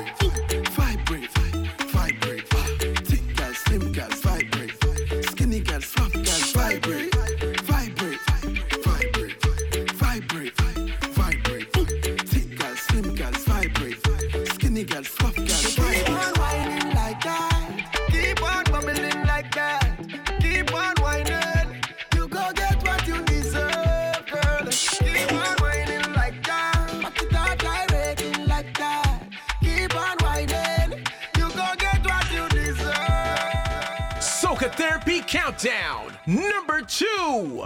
Countdown, 35.31 36.17
number 36.27 36.81
two. 36.81 37.63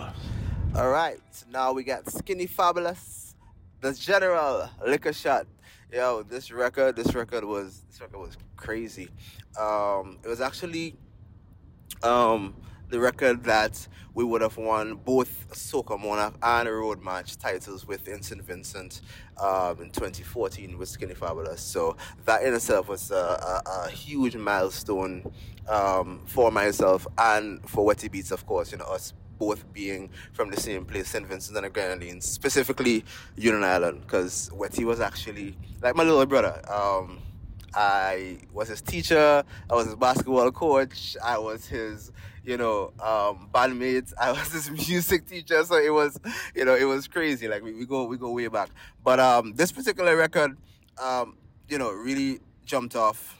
All 0.75 0.89
right, 0.91 1.17
now 1.51 1.73
we 1.73 1.83
got 1.83 2.07
Skinny 2.11 2.45
Fabulous, 2.45 3.33
the 3.81 3.91
General, 3.91 4.69
Liquor 4.85 5.11
Shot. 5.11 5.47
Yo, 5.91 6.21
this 6.21 6.51
record, 6.51 6.95
this 6.95 7.15
record 7.15 7.43
was 7.43 7.81
this 7.89 7.99
record 7.99 8.19
was 8.19 8.37
crazy. 8.55 9.09
Um, 9.59 10.19
it 10.23 10.27
was 10.27 10.41
actually 10.41 10.95
um 12.03 12.53
the 12.89 12.99
record 12.99 13.43
that 13.45 13.87
we 14.13 14.23
would 14.23 14.41
have 14.41 14.57
won 14.57 14.93
both 14.93 15.49
Soca 15.49 15.99
Monarch 15.99 16.35
and 16.43 16.69
Road 16.69 17.01
March 17.01 17.35
titles 17.35 17.87
with 17.87 18.05
St. 18.05 18.43
Vincent 18.43 19.01
um, 19.37 19.81
in 19.81 19.89
2014 19.89 20.77
with 20.77 20.89
Skinny 20.89 21.13
Fabulous. 21.13 21.61
So 21.61 21.97
that 22.25 22.43
in 22.43 22.53
itself 22.53 22.87
was 22.87 23.11
a, 23.11 23.15
a, 23.15 23.85
a 23.85 23.89
huge 23.89 24.35
milestone 24.35 25.31
um, 25.67 26.21
for 26.25 26.51
myself 26.51 27.07
and 27.17 27.67
for 27.69 27.85
Wetty 27.91 28.11
Beats, 28.11 28.31
of 28.31 28.45
course. 28.45 28.71
You 28.71 28.77
know, 28.77 28.85
us 28.85 29.13
both 29.37 29.71
being 29.73 30.09
from 30.33 30.49
the 30.49 30.59
same 30.59 30.85
place, 30.85 31.09
St. 31.09 31.27
Vincent 31.27 31.57
and 31.57 31.65
the 31.65 31.69
Grenadines, 31.69 32.25
specifically 32.25 33.03
Union 33.35 33.63
Island, 33.63 34.01
because 34.01 34.49
Wetty 34.53 34.85
was 34.85 34.99
actually 34.99 35.57
like 35.81 35.95
my 35.95 36.03
little 36.03 36.25
brother. 36.25 36.61
Um, 36.71 37.19
I 37.75 38.37
was 38.53 38.69
his 38.69 38.81
teacher. 38.81 39.43
I 39.69 39.75
was 39.75 39.87
his 39.87 39.95
basketball 39.95 40.49
coach. 40.51 41.17
I 41.23 41.37
was 41.37 41.67
his, 41.67 42.11
you 42.45 42.57
know, 42.57 42.93
um, 43.01 43.49
bandmate. 43.53 44.13
I 44.19 44.31
was 44.31 44.51
his 44.51 44.71
music 44.71 45.27
teacher. 45.27 45.63
So 45.65 45.75
it 45.75 45.93
was, 45.93 46.19
you 46.55 46.63
know, 46.63 46.75
it 46.75 46.85
was 46.85 47.07
crazy. 47.07 47.47
Like 47.47 47.63
we, 47.63 47.73
we 47.73 47.85
go 47.85 48.05
we 48.05 48.17
go 48.17 48.31
way 48.31 48.47
back. 48.47 48.69
But 49.03 49.19
um, 49.19 49.53
this 49.55 49.71
particular 49.71 50.15
record, 50.15 50.57
um, 51.01 51.37
you 51.67 51.77
know, 51.77 51.91
really 51.91 52.39
jumped 52.65 52.95
off 52.95 53.37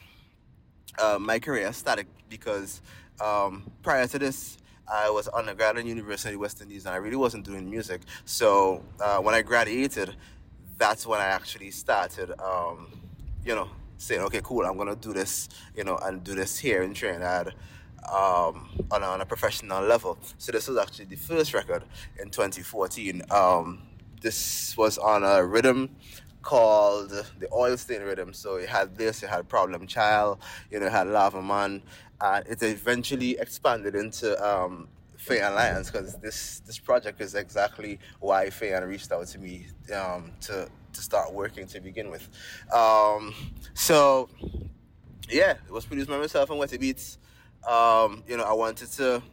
uh, 0.99 1.18
my 1.20 1.40
career 1.40 1.72
static 1.72 2.07
because 2.30 2.82
um, 3.22 3.72
prior 3.82 4.06
to 4.07 4.20
this, 4.20 4.57
I 4.91 5.10
was 5.10 5.28
undergrad 5.34 5.78
at 5.78 5.86
University 5.86 6.36
of 6.36 6.41
West 6.41 6.62
Indies 6.62 6.86
and 6.86 6.94
I 6.94 6.98
really 6.98 7.16
wasn't 7.16 7.45
doing 7.45 7.70
music. 7.70 8.02
So 8.26 8.84
uh, 8.99 9.18
when 9.20 9.34
I 9.34 9.41
graduated, 9.41 10.16
that's 10.78 11.07
when 11.07 11.20
I 11.22 11.26
actually 11.26 11.72
started, 11.72 12.32
um, 12.40 12.91
you 13.44 13.56
know, 13.56 13.70
saying, 13.98 14.22
okay, 14.22 14.42
cool, 14.44 14.66
I'm 14.66 14.78
gonna 14.78 14.96
do 14.96 15.14
this, 15.14 15.50
you 15.76 15.84
know, 15.84 15.98
and 15.98 16.24
do 16.24 16.36
this 16.36 16.58
here 16.58 16.84
in 16.84 16.94
Trinidad 16.94 17.54
um, 18.12 18.70
on, 18.92 19.04
a, 19.04 19.06
on 19.06 19.22
a 19.22 19.26
professional 19.26 19.84
level. 19.84 20.18
So 20.38 20.52
this 20.52 20.68
was 20.68 20.78
actually 20.78 21.06
the 21.06 21.16
first 21.16 21.54
record 21.54 21.84
in 22.20 22.30
2014. 22.30 23.24
Um, 23.32 23.82
this 24.22 24.76
was 24.78 24.98
on 24.98 25.24
a 25.24 25.44
rhythm 25.46 25.90
called 26.42 27.10
the 27.10 27.52
Oil 27.52 27.76
Stain 27.76 28.02
Rhythm. 28.02 28.34
So 28.34 28.56
it 28.56 28.70
had 28.70 28.96
this, 28.96 29.24
it 29.24 29.30
had 29.30 29.50
Problem 29.50 29.88
Child, 29.88 30.40
you 30.72 30.80
know, 30.80 30.86
it 30.86 30.92
had 30.92 31.08
Lava 31.08 31.42
Man, 31.42 31.82
and 32.22 32.48
it 32.48 32.62
eventually 32.62 33.38
expanded 33.40 33.96
into 33.96 34.42
um, 34.46 34.88
Fay-Ann 35.18 35.56
Lyons 35.56 35.90
because 35.90 36.16
this 36.18 36.62
this 36.68 36.78
project 36.78 37.20
is 37.20 37.34
exactly 37.36 38.00
why 38.20 38.50
Faye 38.50 38.80
reached 38.84 39.12
out 39.12 39.26
to 39.28 39.40
me 39.40 39.66
um, 39.94 40.32
to 40.42 40.70
to 40.96 41.02
start 41.02 41.34
working 41.34 41.68
to 41.68 41.80
begin 41.80 42.10
with. 42.10 42.28
Um, 42.74 43.34
so 43.74 44.30
yeah, 45.30 45.52
it 45.52 45.72
was 45.72 45.86
produced 45.86 46.10
by 46.10 46.18
myself 46.18 46.50
and 46.50 46.60
Wetty 46.60 46.80
Beats. 46.80 47.18
Um, 47.68 48.24
you 48.28 48.38
know, 48.38 48.44
I 48.44 48.54
wanted 48.54 48.92
to 48.94 49.24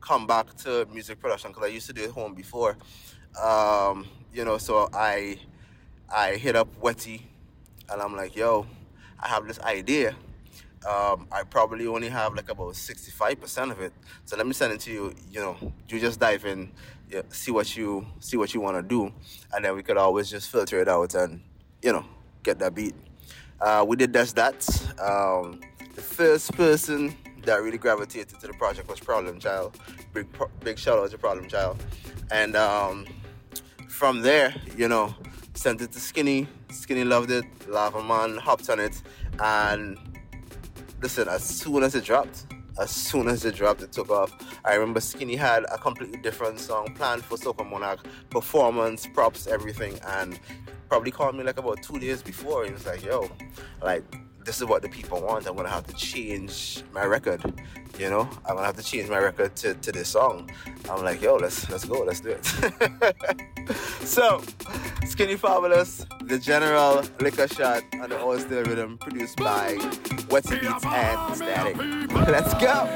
come 0.00 0.26
back 0.26 0.54
to 0.58 0.86
music 0.92 1.20
production 1.20 1.50
because 1.50 1.64
I 1.64 1.72
used 1.72 1.86
to 1.86 1.92
do 1.92 2.04
it 2.04 2.10
home 2.10 2.34
before. 2.34 2.76
Um, 3.42 4.06
you 4.32 4.44
know, 4.44 4.58
so 4.58 4.88
I 4.92 5.38
I 6.12 6.36
hit 6.36 6.56
up 6.56 6.68
Wetty 6.80 7.22
and 7.90 8.00
I'm 8.00 8.16
like, 8.16 8.36
yo, 8.36 8.66
I 9.20 9.28
have 9.28 9.46
this 9.46 9.60
idea. 9.60 10.14
Um, 10.86 11.26
I 11.32 11.42
probably 11.42 11.86
only 11.86 12.08
have 12.08 12.34
like 12.34 12.48
about 12.48 12.74
65% 12.74 13.72
of 13.72 13.80
it. 13.80 13.92
So 14.24 14.36
let 14.36 14.46
me 14.46 14.52
send 14.52 14.72
it 14.72 14.80
to 14.80 14.92
you. 14.92 15.14
You 15.30 15.40
know, 15.40 15.72
you 15.88 15.98
just 15.98 16.20
dive 16.20 16.44
in, 16.44 16.70
see 17.30 17.50
what 17.50 17.76
you 17.76 18.06
see 18.20 18.36
what 18.36 18.54
you 18.54 18.60
want 18.60 18.76
to 18.76 18.82
do, 18.82 19.12
and 19.52 19.64
then 19.64 19.74
we 19.74 19.82
could 19.82 19.96
always 19.96 20.30
just 20.30 20.50
filter 20.50 20.80
it 20.80 20.88
out 20.88 21.14
and 21.14 21.40
you 21.82 21.92
know 21.92 22.04
get 22.42 22.58
that 22.58 22.74
beat. 22.74 22.94
Uh, 23.60 23.84
we 23.86 23.96
did 23.96 24.12
just 24.12 24.36
that. 24.36 24.66
Um, 25.00 25.60
the 25.94 26.02
first 26.02 26.52
person 26.52 27.16
that 27.44 27.62
really 27.62 27.78
gravitated 27.78 28.38
to 28.40 28.46
the 28.46 28.52
project 28.54 28.88
was 28.88 29.00
Problem 29.00 29.38
Child. 29.38 29.78
Big 30.12 30.26
big 30.60 30.78
shout 30.78 30.98
out 30.98 31.10
to 31.10 31.18
Problem 31.18 31.48
Child, 31.48 31.82
and 32.30 32.56
um, 32.56 33.06
from 33.88 34.20
there, 34.20 34.54
you 34.76 34.88
know, 34.88 35.14
sent 35.54 35.80
it 35.80 35.92
to 35.92 36.00
Skinny. 36.00 36.48
Skinny 36.70 37.04
loved 37.04 37.30
it. 37.30 37.44
Lava 37.68 38.02
Man 38.02 38.36
hopped 38.36 38.68
on 38.68 38.80
it, 38.80 39.00
and 39.40 39.98
listen, 41.00 41.28
as 41.28 41.44
soon 41.44 41.82
as 41.82 41.94
it 41.94 42.04
dropped, 42.04 42.46
as 42.78 42.90
soon 42.90 43.28
as 43.28 43.44
it 43.44 43.54
dropped, 43.54 43.82
it 43.82 43.92
took 43.92 44.10
off. 44.10 44.32
I 44.64 44.74
remember 44.74 45.00
Skinny 45.00 45.36
had 45.36 45.64
a 45.72 45.78
completely 45.78 46.18
different 46.18 46.60
song 46.60 46.94
planned 46.94 47.24
for 47.24 47.36
Soca 47.36 47.68
Monarch, 47.68 48.00
performance, 48.30 49.06
props, 49.06 49.46
everything, 49.46 49.98
and 50.06 50.38
probably 50.88 51.10
called 51.10 51.36
me 51.36 51.44
like 51.44 51.58
about 51.58 51.82
two 51.82 51.98
days 51.98 52.22
before. 52.22 52.64
He 52.64 52.72
was 52.72 52.86
like, 52.86 53.04
"Yo, 53.04 53.30
like." 53.82 54.04
This 54.46 54.58
is 54.58 54.64
what 54.64 54.80
the 54.80 54.88
people 54.88 55.20
want. 55.20 55.48
I'm 55.48 55.56
gonna 55.56 55.68
have 55.68 55.88
to 55.88 55.94
change 55.94 56.84
my 56.94 57.04
record. 57.04 57.42
You 57.98 58.08
know, 58.10 58.28
I'm 58.46 58.54
gonna 58.54 58.66
have 58.66 58.76
to 58.76 58.82
change 58.82 59.10
my 59.10 59.18
record 59.18 59.56
to, 59.56 59.74
to 59.74 59.90
this 59.90 60.08
song. 60.10 60.48
I'm 60.88 61.02
like, 61.02 61.20
yo, 61.20 61.34
let's 61.34 61.68
let's 61.68 61.84
go, 61.84 62.04
let's 62.04 62.20
do 62.20 62.30
it. 62.30 62.46
so, 64.06 64.40
Skinny 65.04 65.34
Fabulous, 65.34 66.06
the 66.22 66.38
General 66.38 67.02
Liquor 67.18 67.48
Shot 67.48 67.82
on 68.00 68.10
the 68.10 68.20
All 68.20 68.38
Still 68.38 68.62
Rhythm, 68.62 68.98
produced 68.98 69.36
by 69.36 69.74
Wetty 70.30 70.60
Beats 70.60 70.84
and 70.84 71.36
Stadic. 71.36 71.76
Let's 72.28 72.54
go. 72.54 72.86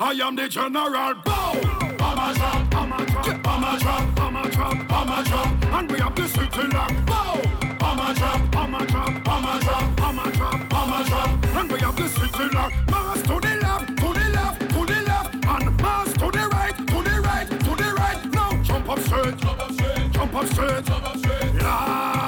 I 0.00 0.12
am 0.20 0.34
the 0.34 0.48
general. 0.48 1.14
Bow. 1.24 1.52
I'm 2.00 2.30
a 2.30 2.34
trap, 2.34 2.74
I'm 2.74 2.92
a 2.92 3.06
trap, 3.06 4.20
I'm 4.20 4.36
a 4.36 4.50
trap, 4.50 4.92
I'm 4.92 5.08
a 5.08 5.24
trap, 5.24 5.64
and 5.74 5.92
we 5.92 6.00
have 6.00 6.16
the 6.16 6.26
city 6.26 6.66
lock. 6.74 7.06
Bow. 7.06 7.49
I'm 7.90 7.98
a 7.98 8.12
a 8.12 8.14
trap, 8.14 8.56
I'm 8.56 8.74
a 8.74 8.76
a 8.76 8.84
trap, 8.84 10.72
I'm 10.72 10.92
a 10.92 11.04
trap, 11.08 11.56
and 11.56 11.72
we 11.72 11.80
have 11.80 11.96
the 11.96 12.06
city 12.06 12.54
lock. 12.54 12.72
Mass 12.88 13.20
to 13.22 13.40
the 13.40 13.58
left, 13.62 13.88
to 13.88 14.12
the 14.14 14.30
left, 14.30 14.60
to 14.60 14.86
the 14.86 15.02
left, 15.02 15.34
and 15.34 15.76
mass 15.82 16.12
to 16.12 16.30
the 16.30 16.48
right, 16.52 16.76
to 16.76 17.02
the 17.02 17.20
right, 17.20 17.50
to 17.50 17.74
the 17.82 17.94
right. 17.98 18.24
Now 18.32 18.62
jump 18.62 18.88
up 18.90 19.00
straight, 19.00 19.36
jump 19.38 19.58
up 19.58 19.72
straight, 19.72 20.12
jump 20.12 20.34
up 20.36 20.46
straight, 20.46 20.84
jump 20.84 21.04
up 21.04 21.16
straight. 21.16 21.54
Lord, 21.54 22.19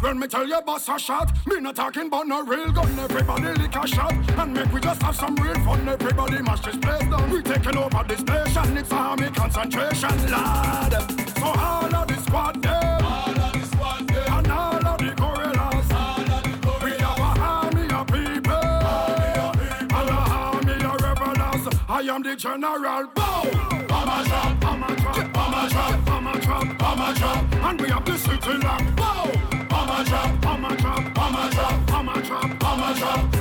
When 0.00 0.18
me 0.18 0.26
tell 0.28 0.48
you 0.48 0.60
boss 0.62 0.88
a 0.88 0.98
shot, 0.98 1.30
me 1.46 1.60
not 1.60 1.76
talking 1.76 2.06
about 2.06 2.26
no 2.26 2.42
real 2.42 2.72
gun. 2.72 2.98
Everybody 2.98 3.52
lick 3.60 3.76
a 3.76 3.86
shot, 3.86 4.14
and 4.38 4.54
make 4.54 4.72
we 4.72 4.80
just 4.80 5.02
have 5.02 5.14
some 5.14 5.36
real 5.36 5.54
fun. 5.56 5.86
Everybody 5.86 6.40
mash 6.40 6.60
this 6.60 6.76
place 6.76 7.02
down. 7.02 7.30
We 7.30 7.42
taking 7.42 7.76
over 7.76 8.02
this 8.08 8.22
nation. 8.22 8.78
It's 8.78 8.90
army 8.90 9.28
concentration, 9.28 10.30
lad. 10.30 10.92
So 11.38 11.44
all 11.44 11.94
of 11.94 12.08
the 12.08 12.16
squad 12.16 12.62
them, 12.62 13.04
all 13.04 13.28
of 13.28 13.52
the 13.52 13.66
squad 13.66 14.08
them, 14.08 14.32
and 14.32 14.50
all 14.50 14.86
of 14.86 14.98
the 14.98 15.14
gorillas, 15.14 15.92
all 15.92 16.32
of 16.32 16.42
the 16.44 16.58
gorillas. 16.62 16.82
We 16.82 16.90
have 16.92 17.18
a 17.18 17.40
army 17.40 17.92
of 17.92 18.06
people, 18.06 18.52
army 18.52 19.32
of 19.38 19.52
people, 19.52 19.96
and 19.96 20.08
a 20.08 20.16
army 20.40 20.76
of 20.82 21.00
rebels. 21.02 21.68
I 21.90 22.00
am 22.00 22.22
the 22.22 22.36
general. 22.36 23.06
Bow. 23.14 23.42
I'm 23.90 24.08
a 24.08 24.24
trap, 24.26 24.64
I'm 24.64 24.82
a 24.82 24.96
trap, 24.96 25.36
I'm 25.36 25.68
trap, 25.68 26.08
I'm 26.08 26.40
trap, 26.40 26.82
I'm 26.82 27.00
a 27.00 27.18
trap, 27.18 27.54
and 27.64 27.80
we 27.82 27.88
have 27.90 28.04
the 28.06 28.16
city 28.16 28.56
lock. 28.58 28.96
Bow. 28.96 29.49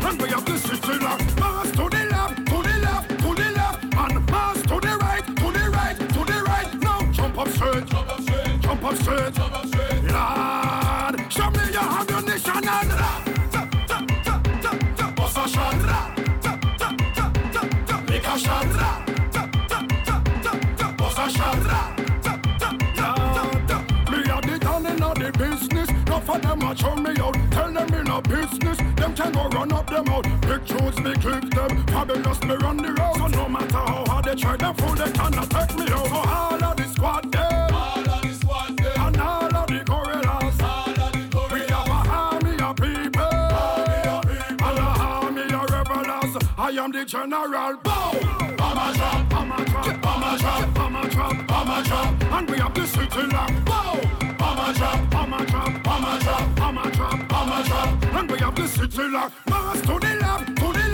And 0.01 0.21
we 0.21 0.27
have 0.27 0.43
to 0.43 0.57
the 1.89 2.05
left, 2.11 2.37
to 2.47 2.61
the 2.61 2.79
left, 2.81 3.09
to 3.09 3.33
the 3.33 3.51
left, 3.55 3.83
and 3.83 4.27
to 4.67 4.79
the 4.81 4.97
right, 4.99 5.25
to 5.25 5.51
the 5.53 5.69
right, 5.69 5.97
to 5.97 6.25
the 6.25 6.43
right. 6.45 6.73
Now 6.81 7.11
jump 7.13 7.37
up 7.37 7.47
jump 7.87 8.09
up 8.09 8.21
straight, 8.21 8.59
jump 8.61 8.83
up 8.83 8.95
straight, 8.97 9.33
jump 9.33 9.49
up 9.49 9.53
straight. 9.53 9.58
Of 26.29 26.41
them 26.41 26.61
a 26.61 26.75
show 26.75 26.95
me 26.95 27.11
out. 27.19 27.35
Tell 27.51 27.71
them 27.71 27.93
in 27.93 28.07
a 28.07 28.21
business. 28.21 28.77
Them 28.95 29.15
can 29.15 29.31
go 29.31 29.47
run 29.49 29.71
up 29.71 29.87
them 29.89 30.07
out. 30.09 30.23
Big 30.41 30.65
tunes 30.65 30.99
me 30.99 31.13
click 31.15 31.49
them. 31.51 31.85
Fabulous 31.87 32.41
me 32.43 32.55
run 32.55 32.77
the 32.77 32.91
road. 32.93 33.17
So 33.17 33.27
no 33.27 33.49
matter 33.49 33.77
how 33.77 34.05
hard 34.07 34.25
they 34.25 34.35
try, 34.35 34.57
them 34.57 34.75
fool 34.75 34.95
they 34.95 35.11
cannot 35.11 35.49
take 35.49 35.75
me 35.77 35.85
out. 35.91 36.07
So 36.07 36.15
all 36.15 36.63
of 36.63 36.77
the 36.77 36.83
squad 36.83 37.31
them. 37.31 37.73
All 37.73 38.09
of 38.09 38.21
the 38.21 38.33
squad 38.33 38.77
them. 38.77 39.01
And 39.05 39.17
all 39.21 39.55
of 39.55 39.67
the 39.67 39.83
gorillas. 39.85 40.61
All 40.61 41.01
of 41.05 41.11
the 41.13 41.23
gorillas. 41.31 41.53
We 41.53 41.59
have 41.73 41.87
a 41.87 41.99
army 42.09 42.53
of 42.61 42.75
people. 42.75 43.21
Army 43.21 44.07
of 44.13 44.21
people. 44.29 44.67
And 44.67 44.79
a 44.79 44.87
army 45.09 45.41
of 45.41 45.69
rebels. 45.71 46.37
I 46.57 46.69
am 46.71 46.91
the 46.91 47.05
general. 47.05 47.77
Bow. 47.83 48.11
I'm 48.59 48.77
a 48.77 48.93
trap. 48.95 49.33
I'm 49.33 49.51
a 49.51 49.65
trap. 49.65 50.05
I'm 50.05 50.23
a 50.23 50.37
trap. 50.37 50.79
I'm 50.79 50.95
a 50.95 51.09
trap. 51.09 51.51
I'm 51.51 51.69
a 51.69 51.83
trap. 51.87 52.33
And 52.33 52.49
we 52.49 52.57
have 52.57 52.73
the 52.73 52.85
city 52.85 53.23
lock. 53.27 53.68
Bow. 54.77 55.07
I'm 55.13 55.33
a. 55.33 55.37
I'm 55.87 56.03
a 56.03 56.19
trap. 56.21 56.59
I'm 56.59 56.77
a 56.77 57.67
trap. 57.67 58.03
And 58.13 58.31
we 58.31 58.37
have 58.39 58.55
the 58.55 58.67
city 58.67 59.07
lock. 59.09 59.33
Mass 59.47 59.81
to 59.81 59.99
the 59.99 60.15
left, 60.21 60.47
to 60.57 60.73
the 60.73 60.88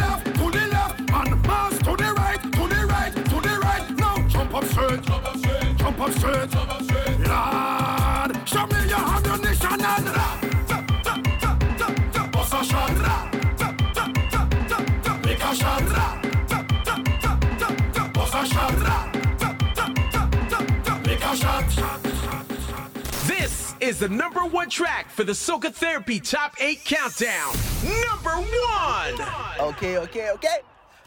number 24.46 24.58
one 24.58 24.70
track 24.70 25.10
for 25.10 25.24
the 25.24 25.32
Soca 25.32 25.74
Therapy 25.74 26.20
Top 26.20 26.54
8 26.62 26.86
Countdown. 26.86 27.56
Number 27.84 28.30
one! 28.30 29.16
Okay, 29.60 29.98
okay, 29.98 30.30
okay. 30.32 30.58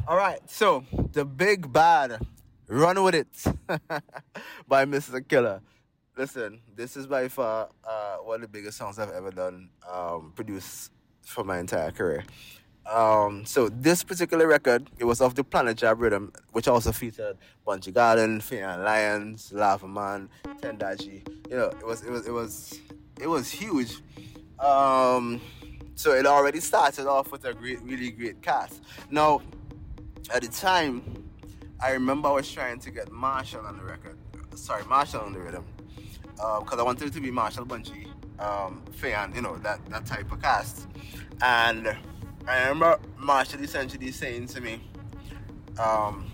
All 0.09 0.16
right, 0.16 0.40
so 0.51 0.85
the 1.12 1.24
big 1.24 1.73
bad, 1.73 2.20
run 2.66 3.01
with 3.05 3.15
it, 3.15 3.28
by 4.69 4.85
Mr. 4.86 5.27
Killa. 5.27 5.62
Listen, 6.16 6.60
this 6.74 6.97
is 6.97 7.06
by 7.06 7.28
far 7.28 7.69
uh, 7.85 8.16
one 8.16 8.36
of 8.36 8.40
the 8.43 8.48
biggest 8.48 8.77
songs 8.77 8.98
I've 8.98 9.12
ever 9.12 9.31
done, 9.31 9.69
um, 9.89 10.32
produced 10.35 10.90
for 11.23 11.44
my 11.44 11.60
entire 11.60 11.93
career. 11.93 12.24
Um, 12.90 13.44
so 13.44 13.69
this 13.69 14.02
particular 14.02 14.48
record, 14.48 14.90
it 14.98 15.05
was 15.05 15.20
off 15.20 15.36
the 15.36 15.44
Planet 15.44 15.77
Jab 15.77 16.01
Rhythm, 16.01 16.32
which 16.52 16.66
also 16.66 16.90
featured 16.90 17.36
Bunji 17.65 17.93
Garlin, 17.93 18.43
Fay-Ann 18.43 18.82
Lyons, 18.82 19.52
Lava 19.52 19.86
Man, 19.86 20.28
Tendaji. 20.44 21.28
You 21.51 21.56
know, 21.56 21.66
it 21.69 21.86
was 21.86 22.02
it 22.02 22.10
was 22.10 22.27
it 22.27 22.32
was 22.32 22.81
it 23.20 23.28
was 23.28 23.51
huge. 23.51 24.01
Um, 24.59 25.40
so 25.95 26.12
it 26.12 26.27
already 26.27 26.61
started 26.61 27.07
off 27.07 27.32
with 27.32 27.45
a 27.45 27.55
great, 27.55 27.81
really 27.82 28.11
great 28.11 28.43
cast. 28.43 28.82
Now, 29.11 29.43
at 30.32 30.43
the 30.43 30.49
time, 30.49 31.03
I 31.81 31.93
remember 31.93 32.28
I 32.28 32.32
was 32.32 32.51
trying 32.51 32.81
to 32.81 32.90
get 32.90 33.09
Machel 33.11 33.65
on 33.65 33.77
the 33.77 33.85
record. 33.85 34.19
Sorry, 34.55 34.82
Machel 34.85 35.23
on 35.23 35.32
the 35.32 35.40
rhythm, 35.40 35.65
because 36.35 36.78
I 36.78 36.82
wanted 36.82 37.12
to 37.12 37.20
be 37.20 37.31
Machel 37.31 37.66
Bunji, 37.66 38.09
um, 38.40 38.82
Fay-Ann, 38.93 39.35
you 39.35 39.43
know 39.43 39.57
that 39.59 39.85
that 39.90 40.07
type 40.07 40.31
of 40.32 40.40
cast, 40.43 40.86
and. 41.43 41.97
I 42.47 42.61
remember 42.62 42.99
Machel 43.20 43.61
essentially 43.61 44.11
saying 44.11 44.47
to 44.47 44.62
me, 44.62 44.81
um, 45.78 46.31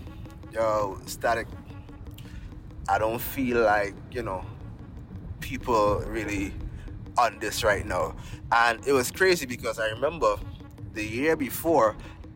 yo, 0.53 0.97
Stadic, 1.05 1.45
I 2.87 2.97
don't 2.97 3.19
feel 3.19 3.63
like, 3.63 3.95
you 4.11 4.23
know, 4.23 4.45
people 5.41 6.01
really 6.07 6.53
on 7.17 7.39
this 7.39 7.63
right 7.63 7.85
now. 7.85 8.15
And 8.51 8.85
it 8.87 8.91
was 8.91 9.11
crazy 9.11 9.45
because 9.45 9.79
I 9.79 9.89
remember 9.89 10.37
the 10.93 11.05
year 11.05 11.35
before, 11.35 11.95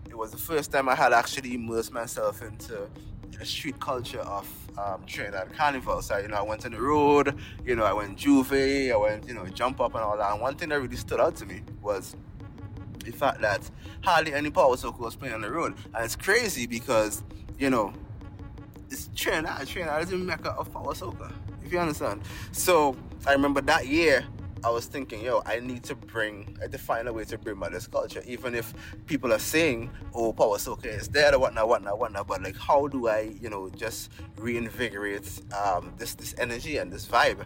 it 0.10 0.18
was 0.18 0.32
the 0.32 0.38
first 0.38 0.72
time 0.72 0.90
I 0.90 0.96
had 0.96 1.14
actually 1.14 1.56
immersed 1.56 1.94
myself 1.94 2.42
into 2.42 2.90
the 3.38 3.46
street 3.46 3.80
culture 3.80 4.20
of 4.20 4.48
um, 4.78 5.04
Trinidad 5.06 5.54
Carnival. 5.54 6.02
So, 6.02 6.18
you 6.18 6.28
know, 6.28 6.38
I 6.38 6.42
went 6.42 6.66
on 6.66 6.72
the 6.72 6.82
road, 6.82 7.36
you 7.66 7.76
know, 7.76 7.84
I 7.84 7.94
went 7.94 8.18
J'ouvert, 8.18 8.92
I 8.92 8.98
went, 8.98 9.28
you 9.28 9.34
know, 9.34 9.46
jump 9.48 9.80
up 9.80 9.96
and 9.96 10.04
all 10.04 10.18
that. 10.18 10.32
And 10.32 10.42
one 10.42 10.56
thing 10.56 10.70
that 10.70 10.80
really 10.80 10.98
stood 10.98 11.20
out 11.20 11.36
to 11.38 11.46
me 11.46 11.62
was 11.82 12.16
the 13.04 13.12
fact 13.12 13.42
that 13.42 13.62
hardly 14.02 14.34
any 14.34 14.50
power 14.50 14.76
soca 14.76 15.00
was 15.00 15.16
playing 15.16 15.36
on 15.36 15.42
the 15.42 15.52
road. 15.52 15.76
And 15.94 16.04
it's 16.04 16.16
crazy 16.16 16.68
because, 16.68 17.24
you 17.58 17.70
know, 17.70 17.94
it's 18.90 19.10
Trinidad. 19.16 19.68
Trinidad 19.68 20.04
is 20.04 20.10
the 20.10 20.18
mecca 20.18 20.52
of 20.52 20.72
power 20.74 20.94
soca, 20.94 21.32
if 21.64 21.72
you 21.72 21.80
understand. 21.80 22.22
So 22.52 22.96
I 23.26 23.34
remember 23.34 23.62
that 23.62 23.88
year, 23.88 24.26
I 24.64 24.70
was 24.70 24.86
thinking, 24.86 25.22
yo, 25.22 25.42
I 25.46 25.60
need 25.60 25.84
to 25.86 25.96
bring, 25.96 26.58
I 26.62 26.68
find 26.78 27.08
a 27.08 27.14
way 27.14 27.24
to 27.26 27.38
bring 27.38 27.60
back 27.60 27.72
this 27.72 27.88
culture. 27.88 28.22
Even 28.26 28.56
if 28.56 28.74
people 29.06 29.32
are 29.34 29.40
saying, 29.40 29.90
oh, 30.14 30.34
power 30.34 30.58
soca 30.58 30.86
is 30.86 31.08
dead 31.08 31.34
or 31.34 31.40
whatnot, 31.40 31.68
whatnot, 31.68 31.98
whatnot. 31.98 32.28
But 32.28 32.44
like, 32.44 32.58
how 32.58 32.88
do 32.88 33.08
I, 33.08 33.34
you 33.42 33.50
know, 33.50 33.70
just 33.70 34.12
reinvigorate 34.38 35.30
um, 35.54 35.94
this 35.98 36.16
this 36.16 36.36
energy 36.38 36.78
and 36.78 36.92
this 36.92 37.06
vibe? 37.06 37.46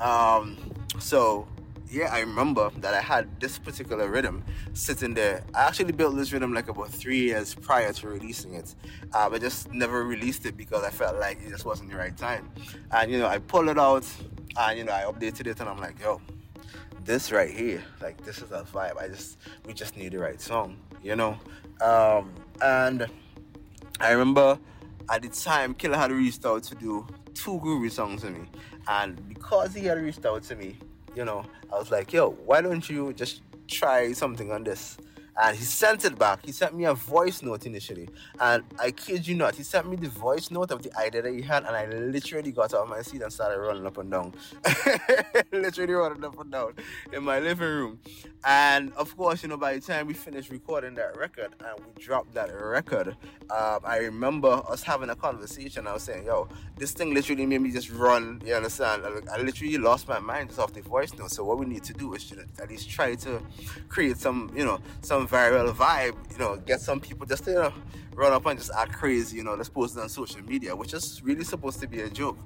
Um, 0.00 0.56
so 0.98 1.48
yeah, 1.92 2.08
I 2.10 2.20
remember 2.20 2.70
that 2.78 2.94
I 2.94 3.02
had 3.02 3.38
this 3.38 3.58
particular 3.58 4.08
rhythm 4.08 4.44
sitting 4.72 5.12
there. 5.12 5.44
I 5.54 5.66
actually 5.66 5.92
built 5.92 6.16
this 6.16 6.32
rhythm 6.32 6.54
like 6.54 6.68
about 6.68 6.88
three 6.88 7.20
years 7.20 7.54
prior 7.54 7.92
to 7.92 8.08
releasing 8.08 8.54
it. 8.54 8.74
Um, 9.12 9.34
I 9.34 9.38
just 9.38 9.70
never 9.72 10.02
released 10.02 10.46
it 10.46 10.56
because 10.56 10.84
I 10.84 10.90
felt 10.90 11.18
like 11.18 11.38
it 11.44 11.50
just 11.50 11.66
wasn't 11.66 11.90
the 11.90 11.96
right 11.96 12.16
time. 12.16 12.50
And 12.92 13.10
you 13.12 13.18
know, 13.18 13.26
I 13.26 13.38
pulled 13.38 13.68
it 13.68 13.78
out 13.78 14.06
and 14.56 14.78
you 14.78 14.84
know, 14.84 14.92
I 14.92 15.02
updated 15.02 15.48
it 15.48 15.60
and 15.60 15.68
I'm 15.68 15.78
like, 15.78 16.00
yo, 16.00 16.20
this 17.04 17.32
right 17.32 17.50
here, 17.50 17.82
like 18.00 18.22
this 18.24 18.38
is 18.38 18.50
a 18.52 18.62
vibe. 18.62 19.00
I 19.00 19.08
just 19.08 19.38
we 19.66 19.72
just 19.72 19.96
need 19.96 20.12
the 20.12 20.18
right 20.18 20.40
song, 20.40 20.76
you 21.02 21.16
know. 21.16 21.38
Um, 21.80 22.32
and 22.60 23.06
I 24.00 24.12
remember 24.12 24.58
at 25.10 25.22
the 25.22 25.28
time 25.28 25.74
Killa 25.74 25.96
had 25.96 26.12
reached 26.12 26.44
out 26.46 26.62
to 26.64 26.74
do 26.74 27.06
two 27.34 27.58
groovy 27.60 27.90
songs 27.90 28.22
to 28.22 28.30
me, 28.30 28.46
and 28.88 29.28
because 29.28 29.74
he 29.74 29.86
had 29.86 29.98
reached 29.98 30.24
out 30.24 30.42
to 30.44 30.56
me, 30.56 30.76
you 31.14 31.24
know, 31.24 31.44
I 31.72 31.78
was 31.78 31.90
like, 31.90 32.12
yo, 32.12 32.30
why 32.30 32.60
don't 32.60 32.88
you 32.88 33.12
just 33.12 33.42
try 33.68 34.12
something 34.12 34.52
on 34.52 34.64
this? 34.64 34.96
And 35.40 35.56
he 35.56 35.64
sent 35.64 36.04
it 36.04 36.18
back. 36.18 36.44
He 36.44 36.52
sent 36.52 36.74
me 36.74 36.84
a 36.84 36.94
voice 36.94 37.42
note 37.42 37.64
initially. 37.66 38.08
And 38.38 38.64
I 38.78 38.90
kid 38.90 39.26
you 39.26 39.34
not, 39.34 39.54
he 39.54 39.62
sent 39.62 39.88
me 39.88 39.96
the 39.96 40.08
voice 40.08 40.50
note 40.50 40.70
of 40.70 40.82
the 40.82 40.96
idea 40.98 41.22
that 41.22 41.32
he 41.32 41.42
had, 41.42 41.64
and 41.64 41.74
I 41.74 41.86
literally 41.86 42.52
got 42.52 42.74
out 42.74 42.82
of 42.82 42.88
my 42.88 43.02
seat 43.02 43.22
and 43.22 43.32
started 43.32 43.58
running 43.58 43.86
up 43.86 43.96
and 43.98 44.10
down. 44.10 44.34
literally 45.52 45.94
running 45.94 46.24
up 46.24 46.38
and 46.38 46.52
down 46.52 46.74
in 47.12 47.24
my 47.24 47.40
living 47.40 47.68
room. 47.68 47.98
And 48.44 48.92
of 48.94 49.16
course, 49.16 49.42
you 49.42 49.48
know, 49.48 49.56
by 49.56 49.74
the 49.74 49.80
time 49.80 50.06
we 50.06 50.14
finished 50.14 50.50
recording 50.50 50.94
that 50.96 51.16
record 51.16 51.54
and 51.60 51.86
we 51.86 52.02
dropped 52.02 52.34
that 52.34 52.50
record, 52.52 53.16
um, 53.52 53.80
I 53.84 53.98
remember 53.98 54.62
us 54.68 54.82
having 54.82 55.10
a 55.10 55.14
conversation. 55.14 55.86
I 55.86 55.92
was 55.92 56.04
saying, 56.04 56.24
yo, 56.24 56.48
this 56.76 56.92
thing 56.92 57.12
literally 57.12 57.44
made 57.44 57.60
me 57.60 57.70
just 57.70 57.90
run. 57.90 58.40
You 58.46 58.54
understand? 58.54 59.02
I, 59.04 59.34
I 59.34 59.42
literally 59.42 59.76
lost 59.76 60.08
my 60.08 60.18
mind 60.18 60.48
just 60.48 60.58
off 60.58 60.72
the 60.72 60.80
voice 60.80 61.12
note. 61.18 61.32
So 61.32 61.44
what 61.44 61.58
we 61.58 61.66
need 61.66 61.84
to 61.84 61.92
do 61.92 62.14
is 62.14 62.32
at 62.58 62.70
least 62.70 62.88
try 62.88 63.14
to 63.16 63.42
create 63.90 64.16
some, 64.16 64.50
you 64.56 64.64
know, 64.64 64.80
some 65.02 65.28
viral 65.28 65.70
vibe. 65.74 66.16
You 66.32 66.38
know, 66.38 66.56
get 66.56 66.80
some 66.80 66.98
people 66.98 67.26
just 67.26 67.44
to 67.44 67.50
you 67.50 67.56
know, 67.56 67.72
run 68.14 68.32
up 68.32 68.46
and 68.46 68.58
just 68.58 68.70
act 68.74 68.92
crazy. 68.92 69.36
You 69.36 69.44
know, 69.44 69.54
let's 69.54 69.68
post 69.68 69.98
it 69.98 70.00
on 70.00 70.08
social 70.08 70.42
media, 70.42 70.74
which 70.74 70.94
is 70.94 71.22
really 71.22 71.44
supposed 71.44 71.78
to 71.80 71.86
be 71.86 72.00
a 72.00 72.08
joke. 72.08 72.38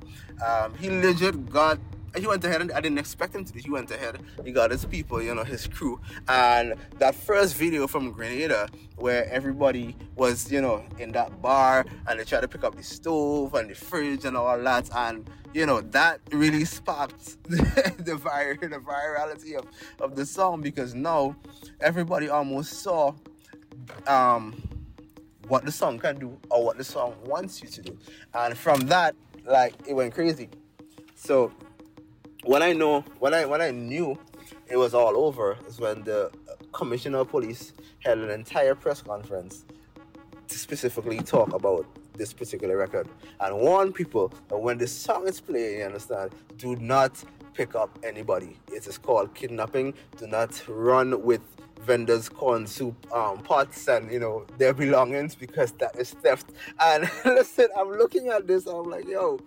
Um, 0.45 0.75
he 0.75 0.91
legit 0.91 1.49
got 1.51 1.79
he 2.17 2.27
went 2.27 2.45
ahead 2.45 2.61
and 2.61 2.73
I 2.73 2.81
didn't 2.81 2.99
expect 2.99 3.35
him 3.35 3.45
to 3.45 3.53
do. 3.53 3.59
He 3.59 3.71
went 3.71 3.91
ahead, 3.91 4.21
he 4.45 4.53
got 4.53 4.71
his 4.71 4.85
people, 4.85 5.23
you 5.23 5.35
know, 5.35 5.45
his 5.45 5.67
crew. 5.67 6.01
And 6.29 6.75
that 6.99 7.15
first 7.15 7.57
video 7.57 7.87
from 7.87 8.13
Grenada 8.13 8.69
where 8.97 9.29
everybody 9.31 9.97
was, 10.15 10.51
you 10.51 10.61
know, 10.61 10.85
in 10.99 11.13
that 11.13 11.43
bar 11.43 11.85
and 12.09 12.21
they 12.21 12.25
tried 12.25 12.41
to 12.41 12.49
pick 12.49 12.65
up 12.65 12.77
the 12.77 12.83
stove 12.83 13.55
and 13.55 13.71
the 13.71 13.75
fridge 13.75 14.25
and 14.25 14.37
all 14.37 14.59
that. 14.59 14.89
And, 14.95 15.29
you 15.53 15.67
know, 15.67 15.81
that 15.81 16.21
really 16.33 16.65
sparked 16.65 17.43
the, 17.49 18.17
vir- 18.17 18.59
the 18.61 18.79
virality 18.79 19.57
of, 19.57 19.67
of 20.01 20.17
the 20.17 20.27
song 20.27 20.61
because 20.61 20.95
now 20.95 21.37
everybody 21.81 22.29
almost 22.29 22.75
saw 22.83 23.13
um 24.07 24.61
what 25.49 25.65
the 25.65 25.73
song 25.73 25.99
can 25.99 26.19
do 26.19 26.37
or 26.51 26.65
what 26.65 26.77
the 26.77 26.85
song 26.85 27.15
wants 27.25 27.63
you 27.63 27.69
to 27.69 27.83
do. 27.83 27.99
And 28.35 28.57
from 28.57 28.81
that, 28.89 29.15
like 29.45 29.75
it 29.87 29.95
went 29.95 30.15
crazy. 30.15 30.49
So 31.15 31.53
when 32.47 32.63
I 32.63 32.73
know 32.73 33.01
when 33.19 33.35
I 33.35 33.45
when 33.45 33.61
I 33.61 33.71
knew 33.73 34.19
it 34.69 34.77
was 34.77 34.95
all 34.95 35.17
over 35.17 35.57
is 35.67 35.81
when 35.81 36.03
the 36.05 36.31
commissioner 36.73 37.19
of 37.19 37.29
police 37.31 37.73
held 38.05 38.21
an 38.21 38.31
entire 38.31 38.75
press 38.75 39.03
conference 39.03 39.65
to 40.49 40.59
specifically 40.59 41.19
talk 41.19 41.53
about 41.53 41.87
this 42.15 42.33
particular 42.33 42.77
record 42.77 43.09
and 43.41 43.59
warn 43.59 43.93
people 43.93 44.33
that 44.49 44.57
when 44.57 44.79
the 44.79 44.87
song 44.87 45.27
is 45.27 45.41
playing, 45.41 45.81
you 45.81 45.85
understand, 45.85 46.31
do 46.57 46.77
not 46.77 47.23
pick 47.53 47.75
up 47.75 47.99
anybody. 48.03 48.57
It 48.73 48.87
is 48.87 48.97
called 48.97 49.35
kidnapping. 49.35 49.95
Do 50.17 50.27
not 50.27 50.63
run 50.69 51.23
with 51.23 51.41
vendors 51.81 52.29
corn 52.29 52.67
soup 52.67 52.95
um, 53.13 53.39
pots 53.39 53.87
and 53.87 54.11
you 54.11 54.19
know 54.19 54.45
their 54.59 54.75
belongings 54.75 55.35
because 55.35 55.73
that 55.73 55.97
is 55.97 56.11
theft. 56.11 56.51
And 56.81 57.11
listen, 57.25 57.69
I'm 57.77 57.91
looking 57.91 58.29
at 58.29 58.47
this, 58.47 58.67
I'm 58.67 58.89
like, 58.91 59.09
yo, 59.09 59.41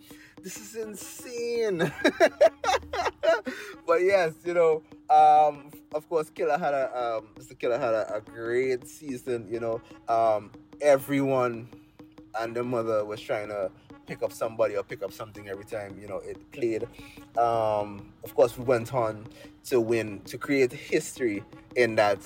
this 0.44 0.57
is 0.57 0.76
insane. 0.76 1.91
but 3.88 4.02
yes, 4.02 4.34
you 4.45 4.53
know, 4.53 4.82
um, 5.10 5.72
of 5.94 6.07
course, 6.07 6.30
Killa 6.30 6.57
had 6.57 6.74
a 6.74 7.18
um, 7.18 7.28
Mr. 7.36 7.57
Killa 7.57 7.78
had 7.78 7.94
a, 7.94 8.16
a 8.16 8.22
great 8.22 8.88
season. 8.88 9.48
You 9.49 9.60
know, 9.60 9.82
um, 10.07 10.52
everyone 10.82 11.70
and 12.40 12.56
the 12.56 12.64
mother 12.64 13.03
was 13.06 13.20
trying 13.22 13.49
to 13.49 13.72
pick 14.06 14.24
up 14.24 14.32
somebody 14.32 14.76
or 14.76 14.84
pick 14.84 15.03
up 15.03 15.11
something 15.11 15.48
every 15.49 15.66
time 15.66 15.98
you 15.99 16.07
know 16.07 16.18
it 16.18 16.52
played. 16.52 16.84
Um, 17.38 18.11
of 18.24 18.34
course, 18.36 18.57
we 18.57 18.64
went 18.64 18.94
on 18.94 19.28
to 19.66 19.80
win 19.80 20.22
to 20.26 20.38
create 20.38 20.72
history 20.72 21.44
in 21.76 21.95
that 21.95 22.20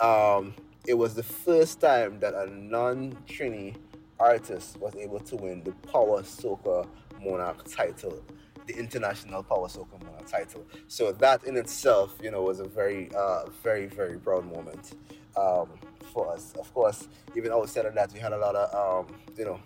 um, 0.00 0.54
it 0.86 0.94
was 0.94 1.14
the 1.14 1.22
first 1.22 1.80
time 1.80 2.18
that 2.20 2.34
a 2.34 2.50
non-Trini 2.50 3.76
artist 4.18 4.78
was 4.78 4.94
able 4.96 5.20
to 5.20 5.36
win 5.36 5.62
the 5.64 5.72
Power 5.90 6.22
Soca 6.22 6.86
Monarch 7.24 7.64
title, 7.70 8.22
the 8.66 8.76
International 8.76 9.42
Power 9.42 9.68
Soca 9.68 10.02
Monarch 10.04 10.26
title. 10.26 10.64
So 10.88 11.12
that 11.12 11.44
in 11.44 11.56
itself, 11.56 12.16
you 12.22 12.30
know, 12.30 12.42
was 12.42 12.60
a 12.60 12.64
very, 12.64 13.10
uh, 13.14 13.44
very, 13.62 13.86
very 13.86 14.18
proud 14.18 14.44
moment 14.52 14.94
um, 15.36 15.68
for 16.12 16.30
us. 16.32 16.52
Of 16.58 16.72
course, 16.74 17.08
even 17.36 17.52
outside 17.52 17.86
of 17.86 17.94
that, 17.94 18.12
we 18.12 18.20
had 18.20 18.32
a 18.32 18.38
lot 18.38 18.54
of, 18.54 19.06
um, 19.06 19.14
you 19.36 19.44
know, 19.44 19.60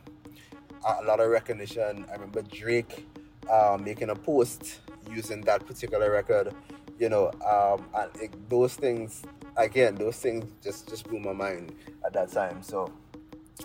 a 0.85 1.03
lot 1.05 1.21
of 1.21 1.29
recognition. 1.31 2.07
I 2.09 2.13
remember 2.13 2.43
Drake 2.43 3.07
uh, 3.51 3.79
making 3.81 4.11
a 4.11 4.15
post 4.15 4.81
using 5.11 5.41
that 5.43 5.67
particular 5.67 6.11
record, 6.11 6.55
you 6.99 7.09
know, 7.09 7.31
um, 7.45 7.85
and 7.95 8.23
it, 8.23 8.49
those 8.51 8.75
things, 8.75 9.23
again, 9.57 9.95
those 9.95 10.17
things 10.17 10.45
just 10.63 10.89
just 10.89 11.09
blew 11.09 11.21
my 11.21 11.33
mind 11.33 11.73
at 12.05 12.13
that 12.13 12.31
time. 12.31 12.63
So 12.63 12.93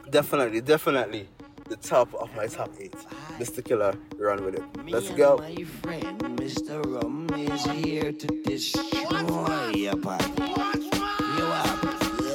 definitely, 0.10 0.62
definitely, 0.62 1.30
the 1.72 1.78
top 1.78 2.14
of 2.16 2.36
my 2.36 2.48
top 2.48 2.70
eight. 2.82 2.94
Mr. 3.40 3.64
Killa, 3.64 3.96
run 4.18 4.44
with 4.44 4.56
it. 4.56 4.64
Let's 4.90 5.10
go. 5.12 5.38
My 5.38 5.64
friend 5.82 6.20
Mr. 6.38 6.84
Rum 6.84 7.30
is 7.34 7.64
here 7.64 8.12
to 8.12 8.28
destroy 8.44 9.70
your 9.70 9.96
party. 9.96 10.42
You 11.38 11.46
up? 11.62 11.82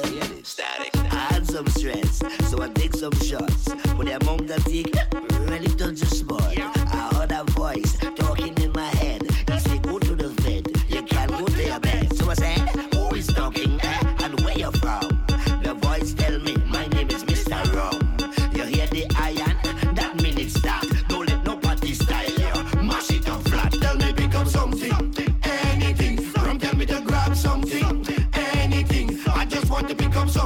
Get 0.09 0.31
it? 0.31 0.47
Stadic. 0.47 0.95
I 1.13 1.17
had 1.33 1.45
some 1.45 1.67
stress, 1.67 2.17
so 2.49 2.63
I 2.63 2.69
take 2.69 2.95
some 2.95 3.13
shots. 3.29 3.69
But 3.95 4.07
the 4.07 4.17
amount 4.19 4.49
I 4.49 4.57
take 4.57 4.95
really 5.47 5.67
touch 5.67 5.99
the 5.99 6.07
spot. 6.07 6.57
I 6.57 7.13
heard 7.13 7.31
a 7.31 7.43
voice 7.51 7.95
talking 8.15 8.56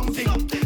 something. 0.10 0.61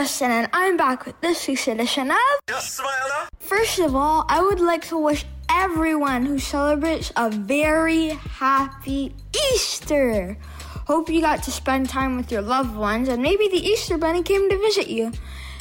Justin, 0.00 0.30
and 0.30 0.48
I'm 0.54 0.78
back 0.78 1.04
with 1.04 1.20
this 1.20 1.46
week's 1.46 1.68
edition 1.68 2.10
of. 2.10 2.16
Just 2.48 2.76
smile 2.76 3.28
First 3.38 3.78
of 3.80 3.94
all, 3.94 4.24
I 4.30 4.40
would 4.40 4.58
like 4.58 4.88
to 4.88 4.96
wish 4.96 5.26
everyone 5.50 6.24
who 6.24 6.38
celebrates 6.38 7.12
a 7.16 7.28
very 7.28 8.08
happy 8.40 9.14
Easter. 9.52 10.38
Hope 10.86 11.10
you 11.10 11.20
got 11.20 11.42
to 11.42 11.50
spend 11.50 11.90
time 11.90 12.16
with 12.16 12.32
your 12.32 12.40
loved 12.40 12.74
ones, 12.76 13.10
and 13.10 13.22
maybe 13.22 13.46
the 13.48 13.58
Easter 13.58 13.98
Bunny 13.98 14.22
came 14.22 14.48
to 14.48 14.56
visit 14.56 14.88
you. 14.88 15.12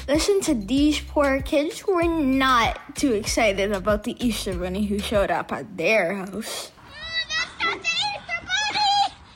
Listen 0.08 0.40
to 0.40 0.56
these 0.56 1.02
poor 1.02 1.42
kids 1.42 1.80
who 1.80 1.96
were 1.96 2.08
not 2.08 2.96
too 2.96 3.12
excited 3.12 3.74
about 3.74 4.06
the 4.06 4.16
Easter 4.26 4.54
Bunny 4.54 4.86
who 4.86 5.00
showed 5.00 5.32
up 5.32 5.52
at 5.52 5.76
their 5.76 6.16
house. 6.16 6.72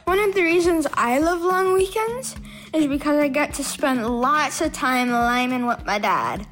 One 0.05 0.19
of 0.19 0.33
the 0.33 0.43
reasons 0.43 0.87
I 0.93 1.19
love 1.19 1.41
long 1.41 1.73
weekends 1.73 2.37
is 2.73 2.87
because 2.87 3.17
I 3.17 3.27
get 3.27 3.53
to 3.55 3.63
spend 3.63 4.05
lots 4.05 4.59
of 4.61 4.73
time 4.73 5.11
liming 5.11 5.65
with 5.65 5.85
my 5.85 5.99
dad. 5.99 6.47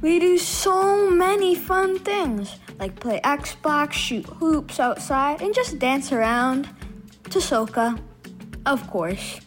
We 0.00 0.18
do 0.18 0.38
so 0.38 1.10
many 1.10 1.54
fun 1.54 1.98
things, 1.98 2.58
like 2.78 2.98
play 2.98 3.20
Xbox, 3.22 3.92
shoot 3.92 4.26
hoops 4.26 4.80
outside, 4.80 5.42
and 5.42 5.54
just 5.54 5.78
dance 5.78 6.12
around 6.12 6.68
to 7.30 7.38
soca. 7.38 8.00
Of 8.64 8.88
course. 8.88 9.40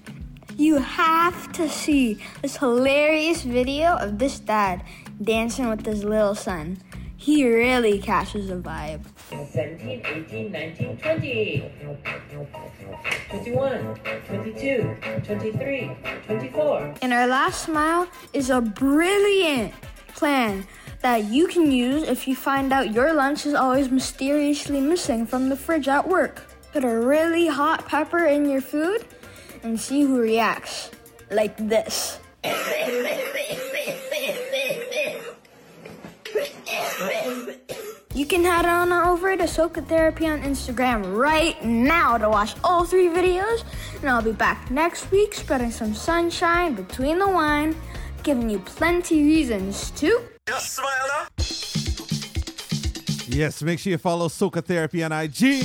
You 0.55 0.77
have 0.77 1.51
to 1.53 1.69
see 1.69 2.19
this 2.41 2.57
hilarious 2.57 3.43
video 3.43 3.95
of 3.97 4.19
this 4.19 4.39
dad 4.39 4.83
dancing 5.21 5.69
with 5.69 5.85
his 5.85 6.03
little 6.03 6.35
son. 6.35 6.77
He 7.15 7.47
really 7.47 7.99
catches 7.99 8.49
a 8.49 8.57
vibe. 8.57 9.05
17, 9.29 10.01
18, 10.05 10.51
19, 10.51 10.97
20. 10.97 11.71
21, 13.29 13.95
22, 14.25 14.97
23, 15.23 15.91
24. 16.25 16.95
And 17.03 17.13
our 17.13 17.27
last 17.27 17.65
smile 17.65 18.07
is 18.33 18.49
a 18.49 18.59
brilliant 18.59 19.71
plan 20.15 20.65
that 21.01 21.25
you 21.25 21.47
can 21.47 21.71
use 21.71 22.03
if 22.03 22.27
you 22.27 22.35
find 22.35 22.73
out 22.73 22.91
your 22.91 23.13
lunch 23.13 23.45
is 23.45 23.53
always 23.53 23.91
mysteriously 23.91 24.81
missing 24.81 25.27
from 25.27 25.49
the 25.49 25.55
fridge 25.55 25.87
at 25.87 26.07
work. 26.07 26.41
Put 26.73 26.83
a 26.83 26.99
really 26.99 27.47
hot 27.47 27.87
pepper 27.87 28.25
in 28.25 28.49
your 28.49 28.61
food 28.61 29.05
and 29.61 29.79
see 29.79 30.01
who 30.01 30.19
reacts. 30.19 30.89
Like 31.29 31.55
this. 31.57 32.19
You 38.15 38.25
can 38.25 38.43
head 38.43 38.65
on 38.65 38.91
over 38.91 39.37
to 39.37 39.43
Soca 39.43 39.85
Therapy 39.85 40.27
on 40.27 40.41
Instagram 40.41 41.15
right 41.15 41.63
now 41.63 42.17
to 42.17 42.27
watch 42.27 42.55
all 42.63 42.83
three 42.83 43.07
videos, 43.07 43.63
and 44.01 44.09
I'll 44.09 44.23
be 44.23 44.31
back 44.31 44.71
next 44.71 45.11
week 45.11 45.35
spreading 45.35 45.69
some 45.69 45.93
sunshine 45.93 46.73
between 46.73 47.19
the 47.19 47.29
wine, 47.29 47.75
giving 48.23 48.49
you 48.49 48.59
plenty 48.59 49.21
reasons 49.21 49.91
to. 49.91 50.23
Just 50.47 50.73
smile 50.73 51.27
Yes, 53.27 53.61
make 53.61 53.77
sure 53.77 53.91
you 53.91 53.99
follow 53.99 54.27
Soca 54.27 54.65
Therapy 54.65 55.03
on 55.03 55.11
IG. 55.11 55.63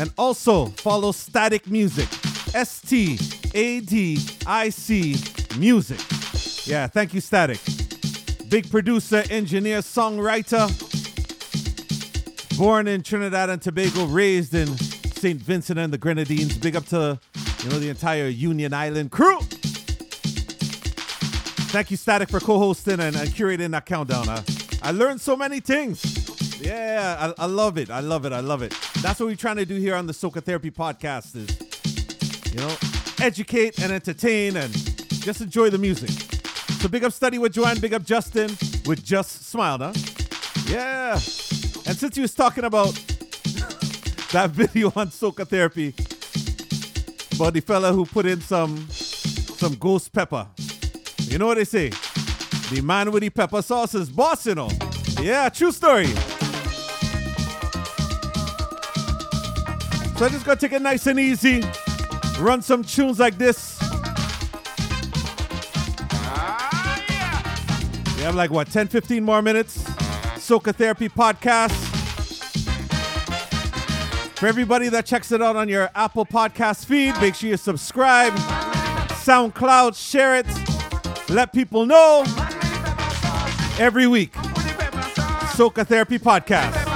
And 0.00 0.10
also 0.16 0.66
follow 0.66 1.12
Stadic 1.12 1.68
Music. 1.68 2.08
S 2.54 2.80
T 2.80 3.18
A 3.52 3.80
D 3.80 4.18
I 4.46 4.70
C 4.70 5.16
Music. 5.58 6.00
Yeah, 6.66 6.86
thank 6.86 7.12
you, 7.12 7.20
Stadic. 7.20 7.60
Big 8.48 8.70
producer, 8.70 9.22
engineer, 9.28 9.80
songwriter. 9.80 10.93
Born 12.56 12.86
in 12.86 13.02
Trinidad 13.02 13.50
and 13.50 13.60
Tobago, 13.60 14.04
raised 14.06 14.54
in 14.54 14.68
St. 14.76 15.40
Vincent 15.40 15.78
and 15.78 15.92
the 15.92 15.98
Grenadines. 15.98 16.56
Big 16.56 16.76
up 16.76 16.86
to 16.86 17.18
you 17.62 17.70
know 17.70 17.78
the 17.78 17.88
entire 17.88 18.28
Union 18.28 18.72
Island 18.72 19.10
crew. 19.10 19.40
Thank 21.70 21.90
you, 21.90 21.96
Stadic, 21.96 22.28
for 22.28 22.38
co-hosting 22.38 23.00
and, 23.00 23.16
and 23.16 23.28
curating 23.30 23.72
that 23.72 23.86
countdown. 23.86 24.28
I, 24.28 24.44
I 24.82 24.92
learned 24.92 25.20
so 25.20 25.36
many 25.36 25.58
things. 25.58 26.60
Yeah, 26.60 27.32
I, 27.36 27.42
I 27.42 27.46
love 27.46 27.76
it. 27.78 27.90
I 27.90 27.98
love 27.98 28.24
it. 28.24 28.32
I 28.32 28.40
love 28.40 28.62
it. 28.62 28.72
That's 29.02 29.18
what 29.18 29.26
we're 29.26 29.34
trying 29.34 29.56
to 29.56 29.66
do 29.66 29.74
here 29.74 29.96
on 29.96 30.06
the 30.06 30.12
Soca 30.12 30.40
Therapy 30.42 30.70
podcast 30.70 31.34
is, 31.34 32.52
you 32.52 32.60
know, 32.60 32.76
educate 33.20 33.82
and 33.82 33.92
entertain 33.92 34.56
and 34.56 34.72
just 35.22 35.40
enjoy 35.40 35.70
the 35.70 35.78
music. 35.78 36.10
So 36.80 36.88
big 36.88 37.02
up 37.02 37.12
Study 37.12 37.38
with 37.38 37.52
Joanne, 37.52 37.80
big 37.80 37.92
up 37.92 38.04
Justin 38.04 38.50
with 38.86 39.04
Just 39.04 39.46
Smile, 39.46 39.78
huh? 39.78 39.92
Yeah. 40.68 41.18
And 41.86 41.96
since 41.96 42.16
he 42.16 42.22
was 42.22 42.34
talking 42.34 42.64
about 42.64 42.94
that 44.32 44.50
video 44.50 44.88
on 44.96 45.08
Soca 45.08 45.46
Therapy 45.46 45.94
about 47.34 47.52
the 47.52 47.60
fella 47.60 47.92
who 47.92 48.06
put 48.06 48.26
in 48.26 48.40
some 48.40 48.86
some 48.90 49.74
ghost 49.74 50.12
pepper. 50.12 50.46
You 51.20 51.38
know 51.38 51.46
what 51.46 51.56
they 51.56 51.64
say? 51.64 51.90
The 52.70 52.80
man 52.82 53.10
with 53.12 53.22
the 53.22 53.30
pepper 53.30 53.62
sauce 53.62 53.94
is 53.94 54.08
boss, 54.10 54.46
you 54.46 54.54
know. 54.54 54.70
Yeah, 55.20 55.48
true 55.48 55.72
story. 55.72 56.06
So 60.16 60.26
I 60.26 60.28
just 60.30 60.44
gotta 60.44 60.60
take 60.60 60.72
it 60.72 60.82
nice 60.82 61.06
and 61.06 61.18
easy. 61.18 61.62
Run 62.38 62.62
some 62.62 62.82
tunes 62.82 63.18
like 63.18 63.36
this. 63.36 63.78
Ah, 66.12 67.02
we 68.16 68.22
have 68.22 68.34
like 68.34 68.50
what 68.50 68.68
10 68.70 68.88
15 68.88 69.22
more 69.22 69.42
minutes. 69.42 69.84
Soca 70.44 70.74
Therapy 70.74 71.08
podcast. 71.08 71.72
For 74.36 74.46
everybody 74.46 74.90
that 74.90 75.06
checks 75.06 75.32
it 75.32 75.40
out 75.40 75.56
on 75.56 75.70
your 75.70 75.88
Apple 75.94 76.26
Podcast 76.26 76.84
feed, 76.84 77.18
make 77.18 77.34
sure 77.34 77.48
you 77.48 77.56
subscribe. 77.56 78.34
SoundCloud, 79.24 79.96
share 79.96 80.36
it. 80.36 80.46
Let 81.30 81.54
people 81.54 81.86
know 81.86 82.24
every 83.78 84.06
week. 84.06 84.34
Soca 85.54 85.86
Therapy 85.86 86.18
Podcast. 86.18 86.93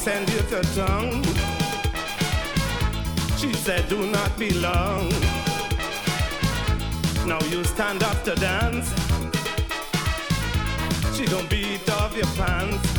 Send 0.00 0.30
you 0.30 0.38
to 0.48 0.62
town. 0.74 1.22
She 3.36 3.52
said, 3.52 3.86
do 3.90 4.06
not 4.06 4.30
be 4.38 4.50
long. 4.54 5.10
Now 7.26 7.38
you 7.50 7.62
stand 7.64 8.02
up 8.02 8.24
to 8.24 8.34
dance. 8.34 8.88
She 11.14 11.26
gon' 11.26 11.46
beat 11.48 11.86
off 11.90 12.16
your 12.16 12.32
pants. 12.38 12.89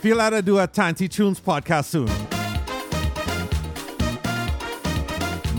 feel 0.00 0.16
like 0.16 0.32
I 0.32 0.40
do 0.40 0.58
a 0.58 0.66
Tanti 0.66 1.08
Tunes 1.08 1.38
podcast 1.40 1.84
soon. 1.84 2.08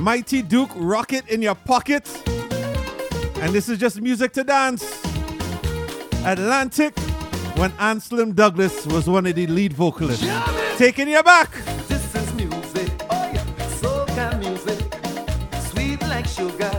Mighty 0.02 0.42
Duke 0.42 0.72
Rocket 0.76 1.28
in 1.28 1.44
your 1.44 1.54
pocket. 1.54 2.10
And 3.40 3.54
this 3.54 3.70
is 3.70 3.78
just 3.78 4.02
music 4.02 4.34
to 4.34 4.44
dance. 4.44 4.84
Atlantik, 6.24 6.98
when 7.56 7.72
Anselm 7.78 8.34
Douglas 8.34 8.88
was 8.88 9.08
one 9.08 9.28
of 9.28 9.36
the 9.36 9.46
lead 9.46 9.74
vocalists. 9.74 10.26
Taking 10.78 11.10
you 11.10 11.22
back. 11.22 11.52
This 11.88 12.16
is 12.16 12.34
music, 12.34 12.92
oh 13.12 13.32
yeah, 13.32 13.46
soca 13.80 14.40
music. 14.40 14.80
Sweet 15.70 16.02
like 16.10 16.26
sugar, 16.26 16.72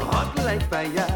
hot 0.00 0.36
like 0.44 0.62
fire. 0.68 1.13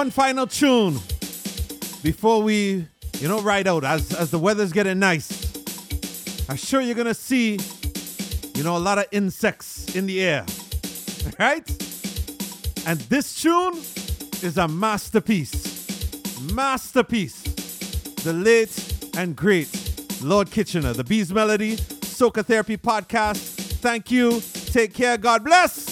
One 0.00 0.10
final 0.10 0.46
tune 0.46 0.94
before 2.02 2.42
we, 2.42 2.86
you 3.18 3.28
know, 3.28 3.42
ride 3.42 3.68
out 3.68 3.84
as, 3.84 4.14
as 4.14 4.30
the 4.30 4.38
weather's 4.38 4.72
getting 4.72 4.98
nice. 4.98 5.28
I'm 6.48 6.56
sure 6.56 6.80
you're 6.80 6.94
gonna 6.94 7.12
see, 7.12 7.58
you 8.54 8.62
know, 8.62 8.78
a 8.78 8.80
lot 8.80 8.96
of 8.96 9.04
insects 9.12 9.94
in 9.94 10.06
the 10.06 10.22
air. 10.22 10.46
Right? 11.38 11.68
And 12.86 12.98
this 13.10 13.42
tune 13.42 13.74
is 14.42 14.56
a 14.56 14.66
masterpiece. 14.66 16.40
Masterpiece. 16.54 17.42
The 18.24 18.32
late 18.32 19.12
and 19.18 19.36
great 19.36 19.68
Lord 20.22 20.50
Kitchener, 20.50 20.94
the 20.94 21.04
Bees 21.04 21.30
Melody, 21.30 21.76
Soca 21.76 22.42
Therapy 22.42 22.78
Podcast. 22.78 23.36
Thank 23.82 24.10
you. 24.10 24.40
Take 24.40 24.94
care. 24.94 25.18
God 25.18 25.44
bless. 25.44 25.89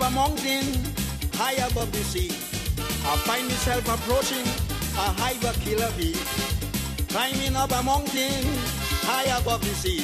Up 0.00 0.12
a 0.12 0.14
mountain 0.14 0.64
high 1.34 1.60
above 1.68 1.92
the 1.92 1.98
sea. 1.98 2.30
I 3.04 3.16
find 3.28 3.44
myself 3.44 3.84
approaching 3.86 4.46
a 4.96 5.12
hyper 5.20 5.52
killer 5.60 5.92
bee. 5.98 6.16
Climbing 7.08 7.54
up 7.54 7.70
a 7.72 7.82
mountain 7.82 8.44
high 9.04 9.28
above 9.36 9.60
the 9.60 9.74
sea. 9.74 10.00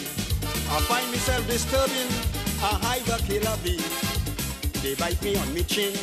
I 0.68 0.81
find 0.85 1.06
myself 1.09 1.47
disturbing 1.47 2.12
a 2.60 2.77
hyper 2.85 3.23
killer 3.24 3.56
bee. 3.64 3.81
They 4.82 4.94
bite 4.97 5.23
me 5.23 5.36
on 5.36 5.55
me 5.55 5.62
chin, 5.62 5.94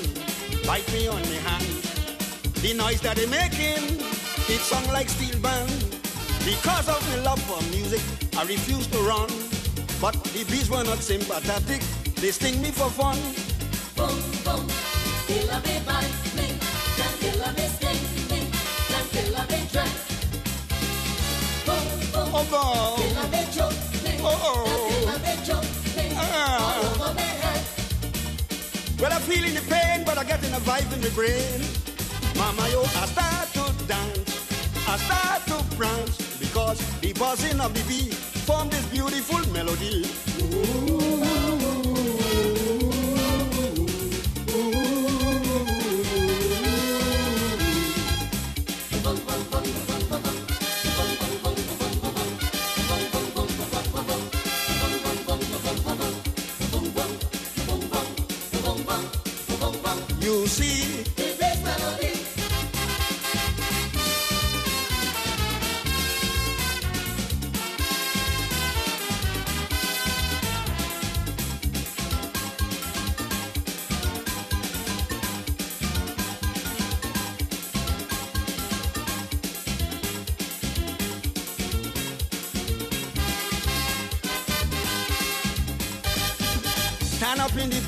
bite 0.65 0.91
me 0.91 1.07
on 1.07 1.21
me 1.29 1.37
hand. 1.45 1.69
The 2.65 2.73
noise 2.73 3.01
that 3.01 3.17
they 3.17 3.27
making, 3.27 4.01
it 4.49 4.61
sound 4.61 4.87
like 4.87 5.07
steel 5.07 5.37
band. 5.39 5.69
Because 6.43 6.89
of 6.89 6.99
my 7.09 7.21
love 7.21 7.41
for 7.43 7.61
music, 7.69 8.01
I 8.39 8.43
refuse 8.45 8.87
to 8.87 8.97
run. 8.99 9.29
But 10.01 10.15
the 10.33 10.45
bees 10.49 10.69
were 10.69 10.83
not 10.83 10.97
sympathetic, 10.97 11.81
they 12.15 12.31
sting 12.31 12.59
me 12.59 12.71
for 12.71 12.89
fun. 12.89 13.17
Buzzing 37.23 37.60
of 37.61 37.73
the 37.73 37.81
bee 37.88 38.11
form 38.45 38.69
this 38.69 38.85
beautiful 38.88 39.40
melody. 39.53 40.03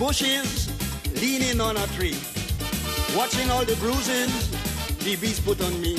Bushes, 0.05 0.69
leaning 1.19 1.59
on 1.59 1.75
a 1.75 1.87
tree, 1.97 2.15
watching 3.17 3.49
all 3.49 3.65
the 3.65 3.75
bruises 3.77 4.51
the 4.99 5.15
bees 5.15 5.39
put 5.39 5.59
on 5.63 5.81
me. 5.81 5.95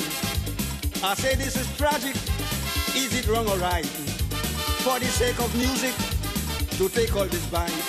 I 1.03 1.13
say 1.13 1.35
this 1.35 1.57
is 1.57 1.67
tragic. 1.75 2.15
Is 2.95 3.11
it 3.19 3.27
wrong 3.27 3.45
or 3.49 3.57
right? 3.57 3.85
For 4.85 4.97
the 4.97 5.07
sake 5.07 5.37
of 5.39 5.53
music, 5.57 5.93
to 6.77 6.87
take 6.87 7.13
all 7.17 7.25
this 7.25 7.45
bite. 7.47 7.83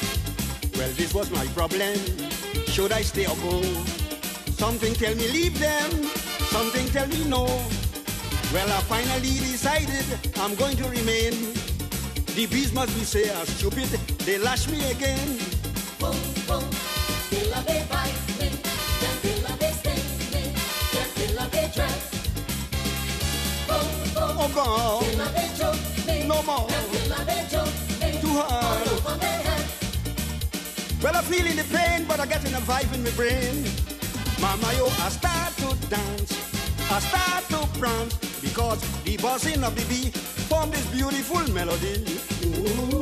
Well, 0.77 0.91
this 0.97 1.15
was 1.15 1.31
my 1.31 1.47
problem. 1.59 1.95
Should 2.67 2.91
I 2.91 3.03
stay 3.03 3.27
or 3.27 3.37
go? 3.37 3.63
Something 4.59 4.95
tell 4.95 5.15
me 5.15 5.29
leave 5.29 5.57
them. 5.61 5.91
Something 6.51 6.89
tell 6.89 7.07
me 7.07 7.23
no. 7.29 7.45
Well, 8.53 8.69
I 8.79 8.81
finally 8.91 9.39
decided 9.53 10.07
I'm 10.39 10.57
going 10.57 10.77
to 10.79 10.89
remain. 10.89 11.55
The 12.35 12.47
bees 12.51 12.73
must 12.73 12.93
be 12.99 13.05
say 13.05 13.31
I'm 13.33 13.47
stupid. 13.47 13.89
They 14.27 14.39
lash 14.39 14.69
me 14.69 14.83
again. 14.91 15.48
No 26.29 26.43
more. 26.43 26.69
Too 28.21 28.35
hard. 28.35 28.89
Well, 31.03 31.17
I'm 31.17 31.25
feeling 31.25 31.57
the 31.57 31.65
pain, 31.73 32.05
but 32.07 32.21
I'm 32.21 32.29
getting 32.29 32.55
a 32.55 32.61
vibe 32.61 32.93
in 32.95 33.03
my 33.03 33.11
brain. 33.11 33.65
Mama, 34.41 34.73
yo, 34.77 34.87
I 34.87 35.09
start 35.09 35.57
to 35.57 35.89
dance, 35.89 36.33
I 36.91 37.01
start 37.01 37.49
to 37.51 37.79
prance, 37.79 38.15
because 38.41 38.81
the 39.05 39.17
buzzing 39.17 39.65
of 39.65 39.75
the 39.75 39.85
bee 39.87 40.11
form 40.49 40.71
this 40.71 40.87
beautiful 40.87 41.43
melody. 41.53 42.05
Surely, 42.41 42.98